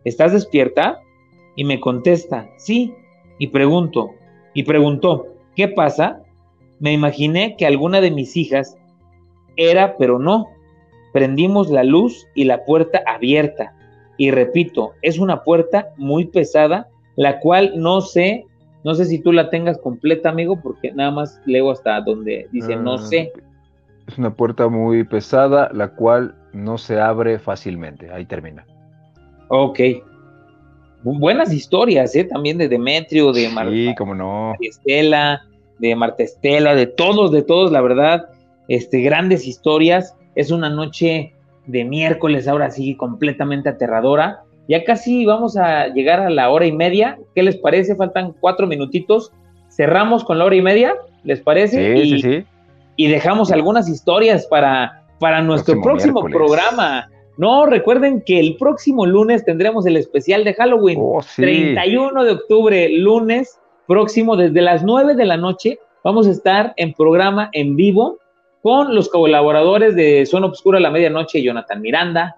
[0.05, 0.99] ¿estás despierta?
[1.55, 2.93] Y me contesta, sí.
[3.39, 4.11] Y pregunto,
[4.53, 6.21] y preguntó, ¿qué pasa?
[6.79, 8.77] Me imaginé que alguna de mis hijas
[9.55, 10.47] era, pero no.
[11.13, 13.73] Prendimos la luz y la puerta abierta.
[14.17, 18.45] Y repito, es una puerta muy pesada, la cual no sé,
[18.83, 22.75] no sé si tú la tengas completa, amigo, porque nada más leo hasta donde dice
[22.75, 23.31] no ah, sé.
[24.07, 28.11] Es una puerta muy pesada, la cual no se abre fácilmente.
[28.11, 28.65] Ahí termina.
[29.49, 29.79] Ok.
[31.03, 32.23] Buenas historias, ¿eh?
[32.25, 33.71] También de Demetrio, de Marta.
[33.71, 34.53] Sí, cómo no.
[34.61, 35.41] Estela,
[35.79, 38.29] de Marta Estela, de todos, de todos, la verdad.
[38.67, 40.15] Este, grandes historias.
[40.35, 41.33] Es una noche
[41.67, 44.43] de miércoles, ahora sí, completamente aterradora.
[44.67, 47.19] Ya casi vamos a llegar a la hora y media.
[47.35, 47.95] ¿Qué les parece?
[47.95, 49.31] Faltan cuatro minutitos.
[49.69, 51.97] Cerramos con la hora y media, ¿les parece?
[51.97, 52.45] Sí, sí, sí.
[52.95, 57.09] Y dejamos algunas historias para, para nuestro próximo, programa.
[57.37, 60.99] No, recuerden que el próximo lunes tendremos el especial de Halloween.
[61.35, 66.93] 31 de octubre, lunes próximo, desde las 9 de la noche, vamos a estar en
[66.93, 68.19] programa en vivo
[68.61, 72.38] con los colaboradores de Zona Obscura a la Medianoche, Jonathan Miranda,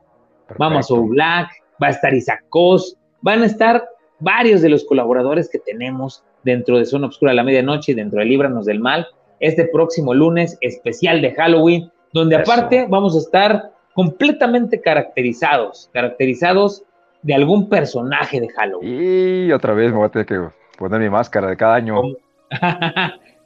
[0.57, 1.49] Vamos a Black,
[1.81, 3.83] va a estar Isaac Cos, van a estar
[4.19, 8.19] varios de los colaboradores que tenemos dentro de Zona Obscura a la Medianoche y dentro
[8.19, 9.07] de Líbranos del Mal,
[9.39, 16.83] este próximo lunes especial de Halloween, donde aparte vamos a estar completamente caracterizados, caracterizados
[17.21, 19.47] de algún personaje de Halloween.
[19.47, 20.39] Y otra vez me voy a tener que
[20.77, 22.01] poner mi máscara de cada año.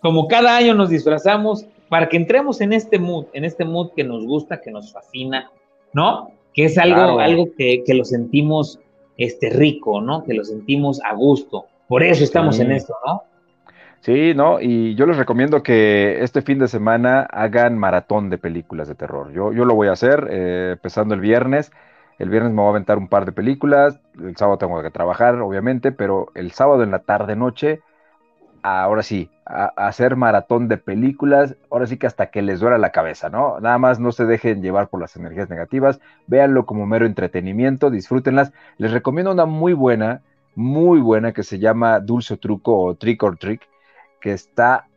[0.01, 4.03] Como, cada año nos disfrazamos para que entremos en este mood, en este mood que
[4.03, 5.49] nos gusta, que nos fascina,
[5.93, 6.31] ¿no?
[6.53, 8.79] Que es algo, algo que, lo sentimos
[9.17, 10.23] este, rico, ¿no?
[10.23, 11.65] Que lo sentimos a gusto.
[11.87, 13.23] Por eso estamos en esto, ¿no?
[14.01, 18.87] Sí, no, y yo les recomiendo que este fin de semana hagan maratón de películas
[18.87, 19.31] de terror.
[19.33, 21.71] Yo, yo lo voy a hacer eh, empezando el viernes.
[22.19, 23.99] El viernes me voy a aventar un par de películas.
[24.19, 27.81] El sábado tengo que trabajar, obviamente, pero el sábado en la tarde noche,
[28.61, 31.55] ahora sí, hacer maratón de películas.
[31.71, 33.59] Ahora sí que hasta que les duela la cabeza, ¿no?
[33.59, 35.99] Nada más no se dejen llevar por las energías negativas.
[36.27, 38.51] Véanlo como mero entretenimiento, disfrútenlas.
[38.77, 40.21] Les recomiendo una muy buena,
[40.55, 43.61] muy buena que se llama Dulce Truco o Trick or Trick
[44.19, 44.87] que está,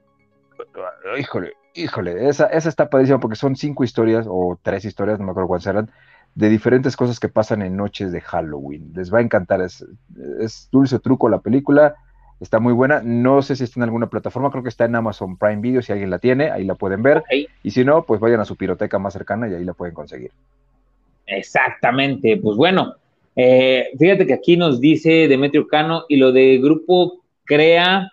[1.18, 5.30] híjole, híjole, esa, esa está padrísima porque son cinco historias o tres historias, no me
[5.32, 5.90] acuerdo cuántas eran,
[6.34, 8.92] de diferentes cosas que pasan en noches de Halloween.
[8.94, 11.96] Les va a encantar, es dulce truco la película,
[12.40, 13.02] está muy buena.
[13.04, 15.92] No sé si está en alguna plataforma, creo que está en Amazon Prime Video, si
[15.92, 17.22] alguien la tiene, ahí la pueden ver.
[17.62, 20.30] Y si no, pues vayan a su piroteca más cercana y ahí la pueden conseguir.
[21.26, 22.94] Exactamente, pues bueno,
[23.36, 28.12] eh, fíjate que aquí nos dice Demetrio Cano y lo de grupo Crea,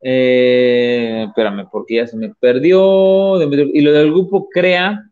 [0.00, 3.40] eh, espérame, porque ya se me perdió.
[3.42, 5.04] Y lo del grupo Crea,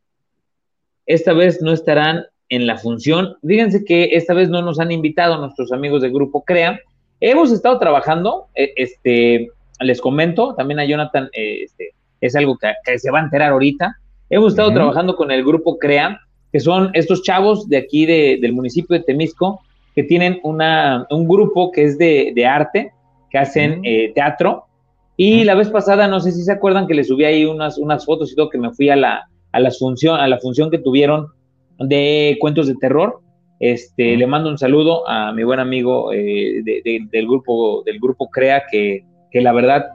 [1.07, 3.37] esta vez no estarán en la función.
[3.47, 6.81] Fíjense que esta vez no nos han invitado nuestros amigos del grupo Crea.
[7.21, 9.49] Hemos estado trabajando, eh, este,
[9.81, 11.91] les comento, también a Jonathan, eh, este,
[12.21, 13.97] es algo que, se va a enterar ahorita.
[14.29, 16.21] Hemos estado trabajando con el grupo CREA,
[16.53, 19.61] que son estos chavos de aquí del municipio de Temisco,
[19.95, 22.93] que tienen una, un grupo que es de, arte,
[23.31, 23.83] que hacen
[24.15, 24.67] teatro,
[25.23, 28.07] y la vez pasada, no sé si se acuerdan que le subí ahí unas, unas
[28.07, 30.79] fotos y todo, que me fui a la, a la función, a la función que
[30.79, 31.27] tuvieron
[31.79, 33.21] de cuentos de terror.
[33.61, 38.65] Este, le mando un saludo a mi buen amigo eh, del grupo, del grupo Crea,
[38.70, 39.91] que, que la verdad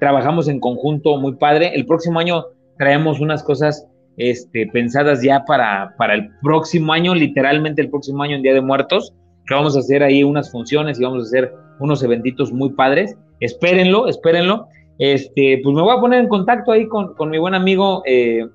[0.00, 1.72] trabajamos en conjunto muy padre.
[1.74, 2.44] El próximo año
[2.76, 3.86] traemos unas cosas
[4.16, 8.60] este, pensadas ya para, para el próximo año, literalmente el próximo año en Día de
[8.60, 9.14] Muertos,
[9.46, 13.16] que vamos a hacer ahí unas funciones y vamos a hacer unos eventitos muy padres.
[13.40, 14.66] Espérenlo, espérenlo.
[14.98, 18.46] este, pues me voy a poner en contacto ahí con, mi buen amigo eh,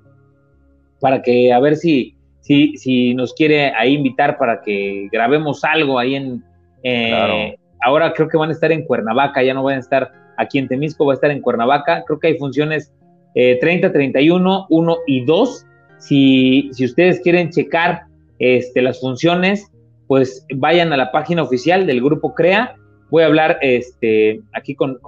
[1.00, 2.16] para que a ver si,
[2.50, 6.44] si, si nos quiere ahí invitar para que grabemos algo ahí en...
[6.82, 10.58] Eh, ahora creo que van a estar en Cuernavaca, ya no van a estar aquí
[10.58, 12.04] en Temisco, va a estar en Cuernavaca.
[12.08, 12.92] Creo que hay funciones
[13.36, 15.66] 30, 31, 1 y 2.
[16.00, 18.06] Si, si ustedes quieren checar
[18.40, 19.72] este, las funciones,
[20.08, 22.76] pues vayan a la página oficial del grupo CREA.
[23.12, 25.00] Voy a hablar este, aquí con,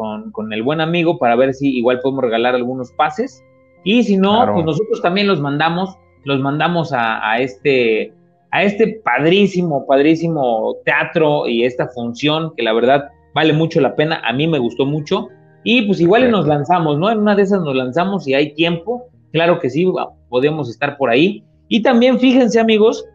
[0.52, 3.44] el buen amigo para ver si igual podemos regalar algunos pases.
[3.84, 8.14] Y si no, pues nosotros también los mandamos, los mandamos a, este,
[8.52, 14.22] a este padrísimo, padrísimo teatro y esta función que la verdad vale mucho la pena.
[14.26, 15.30] A mí me gustó mucho.
[15.64, 17.12] Y pues igual nos lanzamos, ¿no?
[17.12, 19.08] En una de esas nos lanzamos y hay tiempo.
[19.32, 19.86] Claro que sí,
[20.30, 21.44] podemos estar por ahí.
[21.68, 23.06] Y también fíjense amigos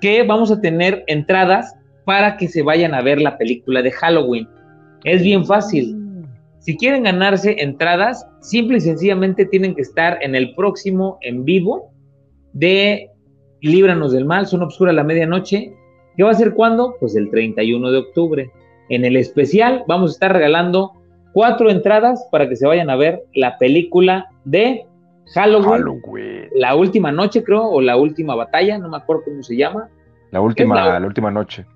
[0.00, 1.74] que vamos a tener entradas
[2.04, 4.48] para que se vayan a ver la película de Halloween.
[5.04, 5.96] Es bien fácil.
[6.60, 11.92] Si quieren ganarse entradas, simple y sencillamente tienen que estar en el próximo en vivo
[12.58, 13.10] de
[13.60, 15.72] Líbranos del Mal, Son Obscura la medianoche.
[16.16, 16.96] ¿Qué va a ser cuándo?
[16.98, 18.50] Pues el 31 de octubre.
[18.88, 20.92] En el especial vamos a estar regalando
[21.32, 24.84] cuatro entradas para que se vayan a ver la película de
[25.34, 26.00] Halloween,
[26.54, 29.88] La última noche, creo, o la última batalla, no me acuerdo cómo se llama.
[30.30, 31.66] La última, la, última noche.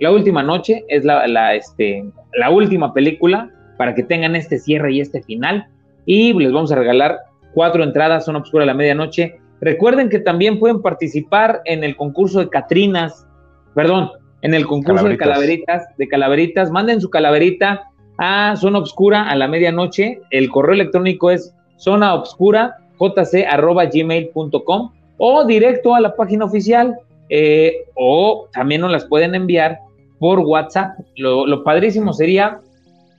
[0.00, 2.04] La última noche es la, la, este,
[2.34, 5.68] la última película para que tengan este cierre y este final.
[6.06, 7.18] Y les vamos a regalar
[7.52, 9.38] cuatro entradas, son obscura a la medianoche.
[9.60, 13.26] Recuerden que también pueden participar en el concurso de Catrinas,
[13.74, 14.10] perdón,
[14.42, 16.70] en el concurso de calaveritas, de calaveritas.
[16.70, 20.20] Manden su calaverita a Zona Obscura a la medianoche.
[20.30, 26.96] El correo electrónico es zona obscura jc.gmail.com o directo a la página oficial
[27.28, 29.78] eh, o también nos las pueden enviar
[30.18, 30.98] por WhatsApp.
[31.16, 32.60] Lo, padrísimo sería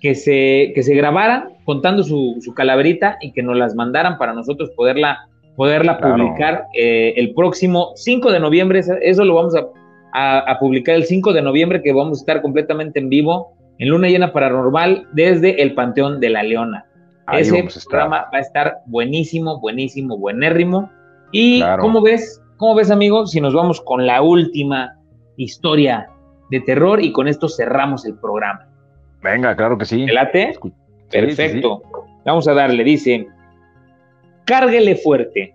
[0.02, 4.72] que se, que se grabaran contando su, calaverita y que nos las mandaran para nosotros
[4.72, 8.82] poderla, poderla publicar eh, el próximo 5 de noviembre.
[9.02, 13.10] Eso lo vamos a, publicar el 5 de noviembre, que vamos a estar completamente en
[13.10, 16.86] vivo en Luna Llena Paranormal desde el Panteón de la Leona.
[17.34, 20.90] Ese programa va a estar buenísimo, buenísimo, buenérrimo.
[21.32, 22.42] Y ¿cómo ves?
[22.58, 23.28] ¿Cómo ves, amigo?
[23.28, 24.96] Si nos vamos con la última
[25.36, 26.10] historia
[26.50, 28.68] de terror y con esto cerramos el programa.
[29.22, 30.06] Venga, claro que sí.
[30.06, 30.54] late?
[31.12, 31.82] Perfecto.
[32.26, 33.28] Vamos a darle, dice,
[34.46, 35.54] cárguele fuerte.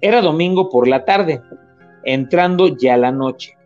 [0.00, 1.40] Era domingo por la tarde,
[2.04, 3.56] entrando ya la noche.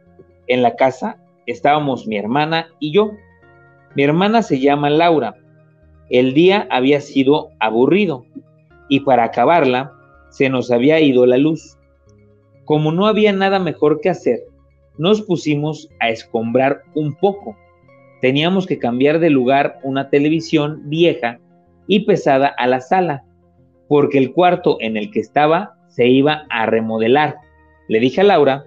[0.47, 3.13] En la casa estábamos mi hermana y yo.
[3.97, 5.37] Mi hermana se llama Laura
[6.11, 8.27] el día había sido aburrido
[8.89, 9.93] y para acabarla
[10.31, 11.79] se nos había ido la luz.
[12.65, 14.41] Como no había nada mejor que hacer,
[14.99, 17.57] nos pusimos a escombrar un poco.
[18.21, 21.41] Teníamos que cambiar de lugar una televisión vieja
[21.87, 23.25] y pesada a la sala,
[23.89, 27.37] porque el cuarto en el que estaba se iba a remodelar.
[27.89, 28.65] Le dije a Laura,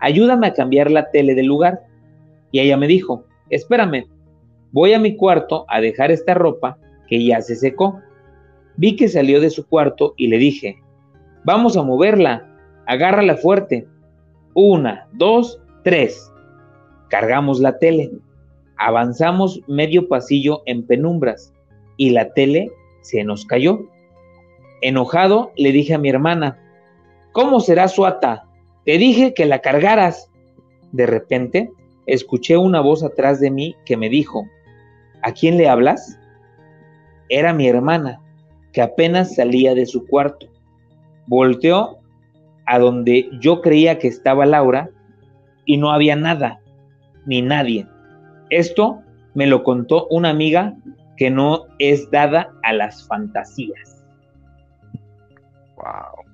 [0.00, 1.80] ayúdame a cambiar la tele de lugar.
[2.52, 4.06] Y ella me dijo, espérame,
[4.72, 6.78] Voy a mi cuarto a dejar esta ropa
[7.08, 8.00] que ya se secó.
[8.76, 10.76] Vi que salió de su cuarto y le dije,
[11.44, 12.46] vamos a moverla,
[12.86, 13.88] agárrala fuerte.
[14.54, 16.32] Una, dos, tres.
[17.08, 18.12] Cargamos la tele.
[18.76, 21.52] Avanzamos medio pasillo en penumbras
[21.96, 22.70] y la tele
[23.02, 23.80] se nos cayó.
[24.80, 26.58] Enojado le dije a mi hermana,
[27.32, 28.44] ¿cómo será Suata?
[28.84, 30.30] Te dije que la cargaras.
[30.92, 31.70] De repente
[32.06, 34.46] escuché una voz atrás de mí que me dijo,
[35.22, 36.18] ¿A quién le hablas?
[37.28, 38.20] Era mi hermana,
[38.72, 40.46] que apenas salía de su cuarto.
[41.26, 41.98] Volteó
[42.66, 44.90] a donde yo creía que estaba Laura
[45.64, 46.60] y no había nada,
[47.26, 47.86] ni nadie.
[48.48, 49.00] Esto
[49.34, 50.74] me lo contó una amiga
[51.16, 53.89] que no es dada a las fantasías.
[55.80, 56.24] Wow.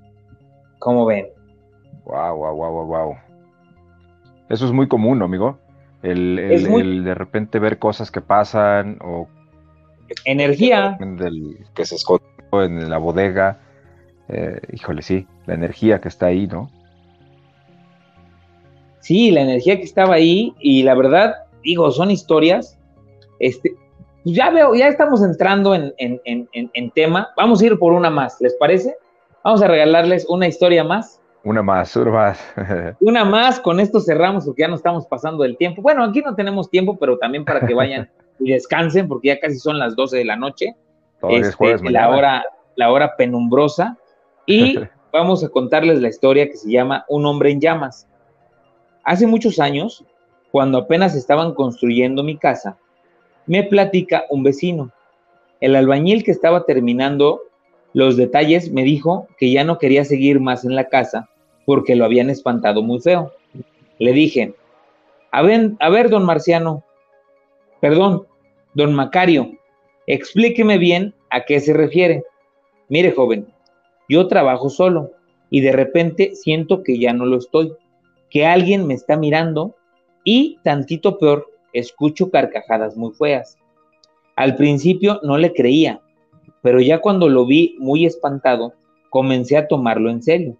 [0.79, 1.27] ¿Cómo ven?
[2.05, 3.17] Wow, wow, wow, wow, wow.
[4.49, 5.59] Eso es muy común, amigo?
[6.03, 9.29] El, de repente ver cosas que pasan o...
[10.25, 10.99] Energía.
[11.75, 13.59] que se esconde en la bodega.
[14.29, 16.71] Eh, híjole, sí, la energía que está ahí, ¿no?
[19.01, 22.79] Sí, la energía que estaba ahí y la verdad, digo, son historias.
[23.41, 23.75] Este,
[24.25, 27.31] ya veo, ya estamos entrando en, en tema.
[27.37, 28.97] Vamos a ir por una más, ¿les parece?
[29.47, 32.55] Vamos a regalarles una historia más una más, una más.
[33.01, 35.83] una más, con esto cerramos porque ya no estamos pasando del tiempo.
[35.83, 38.11] Bueno, aquí no tenemos tiempo, pero también para que vayan
[38.41, 40.75] y descansen porque ya casi son las 12 de la noche.
[41.29, 42.45] Este, la hora,
[42.75, 43.97] la hora penumbrosa.
[44.47, 44.81] Y
[45.13, 48.09] vamos a contarles la historia que se llama Un hombre en llamas.
[49.05, 50.05] Hace muchos años,
[50.51, 52.79] cuando apenas estaban construyendo mi casa,
[53.47, 54.91] me platica un vecino.
[55.61, 57.43] El albañil que estaba terminando
[57.97, 61.31] los detalles me dijo que ya no quería seguir más en la casa
[61.65, 63.33] porque lo habían espantado muy feo.
[63.99, 64.55] Le dije,
[65.31, 66.85] a ver, a ver, don Marciano,
[67.81, 68.27] perdón,
[68.75, 69.51] don Macario,
[70.07, 72.23] explíqueme bien a qué se refiere.
[72.91, 73.47] Mire, joven,
[74.11, 75.13] yo trabajo solo
[75.49, 77.73] y de repente siento que ya no lo estoy,
[78.29, 79.75] que alguien me está mirando
[80.23, 83.57] y, tantito peor, escucho carcajadas muy feas.
[84.37, 86.03] Al principio no le creía,
[86.67, 88.75] pero ya cuando lo vi muy espantado,
[89.09, 90.57] comencé a tomarlo en serio.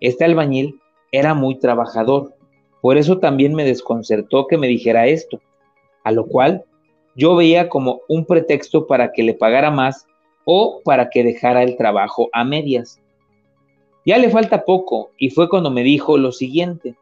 [0.00, 0.80] Este albañil
[1.12, 2.34] era muy trabajador,
[2.80, 5.40] por eso también me desconcertó que me dijera esto,
[6.02, 6.64] a lo cual
[7.14, 10.08] yo veía como un pretexto para que le pagara más
[10.44, 13.00] o para que dejara el trabajo a medias.
[14.04, 16.96] Ya le falta poco y fue cuando me dijo lo siguiente.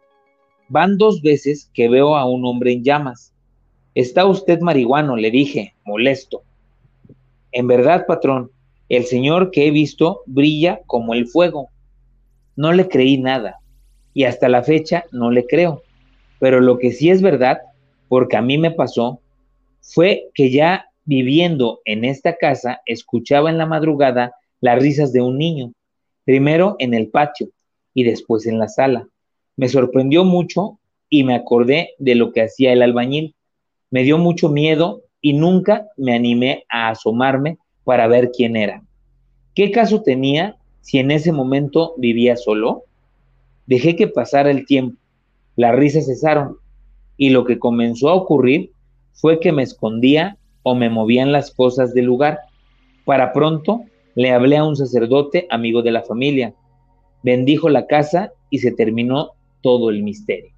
[0.69, 3.33] Van dos veces que veo a un hombre en llamas.
[3.95, 6.43] Está usted marihuano, le dije, molesto.
[7.53, 8.51] En verdad, patrón,
[8.89, 11.69] el señor que he visto brilla como el fuego.
[12.57, 13.59] No le creí nada
[14.15, 15.83] y hasta la fecha no le creo.
[16.39, 17.59] Pero lo que sí es verdad,
[18.09, 19.21] porque a mí me pasó,
[19.81, 25.39] fue que ya viviendo en esta casa escuchaba en la madrugada las risas de un
[25.39, 25.73] niño
[26.25, 27.49] primero en el patio
[27.95, 29.09] y después en la sala.
[29.57, 33.35] Me sorprendió mucho y me acordé de lo que hacía el albañil.
[33.91, 38.83] Me dio mucho miedo y nunca me animé a asomarme para ver quién era.
[39.55, 42.83] ¿Qué caso tenía si en ese momento vivía solo?
[43.67, 44.99] Dejé que pasara el tiempo,
[45.57, 46.57] las risas cesaron
[47.17, 48.73] y lo que comenzó a ocurrir
[49.13, 52.41] fue que me escondía o me movían las cosas del lugar.
[53.05, 53.83] Para pronto
[54.15, 56.55] le hablé a un sacerdote amigo de la familia.
[57.23, 60.53] Bendijo la casa y se terminó todo el misterio.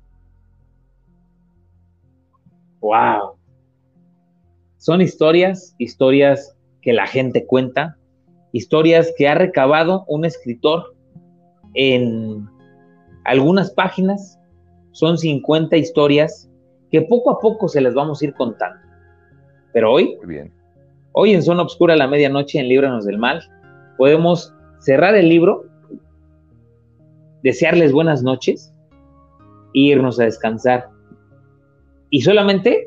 [2.81, 3.36] ¡Wow!
[4.85, 7.97] Son historias, historias que la gente cuenta,
[8.52, 10.94] historias que ha recabado un escritor
[11.73, 12.47] en
[13.24, 14.39] algunas páginas.
[14.93, 16.51] Son 50 historias
[16.90, 18.78] que poco a poco se les vamos a ir contando.
[19.73, 20.52] Pero hoy, Muy bien.
[21.12, 23.43] Hoy en Zona Obscura la medianoche en Líbranos del Mal,
[23.97, 25.65] podemos cerrar el libro,
[27.43, 28.70] desearles buenas noches
[29.73, 30.90] e irnos a descansar.
[32.11, 32.86] Y solamente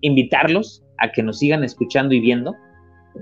[0.00, 2.54] invitarlos a que nos sigan escuchando y viendo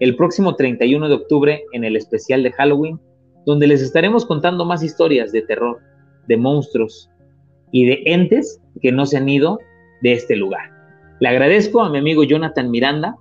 [0.00, 3.00] el próximo 31 de octubre en el especial de Halloween,
[3.46, 5.78] donde les estaremos contando más historias de terror,
[6.26, 7.10] de monstruos
[7.70, 9.58] y de entes que no se han ido
[10.02, 10.70] de este lugar.
[11.20, 13.16] Le agradezco a mi amigo Jonathan Miranda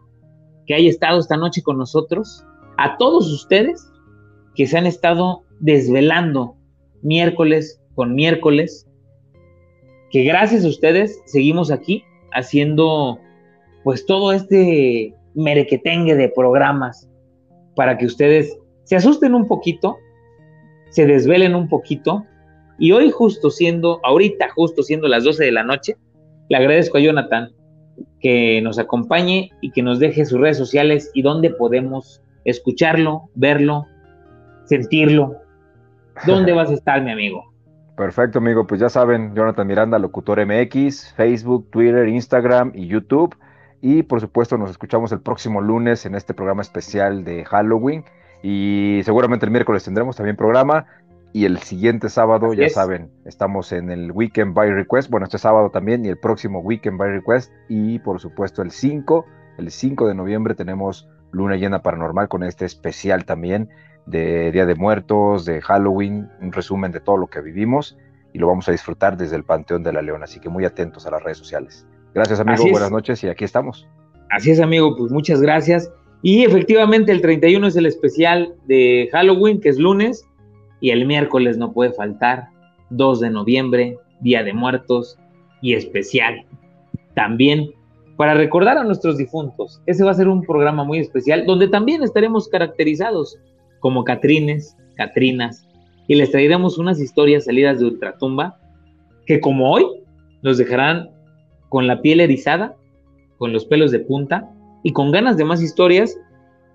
[0.66, 2.46] que haya estado esta noche con nosotros,
[2.78, 3.92] a todos ustedes
[4.56, 6.56] que se han estado desvelando
[7.02, 8.88] miércoles con miércoles,
[10.10, 13.20] que gracias a ustedes seguimos aquí haciendo
[13.84, 17.10] pues todo este merequetengue de programas
[17.76, 19.98] para que ustedes se asusten un poquito,
[20.90, 22.26] se desvelen un poquito
[22.78, 25.96] y hoy justo siendo, ahorita justo siendo las 12 de la noche,
[26.50, 27.52] le agradezco a Jonathan
[28.20, 33.86] que nos acompañe y que nos deje sus redes sociales y dónde podemos escucharlo, verlo,
[34.66, 35.38] sentirlo.
[36.26, 37.44] ¿Dónde vas a estar, mi amigo?
[37.96, 38.66] Perfecto, amigo.
[38.66, 43.36] Pues ya saben, Jonathan Miranda, locutor MX, Facebook, Twitter, Instagram y YouTube.
[43.86, 48.06] Y por supuesto, nos escuchamos el próximo lunes en este programa especial de Halloween.
[48.42, 50.86] Y seguramente el miércoles tendremos también programa.
[51.34, 55.10] Y el siguiente sábado, ya saben, estamos en el Weekend by Request.
[55.10, 57.52] Bueno, este sábado también y el próximo Weekend by Request.
[57.68, 59.26] Y por supuesto el 5,
[59.58, 63.68] el 5 de noviembre tenemos Luna Llena Paranormal con este especial también
[64.06, 67.98] de Día de Muertos, de Halloween, un resumen de todo lo que vivimos
[68.32, 70.24] y lo vamos a disfrutar desde el Panteón de la León.
[70.24, 71.86] Así que muy atentos a las redes sociales.
[72.14, 73.88] Gracias amigo, buenas noches y aquí estamos.
[74.30, 75.91] Así es amigo, pues muchas gracias.
[76.22, 80.26] Y efectivamente el 31 es el especial de Halloween, que es lunes
[80.80, 82.48] y el miércoles no puede faltar,
[82.91, 85.18] 2 de noviembre, Día de Muertos
[85.61, 86.45] y especial.
[87.15, 87.72] También
[88.15, 89.81] para recordar a nuestros difuntos.
[89.88, 93.40] Ese va a ser un programa muy especial donde también estaremos caracterizados
[93.80, 95.68] como Catrines, Catrinas
[96.07, 98.60] y les traeremos unas historias salidas de Ultratumba
[99.26, 99.85] que como hoy
[100.44, 101.10] nos dejarán
[101.74, 102.78] con la piel erizada,
[103.40, 104.48] con los pelos de punta
[104.84, 106.20] y con ganas de más historias,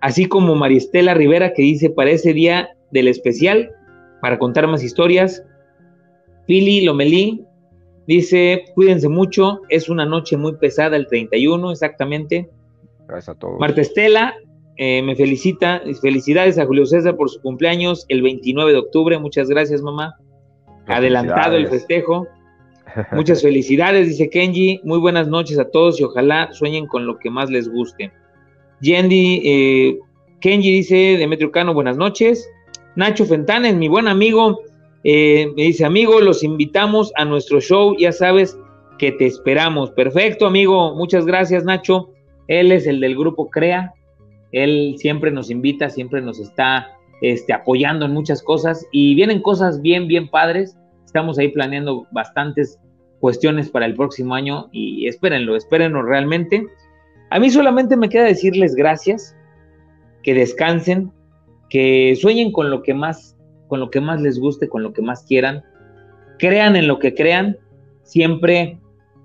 [0.00, 3.70] así como Maristela Rivera que dice para ese día del especial
[4.20, 5.44] para contar más historias.
[6.48, 7.44] Pili Lomelí
[8.08, 12.50] dice, cuídense mucho, es una noche muy pesada el 31, exactamente.
[13.06, 13.60] Gracias a todos.
[13.60, 14.34] Marta Estela
[14.78, 19.48] eh, me felicita, felicidades a Julio César por su cumpleaños el 29 de octubre, muchas
[19.48, 20.16] gracias mamá.
[20.88, 22.26] Adelantado el festejo.
[23.12, 24.80] Muchas felicidades, dice Kenji.
[24.84, 28.12] Muy buenas noches a todos y ojalá sueñen con lo que más les guste.
[28.80, 29.98] Yendi, eh,
[30.40, 32.48] Kenji dice, Demetrio Cano, buenas noches.
[32.96, 34.60] Nacho Fentanes, mi buen amigo,
[35.04, 38.58] eh, me dice, amigo, los invitamos a nuestro show, ya sabes
[38.98, 39.90] que te esperamos.
[39.92, 42.10] Perfecto, amigo, muchas gracias, Nacho.
[42.48, 43.94] Él es el del grupo Crea,
[44.52, 46.88] él siempre nos invita, siempre nos está
[47.20, 50.76] este, apoyando en muchas cosas y vienen cosas bien, bien padres.
[51.18, 52.78] Estamos ahí planeando bastantes
[53.18, 56.64] cuestiones para el próximo año y espérenlo, espérenlo realmente.
[57.30, 59.34] A mí solamente me queda decirles gracias,
[60.22, 61.10] que descansen,
[61.70, 63.36] que sueñen con lo que más,
[63.66, 65.64] con lo que más les guste, con lo que más quieran,
[66.38, 67.58] crean en lo que crean,
[68.04, 68.78] siempre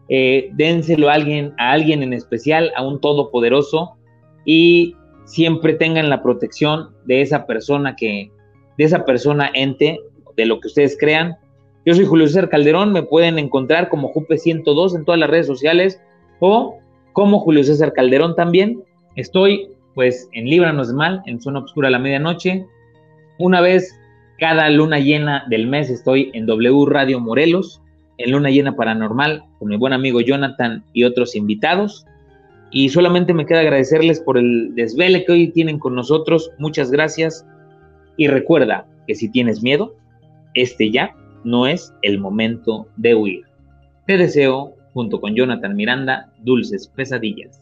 [0.10, 3.98] eh, dénselo a alguien, a alguien en especial, a un todopoderoso
[4.46, 4.96] y
[5.26, 8.32] siempre tengan la protección de esa persona que,
[8.80, 10.00] de esa persona ente,
[10.36, 11.38] de lo que ustedes crean.
[11.86, 16.02] Yo soy Julio César Calderón, me pueden encontrar como Jupe102 en todas las redes sociales
[16.40, 16.80] o
[17.12, 18.82] como Julio César Calderón también.
[19.18, 22.66] Estoy pues en Líbranos de Mal, en Zona Obscura a la medianoche.
[23.38, 24.00] Una vez
[24.40, 27.82] cada luna llena del mes estoy en W Radio Morelos,
[28.18, 32.06] en Luna Llena Paranormal, con mi buen amigo Jonathan y otros invitados.
[32.72, 36.50] Y solamente me queda agradecerles por el desvele que hoy tienen con nosotros.
[36.60, 37.46] Muchas gracias.
[38.16, 39.96] Y recuerda que si tienes miedo,
[40.54, 43.46] este ya no es el momento de huir.
[44.06, 47.62] Te deseo, junto con Jonathan Miranda, dulces pesadillas.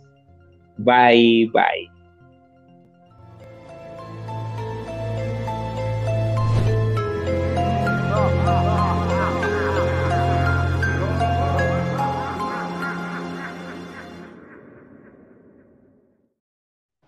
[0.78, 2.01] Bye, bye.